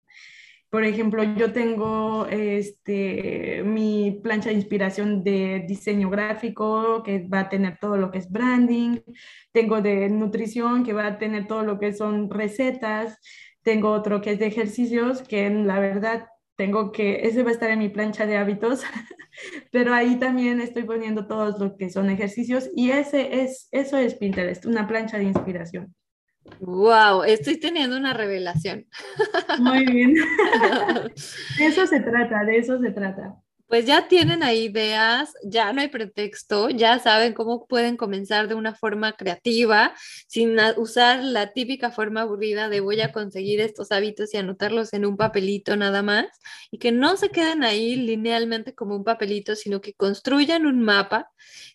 Por 0.69 0.83
ejemplo, 0.83 1.23
yo 1.23 1.53
tengo 1.53 2.27
este, 2.27 3.63
mi 3.63 4.19
plancha 4.21 4.49
de 4.49 4.55
inspiración 4.55 5.23
de 5.23 5.63
diseño 5.65 6.09
gráfico 6.09 7.03
que 7.03 7.25
va 7.25 7.41
a 7.41 7.49
tener 7.49 7.77
todo 7.79 7.95
lo 7.95 8.11
que 8.11 8.17
es 8.17 8.29
branding, 8.29 8.97
tengo 9.53 9.81
de 9.81 10.09
nutrición 10.09 10.83
que 10.83 10.91
va 10.91 11.07
a 11.07 11.17
tener 11.17 11.47
todo 11.47 11.63
lo 11.63 11.79
que 11.79 11.93
son 11.93 12.29
recetas, 12.29 13.17
tengo 13.63 13.91
otro 13.91 14.19
que 14.21 14.31
es 14.31 14.39
de 14.39 14.47
ejercicios 14.47 15.21
que 15.21 15.49
la 15.49 15.79
verdad 15.79 16.27
tengo 16.57 16.91
que, 16.91 17.27
ese 17.27 17.43
va 17.43 17.49
a 17.49 17.53
estar 17.53 17.69
en 17.69 17.79
mi 17.79 17.89
plancha 17.89 18.25
de 18.25 18.35
hábitos, 18.35 18.83
pero 19.71 19.93
ahí 19.93 20.17
también 20.19 20.59
estoy 20.59 20.83
poniendo 20.83 21.27
todos 21.27 21.59
lo 21.59 21.77
que 21.77 21.89
son 21.89 22.09
ejercicios 22.09 22.69
y 22.75 22.91
ese 22.91 23.41
es, 23.41 23.69
eso 23.71 23.97
es 23.97 24.15
Pinterest, 24.15 24.65
una 24.65 24.87
plancha 24.87 25.17
de 25.17 25.25
inspiración. 25.25 25.95
Wow, 26.59 27.23
estoy 27.23 27.57
teniendo 27.59 27.97
una 27.97 28.13
revelación. 28.13 28.87
Muy 29.59 29.85
bien. 29.85 30.15
de 31.59 31.65
eso 31.65 31.85
se 31.87 31.99
trata, 31.99 32.43
de 32.43 32.57
eso 32.57 32.79
se 32.79 32.91
trata. 32.91 33.35
Pues 33.67 33.85
ya 33.85 34.07
tienen 34.07 34.43
ahí 34.43 34.65
ideas, 34.65 35.33
ya 35.43 35.73
no 35.73 35.81
hay 35.81 35.89
pretexto, 35.89 36.69
ya 36.69 36.99
saben 36.99 37.33
cómo 37.33 37.67
pueden 37.67 37.97
comenzar 37.97 38.47
de 38.47 38.55
una 38.55 38.73
forma 38.73 39.11
creativa, 39.17 39.93
sin 40.27 40.55
usar 40.77 41.21
la 41.21 41.51
típica 41.51 41.91
forma 41.91 42.21
aburrida 42.21 42.69
de 42.69 42.79
voy 42.79 43.01
a 43.01 43.11
conseguir 43.11 43.59
estos 43.59 43.91
hábitos 43.91 44.33
y 44.33 44.37
anotarlos 44.37 44.93
en 44.93 45.05
un 45.05 45.17
papelito 45.17 45.75
nada 45.75 46.01
más, 46.01 46.27
y 46.71 46.77
que 46.77 46.93
no 46.93 47.17
se 47.17 47.29
queden 47.29 47.65
ahí 47.65 47.97
linealmente 47.97 48.73
como 48.73 48.95
un 48.95 49.03
papelito, 49.03 49.53
sino 49.53 49.81
que 49.81 49.93
construyan 49.93 50.65
un 50.65 50.81
mapa 50.81 51.29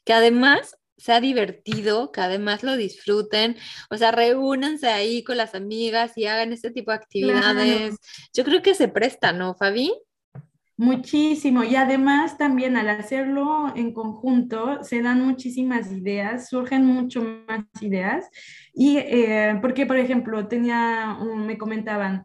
que 0.04 0.14
además 0.14 0.78
sea 0.96 1.20
divertido, 1.20 2.12
que 2.12 2.20
además 2.20 2.62
lo 2.62 2.76
disfruten, 2.76 3.56
o 3.90 3.96
sea, 3.96 4.12
reúnanse 4.12 4.88
ahí 4.88 5.24
con 5.24 5.36
las 5.36 5.54
amigas 5.54 6.16
y 6.16 6.26
hagan 6.26 6.52
este 6.52 6.70
tipo 6.70 6.90
de 6.90 6.98
actividades. 6.98 7.96
Yo 8.32 8.44
creo 8.44 8.62
que 8.62 8.74
se 8.74 8.88
presta, 8.88 9.32
¿no, 9.32 9.54
Fabi? 9.54 9.92
Muchísimo. 10.76 11.62
Y 11.64 11.76
además 11.76 12.38
también 12.38 12.76
al 12.76 12.88
hacerlo 12.88 13.72
en 13.76 13.92
conjunto 13.92 14.82
se 14.82 15.02
dan 15.02 15.24
muchísimas 15.24 15.92
ideas, 15.92 16.48
surgen 16.48 16.84
mucho 16.84 17.22
más 17.46 17.64
ideas. 17.80 18.28
Y 18.72 18.96
eh, 18.96 19.58
porque, 19.60 19.86
por 19.86 19.96
ejemplo, 19.96 20.48
tenía, 20.48 21.18
me 21.36 21.58
comentaban 21.58 22.24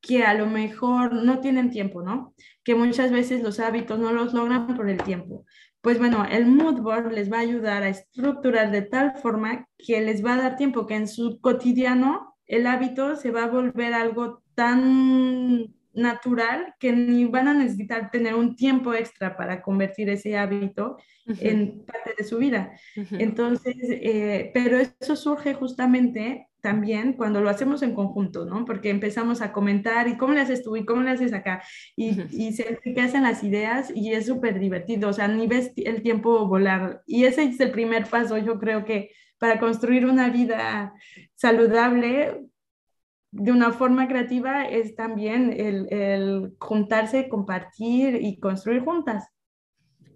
que 0.00 0.22
a 0.24 0.32
lo 0.34 0.46
mejor 0.46 1.12
no 1.12 1.40
tienen 1.40 1.70
tiempo, 1.70 2.02
¿no? 2.02 2.34
Que 2.62 2.74
muchas 2.74 3.10
veces 3.10 3.42
los 3.42 3.60
hábitos 3.60 3.98
no 3.98 4.12
los 4.12 4.32
logran 4.32 4.74
por 4.74 4.88
el 4.88 5.02
tiempo. 5.02 5.44
Pues 5.88 5.98
bueno, 5.98 6.26
el 6.30 6.44
mood 6.44 6.82
board 6.82 7.12
les 7.12 7.32
va 7.32 7.38
a 7.38 7.40
ayudar 7.40 7.82
a 7.82 7.88
estructurar 7.88 8.70
de 8.70 8.82
tal 8.82 9.16
forma 9.16 9.66
que 9.78 10.02
les 10.02 10.22
va 10.22 10.34
a 10.34 10.36
dar 10.36 10.56
tiempo 10.56 10.86
que 10.86 10.94
en 10.94 11.08
su 11.08 11.40
cotidiano 11.40 12.36
el 12.44 12.66
hábito 12.66 13.16
se 13.16 13.30
va 13.30 13.44
a 13.44 13.48
volver 13.48 13.94
algo 13.94 14.42
tan 14.54 15.74
natural 15.98 16.74
que 16.78 16.92
ni 16.92 17.24
van 17.24 17.48
a 17.48 17.54
necesitar 17.54 18.10
tener 18.10 18.34
un 18.34 18.56
tiempo 18.56 18.94
extra 18.94 19.36
para 19.36 19.62
convertir 19.62 20.08
ese 20.08 20.36
hábito 20.36 20.96
en 21.26 21.84
parte 21.84 22.14
de 22.16 22.24
su 22.24 22.38
vida. 22.38 22.72
Entonces, 23.12 23.76
eh, 23.80 24.50
pero 24.54 24.78
eso 24.78 25.16
surge 25.16 25.54
justamente 25.54 26.48
también 26.60 27.12
cuando 27.12 27.40
lo 27.40 27.50
hacemos 27.50 27.82
en 27.82 27.94
conjunto, 27.94 28.44
¿no? 28.44 28.64
Porque 28.64 28.90
empezamos 28.90 29.42
a 29.42 29.52
comentar 29.52 30.08
y 30.08 30.16
cómo 30.16 30.32
le 30.32 30.40
haces 30.40 30.62
tú 30.62 30.76
y 30.76 30.84
cómo 30.84 31.02
le 31.02 31.10
haces 31.10 31.32
acá 31.32 31.62
y, 31.94 32.22
y 32.30 32.52
se 32.52 32.80
hacen 33.00 33.22
las 33.22 33.44
ideas 33.44 33.92
y 33.94 34.12
es 34.12 34.26
súper 34.26 34.58
divertido, 34.58 35.10
o 35.10 35.12
sea, 35.12 35.28
ni 35.28 35.46
ves 35.46 35.72
el 35.76 36.02
tiempo 36.02 36.46
volar. 36.46 37.02
Y 37.06 37.24
ese 37.24 37.44
es 37.44 37.60
el 37.60 37.70
primer 37.70 38.06
paso, 38.06 38.38
yo 38.38 38.58
creo 38.58 38.84
que 38.84 39.10
para 39.38 39.60
construir 39.60 40.06
una 40.06 40.30
vida 40.30 40.92
saludable 41.34 42.48
de 43.30 43.52
una 43.52 43.72
forma 43.72 44.08
creativa 44.08 44.64
es 44.64 44.94
también 44.96 45.52
el, 45.52 45.92
el 45.92 46.52
juntarse, 46.58 47.28
compartir 47.28 48.18
y 48.22 48.38
construir 48.38 48.84
juntas. 48.84 49.24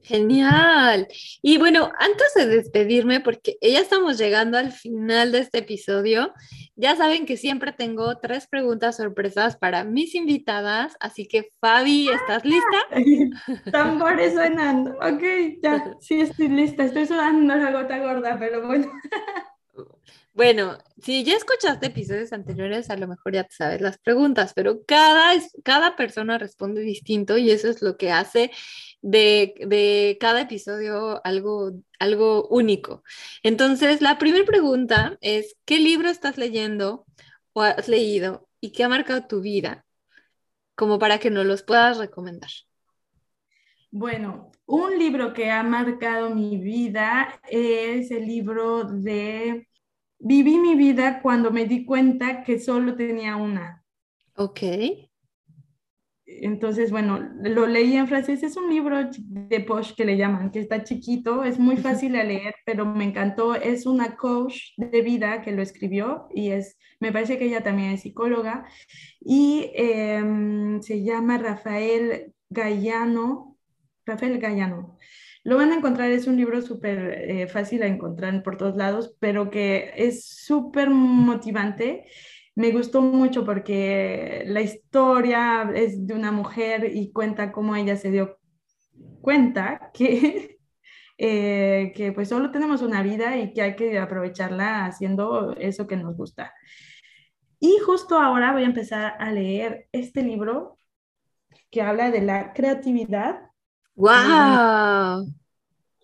Genial. 0.02 1.06
Y 1.42 1.58
bueno, 1.58 1.92
antes 1.98 2.34
de 2.34 2.46
despedirme, 2.46 3.20
porque 3.20 3.56
ya 3.62 3.78
estamos 3.78 4.18
llegando 4.18 4.58
al 4.58 4.72
final 4.72 5.30
de 5.30 5.38
este 5.38 5.58
episodio, 5.58 6.32
ya 6.74 6.96
saben 6.96 7.24
que 7.24 7.36
siempre 7.36 7.72
tengo 7.72 8.18
tres 8.18 8.48
preguntas 8.48 8.96
sorpresas 8.96 9.56
para 9.56 9.84
mis 9.84 10.16
invitadas, 10.16 10.96
así 10.98 11.28
que 11.28 11.50
Fabi, 11.60 12.08
¿estás 12.08 12.44
lista? 12.44 12.78
Tambores 13.70 14.34
suenan. 14.34 14.88
Ok, 14.88 15.22
ya, 15.62 15.94
sí 16.00 16.20
estoy 16.20 16.48
lista. 16.48 16.84
Estoy 16.84 17.06
sudando 17.06 17.54
la 17.54 17.70
gota 17.70 17.98
gorda, 17.98 18.36
pero 18.38 18.66
bueno. 18.66 18.90
Bueno, 20.34 20.78
si 21.02 21.24
ya 21.24 21.36
escuchaste 21.36 21.86
episodios 21.88 22.32
anteriores, 22.32 22.88
a 22.88 22.96
lo 22.96 23.06
mejor 23.06 23.34
ya 23.34 23.44
te 23.44 23.54
sabes 23.54 23.82
las 23.82 23.98
preguntas, 23.98 24.54
pero 24.54 24.82
cada, 24.86 25.32
cada 25.62 25.94
persona 25.94 26.38
responde 26.38 26.80
distinto 26.80 27.36
y 27.36 27.50
eso 27.50 27.68
es 27.68 27.82
lo 27.82 27.98
que 27.98 28.10
hace 28.12 28.50
de, 29.02 30.16
cada 30.18 30.40
episodio 30.42 31.20
algo, 31.26 31.72
algo 31.98 32.48
único. 32.48 33.02
Entonces, 33.42 34.00
la 34.00 34.18
primera 34.18 34.46
pregunta 34.46 35.18
es, 35.20 35.56
¿qué 35.66 35.78
libro 35.78 36.08
estás 36.08 36.38
leyendo 36.38 37.04
o 37.52 37.60
has 37.60 37.88
leído 37.88 38.48
y 38.60 38.72
qué 38.72 38.84
ha 38.84 38.88
marcado 38.88 39.26
tu 39.26 39.42
vida? 39.42 39.84
Como 40.74 40.98
para 40.98 41.18
que 41.18 41.30
nos 41.30 41.44
los 41.44 41.62
puedas 41.62 41.98
recomendar. 41.98 42.50
Bueno, 43.90 44.50
un 44.64 44.98
libro 44.98 45.34
que 45.34 45.50
ha 45.50 45.62
marcado 45.62 46.34
mi 46.34 46.56
vida 46.56 47.38
es 47.50 48.10
el 48.10 48.26
libro 48.26 48.84
de 48.84 49.68
Viví 50.24 50.58
mi 50.58 50.76
vida 50.76 51.20
cuando 51.20 51.50
me 51.50 51.66
di 51.66 51.84
cuenta 51.84 52.44
que 52.44 52.60
solo 52.60 52.94
tenía 52.94 53.34
una. 53.34 53.84
Ok. 54.36 54.60
Entonces, 56.24 56.92
bueno, 56.92 57.18
lo 57.42 57.66
leí 57.66 57.96
en 57.96 58.06
francés. 58.06 58.44
Es 58.44 58.56
un 58.56 58.70
libro 58.70 59.10
de 59.18 59.60
posh 59.60 59.94
que 59.94 60.04
le 60.04 60.16
llaman, 60.16 60.52
que 60.52 60.60
está 60.60 60.84
chiquito, 60.84 61.42
es 61.42 61.58
muy 61.58 61.76
fácil 61.76 62.12
de 62.12 62.22
leer, 62.22 62.54
pero 62.64 62.86
me 62.86 63.02
encantó. 63.02 63.56
Es 63.56 63.84
una 63.84 64.16
coach 64.16 64.74
de 64.76 65.02
vida 65.02 65.42
que 65.42 65.50
lo 65.50 65.60
escribió 65.60 66.28
y 66.32 66.50
es, 66.50 66.78
me 67.00 67.10
parece 67.10 67.36
que 67.36 67.46
ella 67.46 67.64
también 67.64 67.90
es 67.90 68.02
psicóloga. 68.02 68.64
Y 69.20 69.72
em, 69.74 70.80
se 70.82 71.02
llama 71.02 71.36
Rafael 71.38 72.32
Gallano. 72.48 73.58
Rafael 74.06 74.38
Gallano. 74.38 74.98
Lo 75.44 75.56
van 75.56 75.72
a 75.72 75.76
encontrar, 75.76 76.10
es 76.10 76.26
un 76.26 76.36
libro 76.36 76.62
súper 76.62 77.30
eh, 77.30 77.48
fácil 77.48 77.82
a 77.82 77.88
encontrar 77.88 78.42
por 78.42 78.56
todos 78.56 78.76
lados, 78.76 79.16
pero 79.18 79.50
que 79.50 79.92
es 79.96 80.24
súper 80.24 80.90
motivante. 80.90 82.06
Me 82.54 82.70
gustó 82.70 83.02
mucho 83.02 83.44
porque 83.44 84.44
la 84.46 84.60
historia 84.60 85.70
es 85.74 86.06
de 86.06 86.14
una 86.14 86.30
mujer 86.30 86.90
y 86.94 87.12
cuenta 87.12 87.50
cómo 87.50 87.74
ella 87.74 87.96
se 87.96 88.10
dio 88.10 88.38
cuenta 89.20 89.90
que, 89.94 90.58
eh, 91.18 91.92
que 91.96 92.12
pues 92.12 92.28
solo 92.28 92.50
tenemos 92.50 92.82
una 92.82 93.02
vida 93.02 93.36
y 93.38 93.52
que 93.52 93.62
hay 93.62 93.76
que 93.76 93.98
aprovecharla 93.98 94.86
haciendo 94.86 95.56
eso 95.56 95.86
que 95.86 95.96
nos 95.96 96.16
gusta. 96.16 96.52
Y 97.58 97.78
justo 97.78 98.18
ahora 98.18 98.52
voy 98.52 98.62
a 98.64 98.66
empezar 98.66 99.14
a 99.18 99.30
leer 99.32 99.88
este 99.92 100.22
libro 100.22 100.78
que 101.70 101.82
habla 101.82 102.10
de 102.10 102.20
la 102.20 102.52
creatividad 102.52 103.51
¡Wow! 103.94 105.26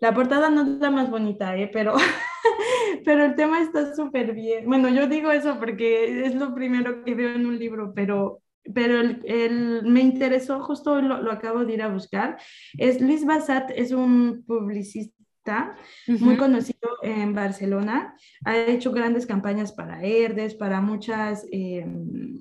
La 0.01 0.15
portada 0.15 0.49
no 0.51 0.63
es 0.63 0.69
la 0.81 0.91
más 0.91 1.11
bonita, 1.11 1.57
¿eh? 1.57 1.69
pero, 1.73 1.95
pero 3.05 3.25
el 3.25 3.35
tema 3.35 3.61
está 3.61 3.95
súper 3.95 4.33
bien. 4.33 4.67
Bueno, 4.67 4.89
yo 4.89 5.07
digo 5.09 5.31
eso 5.31 5.59
porque 5.59 6.25
es 6.25 6.35
lo 6.35 6.55
primero 6.55 7.05
que 7.05 7.15
veo 7.15 7.35
en 7.35 7.47
un 7.47 7.59
libro, 7.59 7.93
pero, 7.95 8.41
pero 8.73 9.01
el, 9.01 9.83
me 9.85 10.01
interesó, 10.01 10.61
justo 10.61 11.01
lo, 11.01 11.21
lo, 11.23 11.33
acabo 11.33 11.65
de 11.65 11.75
ir 11.75 11.83
a 11.83 11.89
buscar. 11.89 12.39
Es 12.77 13.01
Luis 13.01 13.25
Bassat, 13.25 13.71
es 13.75 13.91
un 13.91 14.45
publicista 14.47 15.77
muy 16.07 16.37
conocido 16.37 16.91
en 17.03 17.35
Barcelona. 17.35 18.15
Ha 18.45 18.57
hecho 18.57 18.93
grandes 18.93 19.27
campañas 19.27 19.73
para 19.73 20.03
Herdes, 20.03 20.55
para 20.55 20.81
muchas 20.81 21.45
eh, 21.51 21.85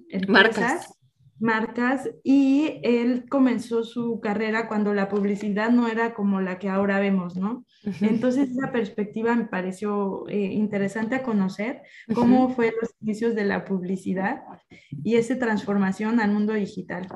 empresas. 0.09 0.29
Marcas 0.29 0.96
marcas 1.39 2.09
y 2.23 2.79
él 2.83 3.25
comenzó 3.29 3.83
su 3.83 4.19
carrera 4.19 4.67
cuando 4.67 4.93
la 4.93 5.07
publicidad 5.07 5.69
no 5.69 5.87
era 5.87 6.13
como 6.13 6.41
la 6.41 6.59
que 6.59 6.69
ahora 6.69 6.99
vemos, 6.99 7.35
¿no? 7.35 7.65
Entonces 8.01 8.49
esa 8.49 8.71
perspectiva 8.71 9.35
me 9.35 9.45
pareció 9.45 10.27
eh, 10.27 10.37
interesante 10.37 11.15
a 11.15 11.23
conocer 11.23 11.81
cómo 12.13 12.49
fue 12.49 12.73
los 12.81 12.93
inicios 13.01 13.35
de 13.35 13.45
la 13.45 13.65
publicidad 13.65 14.41
y 15.03 15.15
esa 15.15 15.37
transformación 15.37 16.19
al 16.19 16.31
mundo 16.31 16.53
digital. 16.53 17.07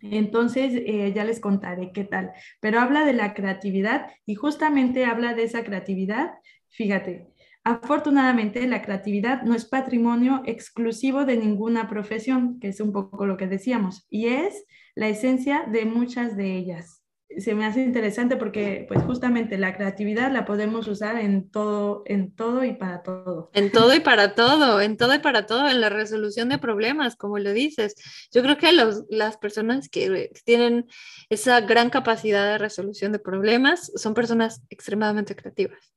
Entonces, 0.00 0.72
eh, 0.74 1.12
ya 1.14 1.24
les 1.24 1.40
contaré 1.40 1.90
qué 1.92 2.04
tal, 2.04 2.32
pero 2.60 2.80
habla 2.80 3.04
de 3.04 3.14
la 3.14 3.34
creatividad 3.34 4.10
y 4.26 4.34
justamente 4.34 5.06
habla 5.06 5.34
de 5.34 5.44
esa 5.44 5.64
creatividad, 5.64 6.32
fíjate, 6.68 7.28
Afortunadamente, 7.66 8.64
la 8.68 8.80
creatividad 8.80 9.42
no 9.42 9.52
es 9.52 9.64
patrimonio 9.64 10.40
exclusivo 10.44 11.24
de 11.24 11.36
ninguna 11.36 11.88
profesión, 11.88 12.60
que 12.60 12.68
es 12.68 12.78
un 12.78 12.92
poco 12.92 13.26
lo 13.26 13.36
que 13.36 13.48
decíamos, 13.48 14.06
y 14.08 14.28
es 14.28 14.64
la 14.94 15.08
esencia 15.08 15.64
de 15.68 15.84
muchas 15.84 16.36
de 16.36 16.56
ellas. 16.56 17.02
se 17.38 17.56
me 17.56 17.66
hace 17.66 17.82
interesante 17.82 18.36
porque 18.36 18.86
pues 18.86 19.02
justamente 19.02 19.58
la 19.58 19.76
creatividad 19.76 20.30
la 20.30 20.44
podemos 20.44 20.86
usar 20.86 21.18
en 21.18 21.50
todo, 21.50 22.04
en 22.06 22.32
todo 22.36 22.62
y 22.62 22.74
para 22.74 23.02
todo. 23.02 23.50
En 23.52 23.72
todo 23.72 23.92
y 23.96 23.98
para 23.98 24.36
todo, 24.36 24.80
en 24.80 24.96
todo 24.96 25.12
y 25.12 25.18
para 25.18 25.44
todo, 25.46 25.68
en 25.68 25.80
la 25.80 25.88
resolución 25.88 26.48
de 26.48 26.58
problemas, 26.58 27.16
como 27.16 27.40
lo 27.40 27.52
dices. 27.52 27.96
Yo 28.32 28.42
creo 28.42 28.58
que 28.58 28.70
las 29.10 29.36
personas 29.38 29.88
que 29.88 30.30
tienen 30.44 30.86
esa 31.30 31.60
gran 31.62 31.90
capacidad 31.90 32.46
de 32.46 32.58
resolución 32.58 33.10
de 33.10 33.18
problemas 33.18 33.90
son 33.96 34.14
personas 34.14 34.62
extremadamente 34.70 35.34
creativas. 35.34 35.95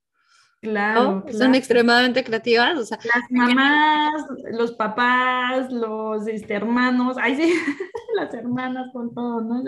Claro, 0.61 1.23
Son 1.31 1.55
extremadamente 1.55 2.21
creativas, 2.21 2.77
o 2.77 2.83
sea, 2.83 2.99
las 3.01 3.31
mamás, 3.31 4.25
los 4.51 4.73
papás, 4.73 5.71
los 5.71 6.27
este, 6.27 6.53
hermanos, 6.53 7.15
ay 7.17 7.37
sí, 7.37 7.53
las 8.17 8.33
hermanas 8.33 8.89
con 8.91 9.13
todo, 9.13 9.39
¿no? 9.39 9.63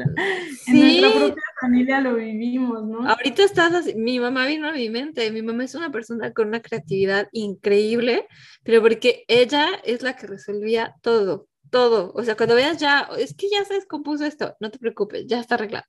sí. 0.65 0.97
En 0.97 1.01
nuestra 1.01 1.11
propia 1.11 1.43
familia 1.61 2.01
lo 2.01 2.15
vivimos, 2.15 2.83
¿no? 2.83 3.07
Ahorita 3.07 3.43
estás 3.43 3.73
así, 3.73 3.95
mi 3.95 4.19
mamá 4.19 4.45
vino 4.45 4.67
a 4.67 4.73
mi 4.73 4.89
mente, 4.89 5.31
mi 5.31 5.41
mamá 5.41 5.63
es 5.63 5.75
una 5.75 5.91
persona 5.91 6.33
con 6.33 6.49
una 6.49 6.61
creatividad 6.61 7.29
increíble, 7.31 8.27
pero 8.63 8.81
porque 8.81 9.23
ella 9.29 9.69
es 9.85 10.01
la 10.01 10.17
que 10.17 10.27
resolvía 10.27 10.95
todo, 11.01 11.47
todo, 11.69 12.11
o 12.15 12.23
sea, 12.23 12.35
cuando 12.35 12.55
veas 12.55 12.79
ya, 12.79 13.07
es 13.17 13.33
que 13.33 13.47
ya 13.49 13.63
se 13.63 13.75
descompuso 13.75 14.25
esto, 14.25 14.57
no 14.59 14.69
te 14.69 14.77
preocupes, 14.77 15.25
ya 15.25 15.39
está 15.39 15.55
arreglado. 15.55 15.87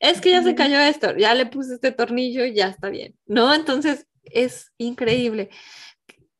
Es 0.00 0.20
que 0.20 0.30
ya 0.30 0.42
se 0.42 0.54
cayó 0.54 0.78
esto, 0.78 1.16
ya 1.16 1.34
le 1.34 1.46
puse 1.46 1.74
este 1.74 1.92
tornillo 1.92 2.44
y 2.44 2.54
ya 2.54 2.68
está 2.68 2.88
bien, 2.90 3.16
¿no? 3.26 3.52
Entonces, 3.52 4.06
es 4.32 4.72
increíble. 4.78 5.50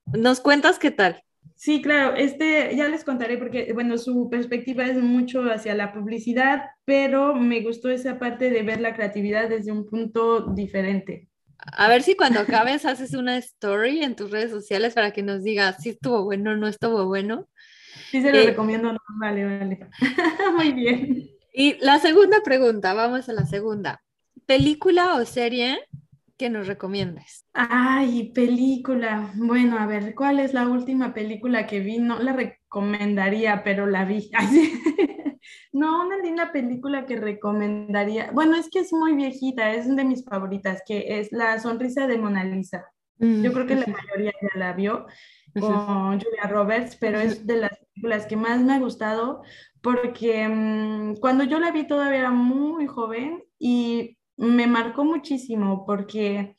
¿Nos 0.07 0.41
cuentas 0.41 0.79
qué 0.79 0.91
tal? 0.91 1.23
Sí, 1.59 1.83
claro, 1.83 2.15
este 2.15 2.77
ya 2.77 2.89
les 2.89 3.03
contaré 3.03 3.37
porque, 3.37 3.73
bueno, 3.73 3.99
su 3.99 4.31
perspectiva 4.31 4.87
es 4.87 4.97
mucho 4.97 5.43
hacia 5.43 5.75
la 5.75 5.93
publicidad, 5.93 6.63
pero 6.85 7.35
me 7.35 7.63
gustó 7.63 7.89
esa 7.89 8.19
parte 8.19 8.51
de 8.51 8.63
ver 8.63 8.81
la 8.81 8.95
creatividad 8.95 9.49
desde 9.49 9.73
un 9.73 9.85
punto 9.85 10.53
diferente. 10.55 11.29
A 11.59 11.89
ver 11.89 12.03
si 12.03 12.15
cuando 12.15 12.41
acabes 12.41 12.85
haces 12.87 13.15
una 13.15 13.37
story 13.39 14.05
en 14.05 14.15
tus 14.15 14.31
redes 14.31 14.53
sociales 14.53 14.95
para 14.95 15.11
que 15.11 15.25
nos 15.25 15.43
digas 15.43 15.83
si 15.83 15.91
estuvo 15.91 16.25
bueno 16.25 16.53
o 16.53 16.57
no 16.57 16.69
estuvo 16.69 17.07
bueno. 17.07 17.49
Sí, 18.11 18.23
se 18.23 18.31
lo 18.31 18.39
eh, 18.39 18.47
recomiendo, 18.47 18.97
vale, 19.21 19.45
vale. 19.45 19.81
Muy 20.57 20.73
bien. 20.73 21.29
Y 21.53 21.77
la 21.81 21.99
segunda 21.99 22.41
pregunta, 22.45 22.95
vamos 22.95 23.29
a 23.29 23.33
la 23.33 23.47
segunda. 23.47 24.01
¿Película 24.47 25.17
o 25.17 25.25
serie 25.25 25.81
que 26.39 26.49
nos 26.49 26.67
recomiendes? 26.67 27.45
Ay, 27.53 28.33
película. 28.33 29.33
Bueno, 29.35 29.79
a 29.79 29.87
ver, 29.87 30.15
¿cuál 30.15 30.39
es 30.39 30.55
la 30.55 30.69
última 30.69 31.13
película 31.13 31.67
que 31.67 31.81
vi? 31.81 31.99
No 31.99 32.19
la 32.21 32.33
recomendaría, 32.33 33.63
pero 33.65 33.87
la 33.87 34.05
vi. 34.05 34.31
no, 35.73 36.07
una 36.07 36.19
linda 36.19 36.53
película 36.53 37.05
que 37.05 37.17
recomendaría. 37.17 38.31
Bueno, 38.31 38.57
es 38.57 38.71
que 38.71 38.79
es 38.81 38.93
muy 38.93 39.15
viejita, 39.15 39.73
es 39.73 39.95
de 39.95 40.05
mis 40.05 40.25
favoritas, 40.25 40.83
que 40.87 41.19
es 41.19 41.33
La 41.33 41.59
sonrisa 41.59 42.07
de 42.07 42.19
Mona 42.19 42.45
Lisa. 42.45 42.87
Mm, 43.19 43.43
Yo 43.43 43.53
creo 43.53 43.67
que 43.67 43.75
la 43.75 43.87
mayoría 43.87 44.33
ya 44.41 44.59
la 44.59 44.73
vio 44.75 45.07
con 45.59 46.21
Julia 46.21 46.45
Roberts, 46.49 46.97
pero 47.01 47.19
es 47.19 47.45
de 47.47 47.57
las 47.57 47.73
películas 47.79 48.27
que 48.27 48.37
más 48.37 48.61
me 48.61 48.75
ha 48.75 48.79
gustado 48.79 49.43
porque 49.83 50.49
mm, 50.49 51.17
cuando 51.17 51.45
yo 51.45 51.59
la 51.59 51.73
vi 51.73 51.87
todavía 51.87 52.21
era 52.21 52.31
muy 52.31 52.87
joven 52.87 53.43
y 53.59 54.18
me 54.39 54.67
marcó 54.67 55.05
muchísimo 55.05 55.85
porque 55.85 56.57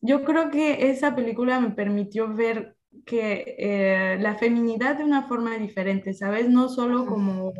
yo 0.00 0.24
creo 0.24 0.50
que 0.50 0.90
esa 0.90 1.14
película 1.14 1.60
me 1.60 1.70
permitió 1.70 2.34
ver 2.34 2.76
que 3.06 3.54
eh, 3.58 4.18
la 4.20 4.36
feminidad 4.36 4.98
de 4.98 5.04
una 5.04 5.28
forma 5.28 5.56
diferente, 5.56 6.14
¿sabes? 6.14 6.48
No 6.48 6.68
solo 6.68 7.06
como 7.06 7.52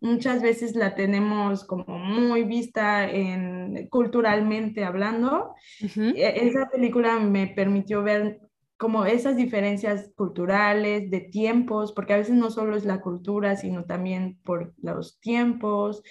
muchas 0.00 0.42
veces 0.42 0.74
la 0.74 0.94
tenemos 0.94 1.64
como 1.64 1.84
muy 1.98 2.44
vista 2.44 3.08
en, 3.08 3.88
culturalmente 3.88 4.84
hablando, 4.84 5.54
e, 5.80 6.46
esa 6.46 6.68
película 6.70 7.18
me 7.18 7.46
permitió 7.46 8.02
ver 8.02 8.40
como 8.76 9.04
esas 9.04 9.36
diferencias 9.36 10.10
culturales, 10.16 11.08
de 11.08 11.20
tiempos, 11.20 11.92
porque 11.92 12.14
a 12.14 12.16
veces 12.16 12.34
no 12.34 12.50
solo 12.50 12.76
es 12.76 12.84
la 12.84 13.00
cultura, 13.00 13.54
sino 13.54 13.84
también 13.84 14.40
por 14.42 14.74
los 14.82 15.20
tiempos, 15.20 16.02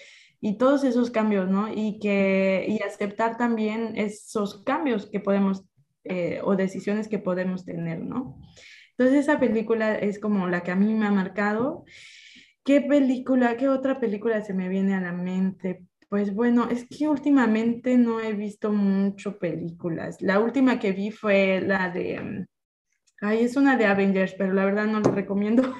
y 0.41 0.57
todos 0.57 0.83
esos 0.83 1.11
cambios, 1.11 1.47
¿no? 1.47 1.71
Y, 1.71 1.99
que, 1.99 2.65
y 2.67 2.81
aceptar 2.81 3.37
también 3.37 3.93
esos 3.95 4.63
cambios 4.63 5.05
que 5.05 5.19
podemos 5.19 5.63
eh, 6.03 6.41
o 6.43 6.55
decisiones 6.55 7.07
que 7.07 7.19
podemos 7.19 7.63
tener, 7.63 7.99
¿no? 7.99 8.41
Entonces 8.97 9.19
esa 9.19 9.39
película 9.39 9.95
es 9.95 10.19
como 10.19 10.47
la 10.47 10.63
que 10.63 10.71
a 10.71 10.75
mí 10.75 10.93
me 10.95 11.05
ha 11.05 11.11
marcado. 11.11 11.85
¿Qué 12.63 12.81
película, 12.81 13.55
qué 13.55 13.69
otra 13.69 13.99
película 13.99 14.41
se 14.41 14.53
me 14.55 14.67
viene 14.67 14.95
a 14.95 15.01
la 15.01 15.13
mente? 15.13 15.85
Pues 16.09 16.33
bueno, 16.33 16.69
es 16.69 16.87
que 16.89 17.07
últimamente 17.07 17.97
no 17.97 18.19
he 18.19 18.33
visto 18.33 18.71
mucho 18.71 19.37
películas. 19.37 20.21
La 20.21 20.39
última 20.39 20.79
que 20.79 20.91
vi 20.91 21.11
fue 21.11 21.61
la 21.61 21.89
de... 21.89 22.19
Mm, 22.19 22.45
ay, 23.21 23.43
es 23.43 23.55
una 23.55 23.77
de 23.77 23.85
Avengers, 23.85 24.33
pero 24.37 24.53
la 24.53 24.65
verdad 24.65 24.87
no 24.87 24.99
la 24.99 25.11
recomiendo. 25.11 25.75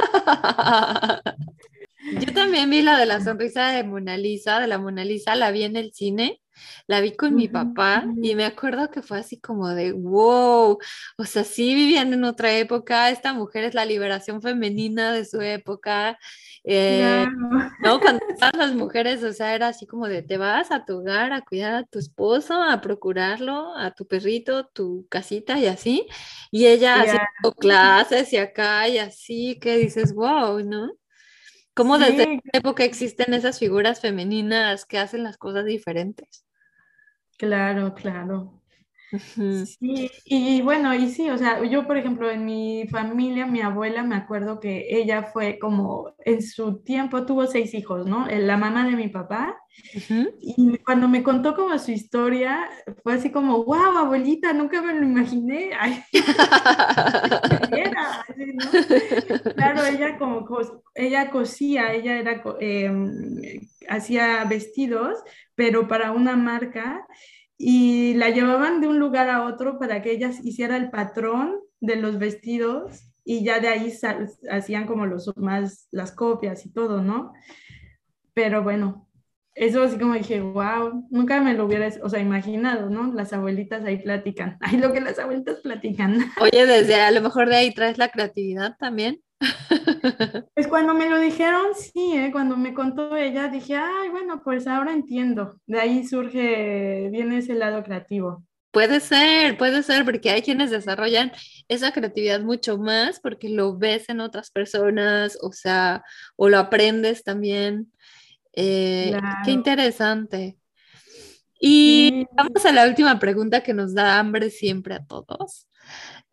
Yo 2.12 2.32
también 2.32 2.70
vi 2.70 2.82
la 2.82 2.98
de 2.98 3.06
la 3.06 3.20
sonrisa 3.20 3.68
de 3.68 3.82
Mona 3.82 4.16
Lisa, 4.16 4.60
de 4.60 4.66
la 4.66 4.78
Mona 4.78 5.04
Lisa, 5.04 5.34
la 5.34 5.50
vi 5.50 5.64
en 5.64 5.76
el 5.76 5.92
cine, 5.92 6.40
la 6.86 7.00
vi 7.00 7.16
con 7.16 7.34
mi 7.34 7.48
papá 7.48 8.06
y 8.22 8.34
me 8.34 8.44
acuerdo 8.44 8.90
que 8.90 9.02
fue 9.02 9.18
así 9.18 9.40
como 9.40 9.68
de, 9.70 9.92
wow, 9.92 10.78
o 11.18 11.24
sea, 11.24 11.42
sí 11.42 11.74
vivían 11.74 12.12
en 12.12 12.24
otra 12.24 12.56
época, 12.56 13.10
esta 13.10 13.34
mujer 13.34 13.64
es 13.64 13.74
la 13.74 13.84
liberación 13.84 14.40
femenina 14.40 15.12
de 15.12 15.24
su 15.24 15.40
época, 15.40 16.18
eh, 16.64 17.26
¿no? 17.82 18.00
Cuando 18.00 18.24
estaban 18.28 18.58
las 18.58 18.74
mujeres, 18.74 19.22
o 19.24 19.32
sea, 19.32 19.54
era 19.54 19.68
así 19.68 19.86
como 19.86 20.06
de, 20.06 20.22
te 20.22 20.38
vas 20.38 20.70
a 20.70 20.84
tu 20.84 20.98
hogar 20.98 21.32
a 21.32 21.42
cuidar 21.42 21.74
a 21.74 21.84
tu 21.84 21.98
esposo, 21.98 22.62
a 22.62 22.80
procurarlo, 22.80 23.76
a 23.76 23.90
tu 23.92 24.06
perrito, 24.06 24.66
tu 24.66 25.06
casita 25.08 25.58
y 25.58 25.66
así, 25.66 26.06
y 26.50 26.66
ella 26.66 27.00
haciendo 27.00 27.52
clases 27.58 28.32
y 28.32 28.36
acá 28.36 28.88
y 28.88 28.98
así, 28.98 29.58
que 29.60 29.76
dices, 29.76 30.14
wow, 30.14 30.60
¿no? 30.60 30.92
¿Cómo 31.76 31.98
desde 31.98 32.22
esa 32.22 32.40
época 32.54 32.84
existen 32.84 33.34
esas 33.34 33.58
figuras 33.58 34.00
femeninas 34.00 34.86
que 34.86 34.98
hacen 34.98 35.22
las 35.22 35.36
cosas 35.36 35.66
diferentes? 35.66 36.46
Claro, 37.36 37.92
claro. 37.94 38.62
Sí, 39.10 40.10
y 40.24 40.62
bueno, 40.62 40.92
y 40.94 41.08
sí, 41.10 41.30
o 41.30 41.38
sea, 41.38 41.62
yo 41.64 41.86
por 41.86 41.96
ejemplo 41.96 42.28
en 42.28 42.44
mi 42.44 42.88
familia, 42.88 43.46
mi 43.46 43.60
abuela, 43.60 44.02
me 44.02 44.16
acuerdo 44.16 44.58
que 44.58 44.86
ella 44.90 45.22
fue 45.22 45.58
como, 45.60 46.12
en 46.24 46.42
su 46.42 46.82
tiempo 46.82 47.24
tuvo 47.24 47.46
seis 47.46 47.72
hijos, 47.74 48.06
¿no? 48.06 48.26
La 48.26 48.56
mamá 48.56 48.84
de 48.84 48.96
mi 48.96 49.08
papá. 49.08 49.56
Y 50.40 50.78
cuando 50.78 51.06
me 51.06 51.22
contó 51.22 51.54
como 51.54 51.78
su 51.78 51.92
historia, 51.92 52.68
fue 53.02 53.14
así 53.14 53.30
como, 53.30 53.64
wow, 53.64 53.98
abuelita, 53.98 54.52
nunca 54.52 54.82
me 54.82 54.94
lo 54.94 55.04
imaginé. 55.04 55.70
Claro, 59.54 59.84
ella 59.84 60.18
como, 60.18 60.46
ella 60.94 61.30
cosía, 61.30 61.92
ella 61.92 62.18
era, 62.18 62.42
em, 62.60 63.40
hacía 63.88 64.44
vestidos, 64.44 65.18
pero 65.54 65.88
para 65.88 66.12
una 66.12 66.36
marca 66.36 67.06
y 67.58 68.14
la 68.14 68.30
llevaban 68.30 68.80
de 68.80 68.88
un 68.88 68.98
lugar 68.98 69.30
a 69.30 69.44
otro 69.44 69.78
para 69.78 70.02
que 70.02 70.12
ella 70.12 70.30
hiciera 70.42 70.76
el 70.76 70.90
patrón 70.90 71.60
de 71.80 71.96
los 71.96 72.18
vestidos 72.18 73.06
y 73.24 73.44
ya 73.44 73.60
de 73.60 73.68
ahí 73.68 73.92
hacían 74.50 74.86
como 74.86 75.06
los 75.06 75.36
más 75.36 75.88
las 75.90 76.12
copias 76.12 76.64
y 76.64 76.72
todo, 76.72 77.02
¿no? 77.02 77.32
Pero 78.34 78.62
bueno, 78.62 79.08
eso 79.56 79.82
así 79.82 79.98
como 79.98 80.14
dije, 80.14 80.40
wow, 80.40 81.06
nunca 81.10 81.40
me 81.40 81.54
lo 81.54 81.64
hubiera, 81.64 81.88
o 82.02 82.08
sea, 82.10 82.20
imaginado, 82.20 82.90
¿no? 82.90 83.12
Las 83.14 83.32
abuelitas 83.32 83.82
ahí 83.84 83.98
platican, 83.98 84.58
ay, 84.60 84.76
lo 84.76 84.92
que 84.92 85.00
las 85.00 85.18
abuelitas 85.18 85.60
platican. 85.60 86.18
Oye, 86.40 86.66
desde 86.66 86.96
a 86.96 87.10
lo 87.10 87.22
mejor 87.22 87.48
de 87.48 87.56
ahí 87.56 87.74
traes 87.74 87.98
la 87.98 88.10
creatividad 88.10 88.76
también. 88.78 89.22
Pues 90.54 90.68
cuando 90.68 90.94
me 90.94 91.10
lo 91.10 91.18
dijeron, 91.18 91.66
sí, 91.74 92.16
¿eh? 92.16 92.30
cuando 92.32 92.56
me 92.56 92.72
contó 92.74 93.16
ella, 93.16 93.48
dije, 93.48 93.76
ay, 93.76 94.08
bueno, 94.08 94.42
pues 94.42 94.66
ahora 94.66 94.92
entiendo. 94.92 95.60
De 95.66 95.80
ahí 95.80 96.06
surge, 96.06 97.08
viene 97.10 97.38
ese 97.38 97.54
lado 97.54 97.82
creativo. 97.82 98.44
Puede 98.70 99.00
ser, 99.00 99.56
puede 99.56 99.82
ser, 99.82 100.04
porque 100.04 100.30
hay 100.30 100.42
quienes 100.42 100.70
desarrollan 100.70 101.32
esa 101.68 101.92
creatividad 101.92 102.40
mucho 102.40 102.78
más 102.78 103.20
porque 103.20 103.48
lo 103.48 103.76
ves 103.76 104.08
en 104.08 104.20
otras 104.20 104.50
personas, 104.50 105.38
o 105.40 105.52
sea, 105.52 106.04
o 106.36 106.48
lo 106.48 106.58
aprendes 106.58 107.24
también. 107.24 107.90
Eh, 108.52 109.16
qué 109.44 109.50
interesante. 109.50 110.58
Y 111.58 112.26
vamos 112.36 112.66
a 112.66 112.72
la 112.72 112.86
última 112.86 113.18
pregunta 113.18 113.62
que 113.62 113.72
nos 113.72 113.94
da 113.94 114.18
hambre 114.18 114.50
siempre 114.50 114.94
a 114.94 115.04
todos. 115.04 115.66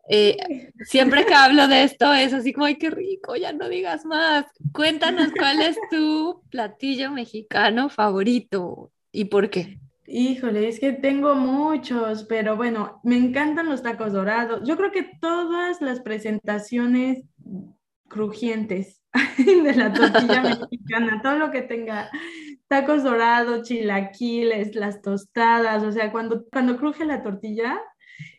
Eh, 0.08 0.72
siempre 0.84 1.24
que 1.24 1.34
hablo 1.34 1.68
de 1.68 1.84
esto 1.84 2.12
es 2.12 2.32
así 2.32 2.52
como, 2.52 2.66
ay, 2.66 2.76
qué 2.76 2.90
rico, 2.90 3.36
ya 3.36 3.52
no 3.52 3.68
digas 3.68 4.04
más. 4.04 4.46
Cuéntanos 4.72 5.28
cuál 5.36 5.62
es 5.62 5.76
tu 5.90 6.42
platillo 6.50 7.10
mexicano 7.10 7.88
favorito 7.88 8.92
y 9.12 9.26
por 9.26 9.50
qué. 9.50 9.78
Híjole, 10.06 10.68
es 10.68 10.80
que 10.80 10.92
tengo 10.92 11.34
muchos, 11.34 12.24
pero 12.24 12.56
bueno, 12.56 13.00
me 13.04 13.16
encantan 13.16 13.68
los 13.68 13.82
tacos 13.82 14.12
dorados. 14.12 14.60
Yo 14.64 14.76
creo 14.76 14.92
que 14.92 15.10
todas 15.20 15.80
las 15.80 16.00
presentaciones 16.00 17.24
crujientes 18.08 19.02
de 19.38 19.74
la 19.74 19.92
tortilla 19.92 20.42
mexicana, 20.70 21.20
todo 21.22 21.38
lo 21.38 21.50
que 21.50 21.62
tenga 21.62 22.10
tacos 22.68 23.02
dorados, 23.02 23.66
chilaquiles, 23.66 24.74
las 24.74 25.00
tostadas, 25.00 25.82
o 25.82 25.92
sea, 25.92 26.12
cuando, 26.12 26.44
cuando 26.50 26.76
cruje 26.76 27.04
la 27.04 27.22
tortilla 27.22 27.80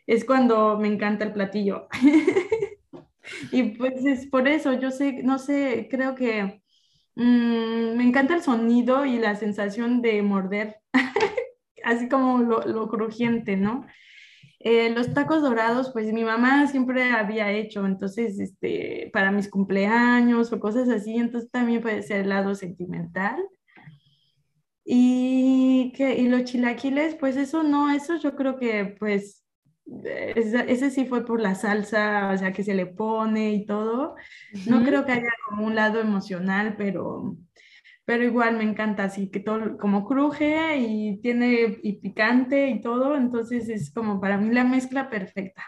es 0.06 0.24
cuando 0.24 0.78
me 0.78 0.88
encanta 0.88 1.24
el 1.24 1.32
platillo. 1.32 1.88
y 3.52 3.62
pues 3.76 4.04
es 4.04 4.26
por 4.26 4.48
eso, 4.48 4.72
yo 4.74 4.90
sé, 4.90 5.22
no 5.22 5.38
sé, 5.38 5.88
creo 5.90 6.14
que 6.14 6.62
mm, 7.16 7.96
me 7.96 8.04
encanta 8.04 8.34
el 8.34 8.42
sonido 8.42 9.04
y 9.04 9.18
la 9.18 9.34
sensación 9.36 10.02
de 10.02 10.22
morder, 10.22 10.76
así 11.84 12.08
como 12.08 12.38
lo, 12.40 12.88
crujiente, 12.88 13.56
¿no? 13.56 13.86
Eh, 14.60 14.90
los 14.90 15.12
tacos 15.14 15.42
dorados, 15.42 15.90
pues 15.92 16.12
mi 16.12 16.24
mamá 16.24 16.66
siempre 16.66 17.04
había 17.10 17.52
hecho, 17.52 17.86
entonces, 17.86 18.38
este, 18.40 19.10
para 19.12 19.30
mis 19.30 19.48
cumpleaños 19.50 20.52
o 20.52 20.60
cosas 20.60 20.88
así, 20.88 21.16
entonces 21.16 21.50
también 21.50 21.82
puede 21.82 22.02
ser 22.02 22.22
el 22.22 22.30
lado 22.30 22.54
sentimental. 22.54 23.36
Y, 24.88 25.92
que, 25.96 26.16
y 26.16 26.28
los 26.28 26.44
chilaquiles, 26.44 27.16
pues 27.16 27.36
eso 27.36 27.64
no, 27.64 27.90
eso 27.92 28.16
yo 28.18 28.36
creo 28.36 28.56
que 28.56 28.96
pues 28.98 29.45
ese, 30.04 30.90
sí 30.90 31.06
fue 31.06 31.24
por 31.24 31.40
la 31.40 31.54
salsa, 31.54 32.30
o 32.32 32.38
sea, 32.38 32.52
que 32.52 32.64
se 32.64 32.74
le 32.74 32.86
pone 32.86 33.52
y 33.52 33.66
todo. 33.66 34.16
No 34.66 34.82
creo 34.82 35.04
que 35.04 35.12
haya 35.12 35.30
como 35.48 35.66
un 35.66 35.74
lado 35.74 36.00
emocional, 36.00 36.74
pero, 36.76 37.36
pero 38.04 38.24
igual 38.24 38.56
me 38.56 38.64
encanta 38.64 39.04
así, 39.04 39.30
que 39.30 39.40
todo 39.40 39.78
como 39.78 40.04
cruje 40.06 40.76
y 40.78 41.18
tiene 41.20 41.78
y 41.82 41.94
picante 42.00 42.68
y 42.68 42.80
todo, 42.80 43.16
entonces 43.16 43.68
es 43.68 43.92
como 43.92 44.20
para 44.20 44.38
mí 44.38 44.52
la 44.52 44.64
mezcla 44.64 45.08
perfecta. 45.08 45.64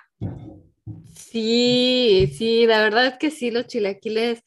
Sí, 1.15 2.33
sí, 2.37 2.67
la 2.67 2.83
verdad 2.83 3.07
es 3.07 3.19
que 3.19 3.31
sí, 3.31 3.51
los 3.51 3.67
chilaquiles 3.67 4.43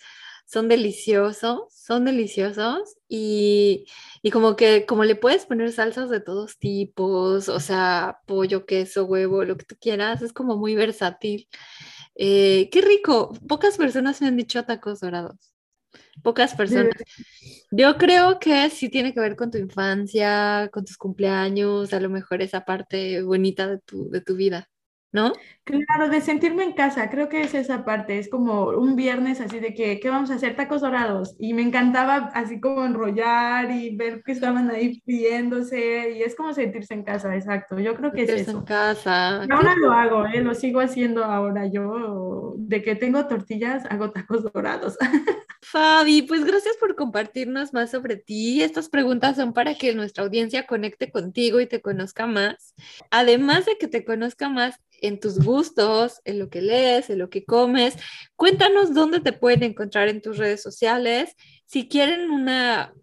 son 0.51 0.67
deliciosos, 0.67 1.61
son 1.73 2.03
deliciosos 2.03 2.97
y, 3.07 3.85
como 4.33 4.57
que 4.57 4.85
como 4.85 5.05
le 5.05 5.15
puedes 5.15 5.45
poner 5.45 5.71
salsas 5.71 6.09
de 6.09 6.19
todos 6.19 6.57
tipos, 6.59 7.47
o 7.47 7.59
sea, 7.61 8.19
pollo, 8.25 8.65
queso, 8.65 9.05
huevo, 9.05 9.45
lo 9.45 9.55
que 9.55 9.65
tú 9.65 9.75
quieras, 9.79 10.21
es 10.21 10.33
como 10.33 10.57
muy 10.57 10.75
versátil. 10.75 11.47
Eh, 12.15 12.69
qué 12.71 12.81
rico, 12.81 13.31
pocas 13.47 13.77
personas 13.77 14.19
me 14.21 14.27
han 14.27 14.35
dicho 14.35 14.65
tacos 14.65 14.99
dorados. 14.99 15.37
Pocas 16.21 16.53
personas. 16.53 16.95
Yo 17.71 17.97
creo 17.97 18.37
que 18.39 18.69
sí 18.69 18.89
tiene 18.89 19.13
que 19.13 19.21
ver 19.21 19.37
con 19.37 19.51
tu 19.51 19.57
infancia, 19.57 20.69
con 20.73 20.83
tus 20.83 20.97
cumpleaños, 20.97 21.93
a 21.93 22.01
lo 22.01 22.09
mejor 22.09 22.41
esa 22.41 22.65
parte 22.65 23.21
bonita 23.23 23.67
de 23.67 23.79
tu, 23.79 24.09
de 24.09 24.19
tu 24.19 24.35
vida. 24.35 24.69
¿No? 25.11 25.33
Claro, 25.63 26.09
de 26.09 26.21
sentirme 26.21 26.63
en 26.63 26.73
casa, 26.73 27.09
creo 27.09 27.29
que 27.29 27.41
es 27.41 27.53
esa 27.53 27.85
parte, 27.85 28.17
es 28.17 28.29
como 28.29 28.69
un 28.69 28.95
viernes 28.95 29.39
así 29.41 29.59
de 29.59 29.73
que, 29.73 29.99
¿qué 29.99 30.09
vamos 30.09 30.31
a 30.31 30.35
hacer? 30.35 30.55
Tacos 30.55 30.81
dorados. 30.81 31.35
Y 31.39 31.53
me 31.53 31.61
encantaba 31.61 32.31
así 32.33 32.59
como 32.59 32.83
enrollar 32.83 33.69
y 33.71 33.95
ver 33.95 34.23
que 34.23 34.31
estaban 34.31 34.71
ahí 34.71 34.99
friéndose 35.05 36.13
y 36.17 36.23
es 36.23 36.35
como 36.35 36.53
sentirse 36.53 36.93
en 36.93 37.03
casa, 37.03 37.35
exacto. 37.35 37.79
Yo 37.79 37.95
creo 37.95 38.11
que 38.11 38.23
es 38.23 38.29
eso. 38.29 38.51
en 38.51 38.61
casa. 38.63 39.43
Ahora 39.43 39.75
lo 39.75 39.91
hago, 39.91 40.25
¿eh? 40.25 40.41
lo 40.41 40.55
sigo 40.55 40.79
haciendo 40.79 41.23
ahora 41.23 41.67
yo, 41.67 42.55
de 42.57 42.81
que 42.81 42.95
tengo 42.95 43.27
tortillas, 43.27 43.85
hago 43.89 44.11
tacos 44.11 44.51
dorados. 44.51 44.97
Fabi, 45.63 46.23
pues 46.23 46.43
gracias 46.43 46.75
por 46.77 46.95
compartirnos 46.95 47.71
más 47.71 47.91
sobre 47.91 48.15
ti. 48.15 48.63
Estas 48.63 48.89
preguntas 48.89 49.35
son 49.35 49.53
para 49.53 49.75
que 49.75 49.93
nuestra 49.93 50.23
audiencia 50.23 50.65
conecte 50.65 51.11
contigo 51.11 51.61
y 51.61 51.67
te 51.67 51.81
conozca 51.81 52.25
más. 52.25 52.73
Además 53.11 53.65
de 53.65 53.77
que 53.77 53.87
te 53.87 54.03
conozca 54.03 54.49
más, 54.49 54.79
en 55.01 55.19
tus 55.19 55.43
gustos, 55.43 56.21
en 56.23 56.39
lo 56.39 56.49
que 56.49 56.61
lees, 56.61 57.09
en 57.09 57.19
lo 57.19 57.29
que 57.29 57.43
comes. 57.43 57.97
Cuéntanos 58.35 58.93
dónde 58.93 59.19
te 59.19 59.33
pueden 59.33 59.63
encontrar 59.63 60.07
en 60.07 60.21
tus 60.21 60.37
redes 60.37 60.61
sociales. 60.61 61.35
Si 61.65 61.89
quieren 61.89 62.29
una, 62.29 62.93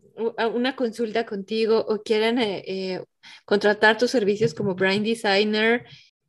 una 0.54 0.76
consulta 0.76 1.26
contigo 1.26 1.84
o 1.88 2.02
quieren 2.02 2.38
eh, 2.38 2.64
eh, 2.66 3.04
contratar 3.44 3.98
tus 3.98 4.10
servicios 4.10 4.54
como 4.54 4.74
Brain 4.74 5.02
Designer. 5.02 5.84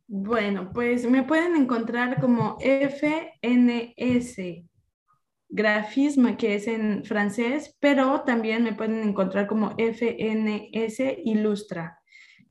Bueno, 0.06 0.70
pues 0.74 1.08
me 1.08 1.22
pueden 1.22 1.56
encontrar 1.56 2.20
como 2.20 2.58
FNS 2.60 4.36
grafismo, 5.52 6.36
que 6.36 6.54
es 6.54 6.68
en 6.68 7.04
francés, 7.04 7.76
pero 7.80 8.22
también 8.22 8.62
me 8.62 8.72
pueden 8.72 9.02
encontrar 9.02 9.46
como 9.46 9.74
FNS 9.76 11.00
Ilustra 11.24 11.99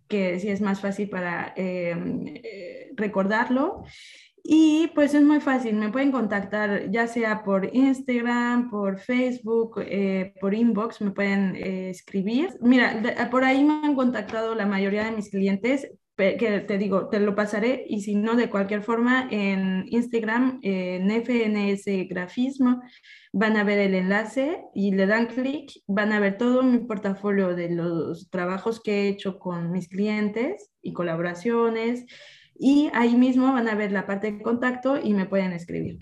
que 0.10 0.40
sí 0.40 0.50
es 0.50 0.60
más 0.60 0.82
fácil 0.82 1.10
para 1.10 1.54
em, 1.56 2.26
eh, 2.28 2.92
recordarlo. 2.96 3.84
Y 4.44 4.88
pues 4.96 5.14
es 5.14 5.22
muy 5.22 5.42
fácil, 5.42 5.76
me 5.76 5.92
pueden 5.92 6.12
contactar 6.12 6.90
ya 6.90 7.08
sea 7.08 7.44
por 7.44 7.70
Instagram, 7.74 8.70
por 8.72 9.00
Facebook, 9.00 9.82
eh, 9.86 10.34
por 10.42 10.54
inbox, 10.54 11.02
me 11.02 11.12
pueden 11.12 11.56
eh, 11.56 11.90
escribir. 11.92 12.50
Mira, 12.62 13.30
por 13.30 13.44
ahí 13.44 13.64
me 13.64 13.86
han 13.86 13.96
contactado 13.96 14.56
la 14.56 14.66
mayoría 14.66 15.04
de 15.04 15.12
mis 15.12 15.30
clientes, 15.30 15.92
que 16.18 16.66
te 16.68 16.78
digo, 16.78 17.08
te 17.10 17.20
lo 17.20 17.36
pasaré 17.36 17.86
y 17.88 18.02
si 18.02 18.16
no, 18.16 18.36
de 18.36 18.50
cualquier 18.50 18.82
forma, 18.82 19.28
en 19.32 19.86
Instagram, 19.88 20.60
en 20.64 21.10
FNS 21.12 21.86
Grafismo, 22.10 22.82
van 23.32 23.58
a 23.58 23.64
ver 23.64 23.80
el 23.80 23.94
enlace 23.94 24.64
y 24.74 24.92
le 24.92 25.06
dan 25.06 25.28
clic, 25.28 25.72
van 25.88 26.12
a 26.12 26.20
ver 26.20 26.38
todo 26.38 26.64
mi 26.64 26.80
portafolio 26.80 27.56
de 27.56 27.70
los 27.70 28.30
trabajos 28.30 28.82
que 28.82 29.04
he 29.04 29.08
hecho 29.10 29.40
con 29.40 29.72
mis 29.72 29.88
clientes 29.88 30.72
y 30.82 30.94
colaboraciones 30.94 32.06
y 32.56 32.90
ahí 32.94 33.16
mismo 33.16 33.54
van 33.54 33.68
a 33.68 33.76
ver 33.76 33.92
la 33.92 34.06
parte 34.06 34.32
de 34.32 34.42
contacto 34.42 35.00
y 35.02 35.14
me 35.14 35.26
pueden 35.26 35.54
escribir. 35.54 35.98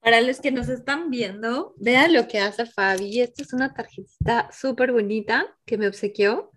Para 0.00 0.22
los 0.22 0.40
que 0.40 0.50
nos 0.50 0.68
están 0.68 1.10
viendo, 1.10 1.74
vean 1.76 2.14
lo 2.14 2.26
que 2.26 2.38
hace 2.38 2.64
Fabi. 2.64 3.20
Esta 3.20 3.42
es 3.42 3.52
una 3.52 3.74
tarjetita 3.74 4.48
súper 4.50 4.92
bonita 4.92 5.46
que 5.66 5.76
me 5.76 5.88
obsequió 5.88 6.49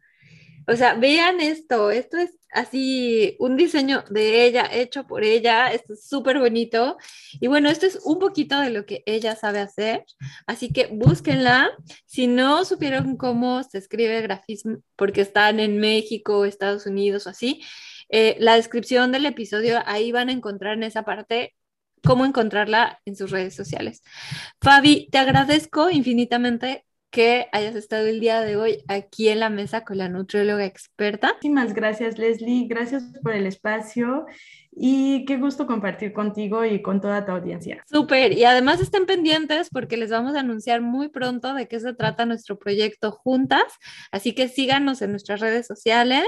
o 0.67 0.75
sea, 0.75 0.95
vean 0.95 1.41
esto, 1.41 1.91
esto 1.91 2.17
es 2.17 2.31
así 2.51 3.35
un 3.39 3.57
diseño 3.57 4.03
de 4.09 4.45
ella, 4.45 4.69
hecho 4.71 5.05
por 5.05 5.23
ella, 5.23 5.71
esto 5.73 5.93
es 5.93 6.07
súper 6.07 6.39
bonito. 6.39 6.97
Y 7.39 7.47
bueno, 7.47 7.69
esto 7.69 7.85
es 7.85 7.99
un 8.03 8.19
poquito 8.19 8.59
de 8.59 8.69
lo 8.69 8.85
que 8.85 9.03
ella 9.05 9.35
sabe 9.35 9.59
hacer, 9.59 10.05
así 10.47 10.71
que 10.71 10.87
búsquenla. 10.87 11.71
Si 12.05 12.27
no 12.27 12.65
supieron 12.65 13.17
cómo 13.17 13.63
se 13.63 13.77
escribe 13.79 14.21
grafismo, 14.21 14.77
porque 14.95 15.21
están 15.21 15.59
en 15.59 15.79
México, 15.79 16.45
Estados 16.45 16.85
Unidos 16.85 17.27
o 17.27 17.31
así, 17.31 17.61
eh, 18.09 18.35
la 18.39 18.55
descripción 18.55 19.11
del 19.11 19.25
episodio, 19.25 19.81
ahí 19.85 20.11
van 20.11 20.29
a 20.29 20.33
encontrar 20.33 20.73
en 20.75 20.83
esa 20.83 21.03
parte 21.03 21.55
cómo 22.05 22.25
encontrarla 22.25 23.01
en 23.05 23.15
sus 23.15 23.31
redes 23.31 23.55
sociales. 23.55 24.03
Fabi, 24.61 25.07
te 25.11 25.17
agradezco 25.17 25.89
infinitamente 25.89 26.85
que 27.13 27.47
hayas 27.51 27.75
estado 27.75 28.07
el 28.07 28.19
día 28.19 28.41
de 28.41 28.57
hoy 28.57 28.83
aquí 28.87 29.29
en 29.29 29.39
la 29.39 29.51
mesa 29.51 29.85
con 29.85 29.99
la 29.99 30.09
nutrióloga 30.09 30.65
experta. 30.65 31.33
Muchísimas 31.33 31.75
gracias, 31.75 32.17
Leslie. 32.17 32.65
Gracias 32.67 33.03
por 33.21 33.33
el 33.33 33.45
espacio 33.45 34.25
y 34.71 35.23
qué 35.25 35.37
gusto 35.37 35.67
compartir 35.67 36.11
contigo 36.11 36.65
y 36.65 36.81
con 36.81 37.01
toda 37.01 37.23
tu 37.23 37.31
audiencia. 37.31 37.83
Súper, 37.87 38.31
y 38.33 38.45
además 38.45 38.81
estén 38.81 39.05
pendientes 39.05 39.69
porque 39.69 39.95
les 39.95 40.09
vamos 40.09 40.35
a 40.35 40.39
anunciar 40.39 40.81
muy 40.81 41.09
pronto 41.09 41.53
de 41.53 41.67
qué 41.67 41.79
se 41.79 41.93
trata 41.93 42.25
nuestro 42.25 42.57
proyecto 42.57 43.11
juntas, 43.11 43.61
así 44.11 44.33
que 44.33 44.47
síganos 44.47 45.03
en 45.03 45.11
nuestras 45.11 45.39
redes 45.39 45.67
sociales 45.67 46.25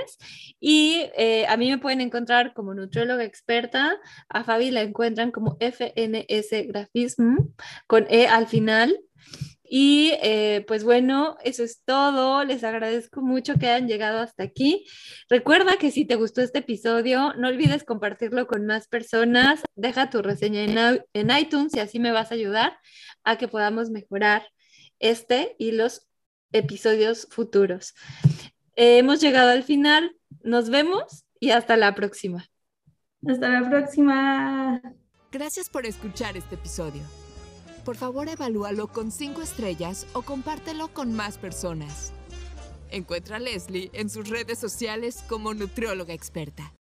y 0.59 1.07
eh, 1.17 1.47
a 1.47 1.57
mí 1.57 1.67
me 1.67 1.79
pueden 1.79 1.99
encontrar 1.99 2.53
como 2.53 2.75
nutrióloga 2.75 3.23
experta, 3.23 3.97
a 4.29 4.43
Fabi 4.43 4.69
la 4.69 4.83
encuentran 4.83 5.31
como 5.31 5.57
FNS 5.59 6.67
Grafism 6.67 7.38
con 7.88 8.05
E 8.07 8.27
al 8.27 8.45
final 8.45 8.99
y 9.70 10.11
eh, 10.22 10.63
pues 10.68 10.84
bueno, 10.84 11.38
eso 11.43 11.63
es 11.63 11.84
todo. 11.84 12.43
Les 12.43 12.63
agradezco 12.63 13.22
mucho 13.22 13.55
que 13.55 13.68
hayan 13.68 13.88
llegado 13.88 14.20
hasta 14.20 14.43
aquí. 14.43 14.86
Recuerda 15.30 15.78
que 15.78 15.91
si 15.91 16.05
te 16.05 16.16
gustó 16.16 16.41
este 16.41 16.59
episodio, 16.59 17.34
no 17.34 17.47
olvides 17.47 17.84
compartirlo 17.84 18.47
con 18.47 18.66
más 18.66 18.88
personas. 18.88 19.63
Deja 19.76 20.09
tu 20.09 20.22
reseña 20.22 20.63
en, 21.13 21.32
iTunes 21.32 21.76
y 21.76 21.80
así 21.80 21.99
me 21.99 22.11
vas 22.11 22.32
a 22.32 22.36
ayudar 22.36 22.78
a 23.24 23.38
que 23.38 23.47
podamos 23.47 23.89
mejorar 23.89 24.47
este 24.99 25.55
y 25.57 25.72
los 25.72 26.07
episodios 26.51 27.28
futuros. 27.30 27.93
hemos 28.76 29.22
llegado 29.22 29.49
al 29.49 29.63
final. 29.63 30.16
Nos 30.43 30.70
vemos 30.70 31.26
y 31.39 31.51
hasta 31.51 31.76
la 31.76 31.95
próxima. 31.95 32.47
Hasta 33.28 33.49
la 33.49 33.70
próxima. 33.70 34.82
Gracias 35.32 35.70
por 35.70 35.86
escuchar 35.86 36.38
este 36.38 36.55
episodio 36.55 37.01
por 37.86 37.95
favor 37.95 38.27
evalúalo 38.27 38.88
con 38.88 39.11
5 39.11 39.41
estrellas 39.41 40.07
o 40.13 40.23
compártelo 40.23 40.89
con 40.89 41.13
más 41.13 41.38
personas. 41.38 42.11
Encuentra 42.89 43.38
a 43.38 43.39
Leslie 43.39 43.91
en 43.93 44.09
sus 44.09 44.27
redes 44.27 44.59
sociales 44.59 45.23
como 45.29 45.53
nutrióloga 45.53 46.13
experta. 46.13 46.73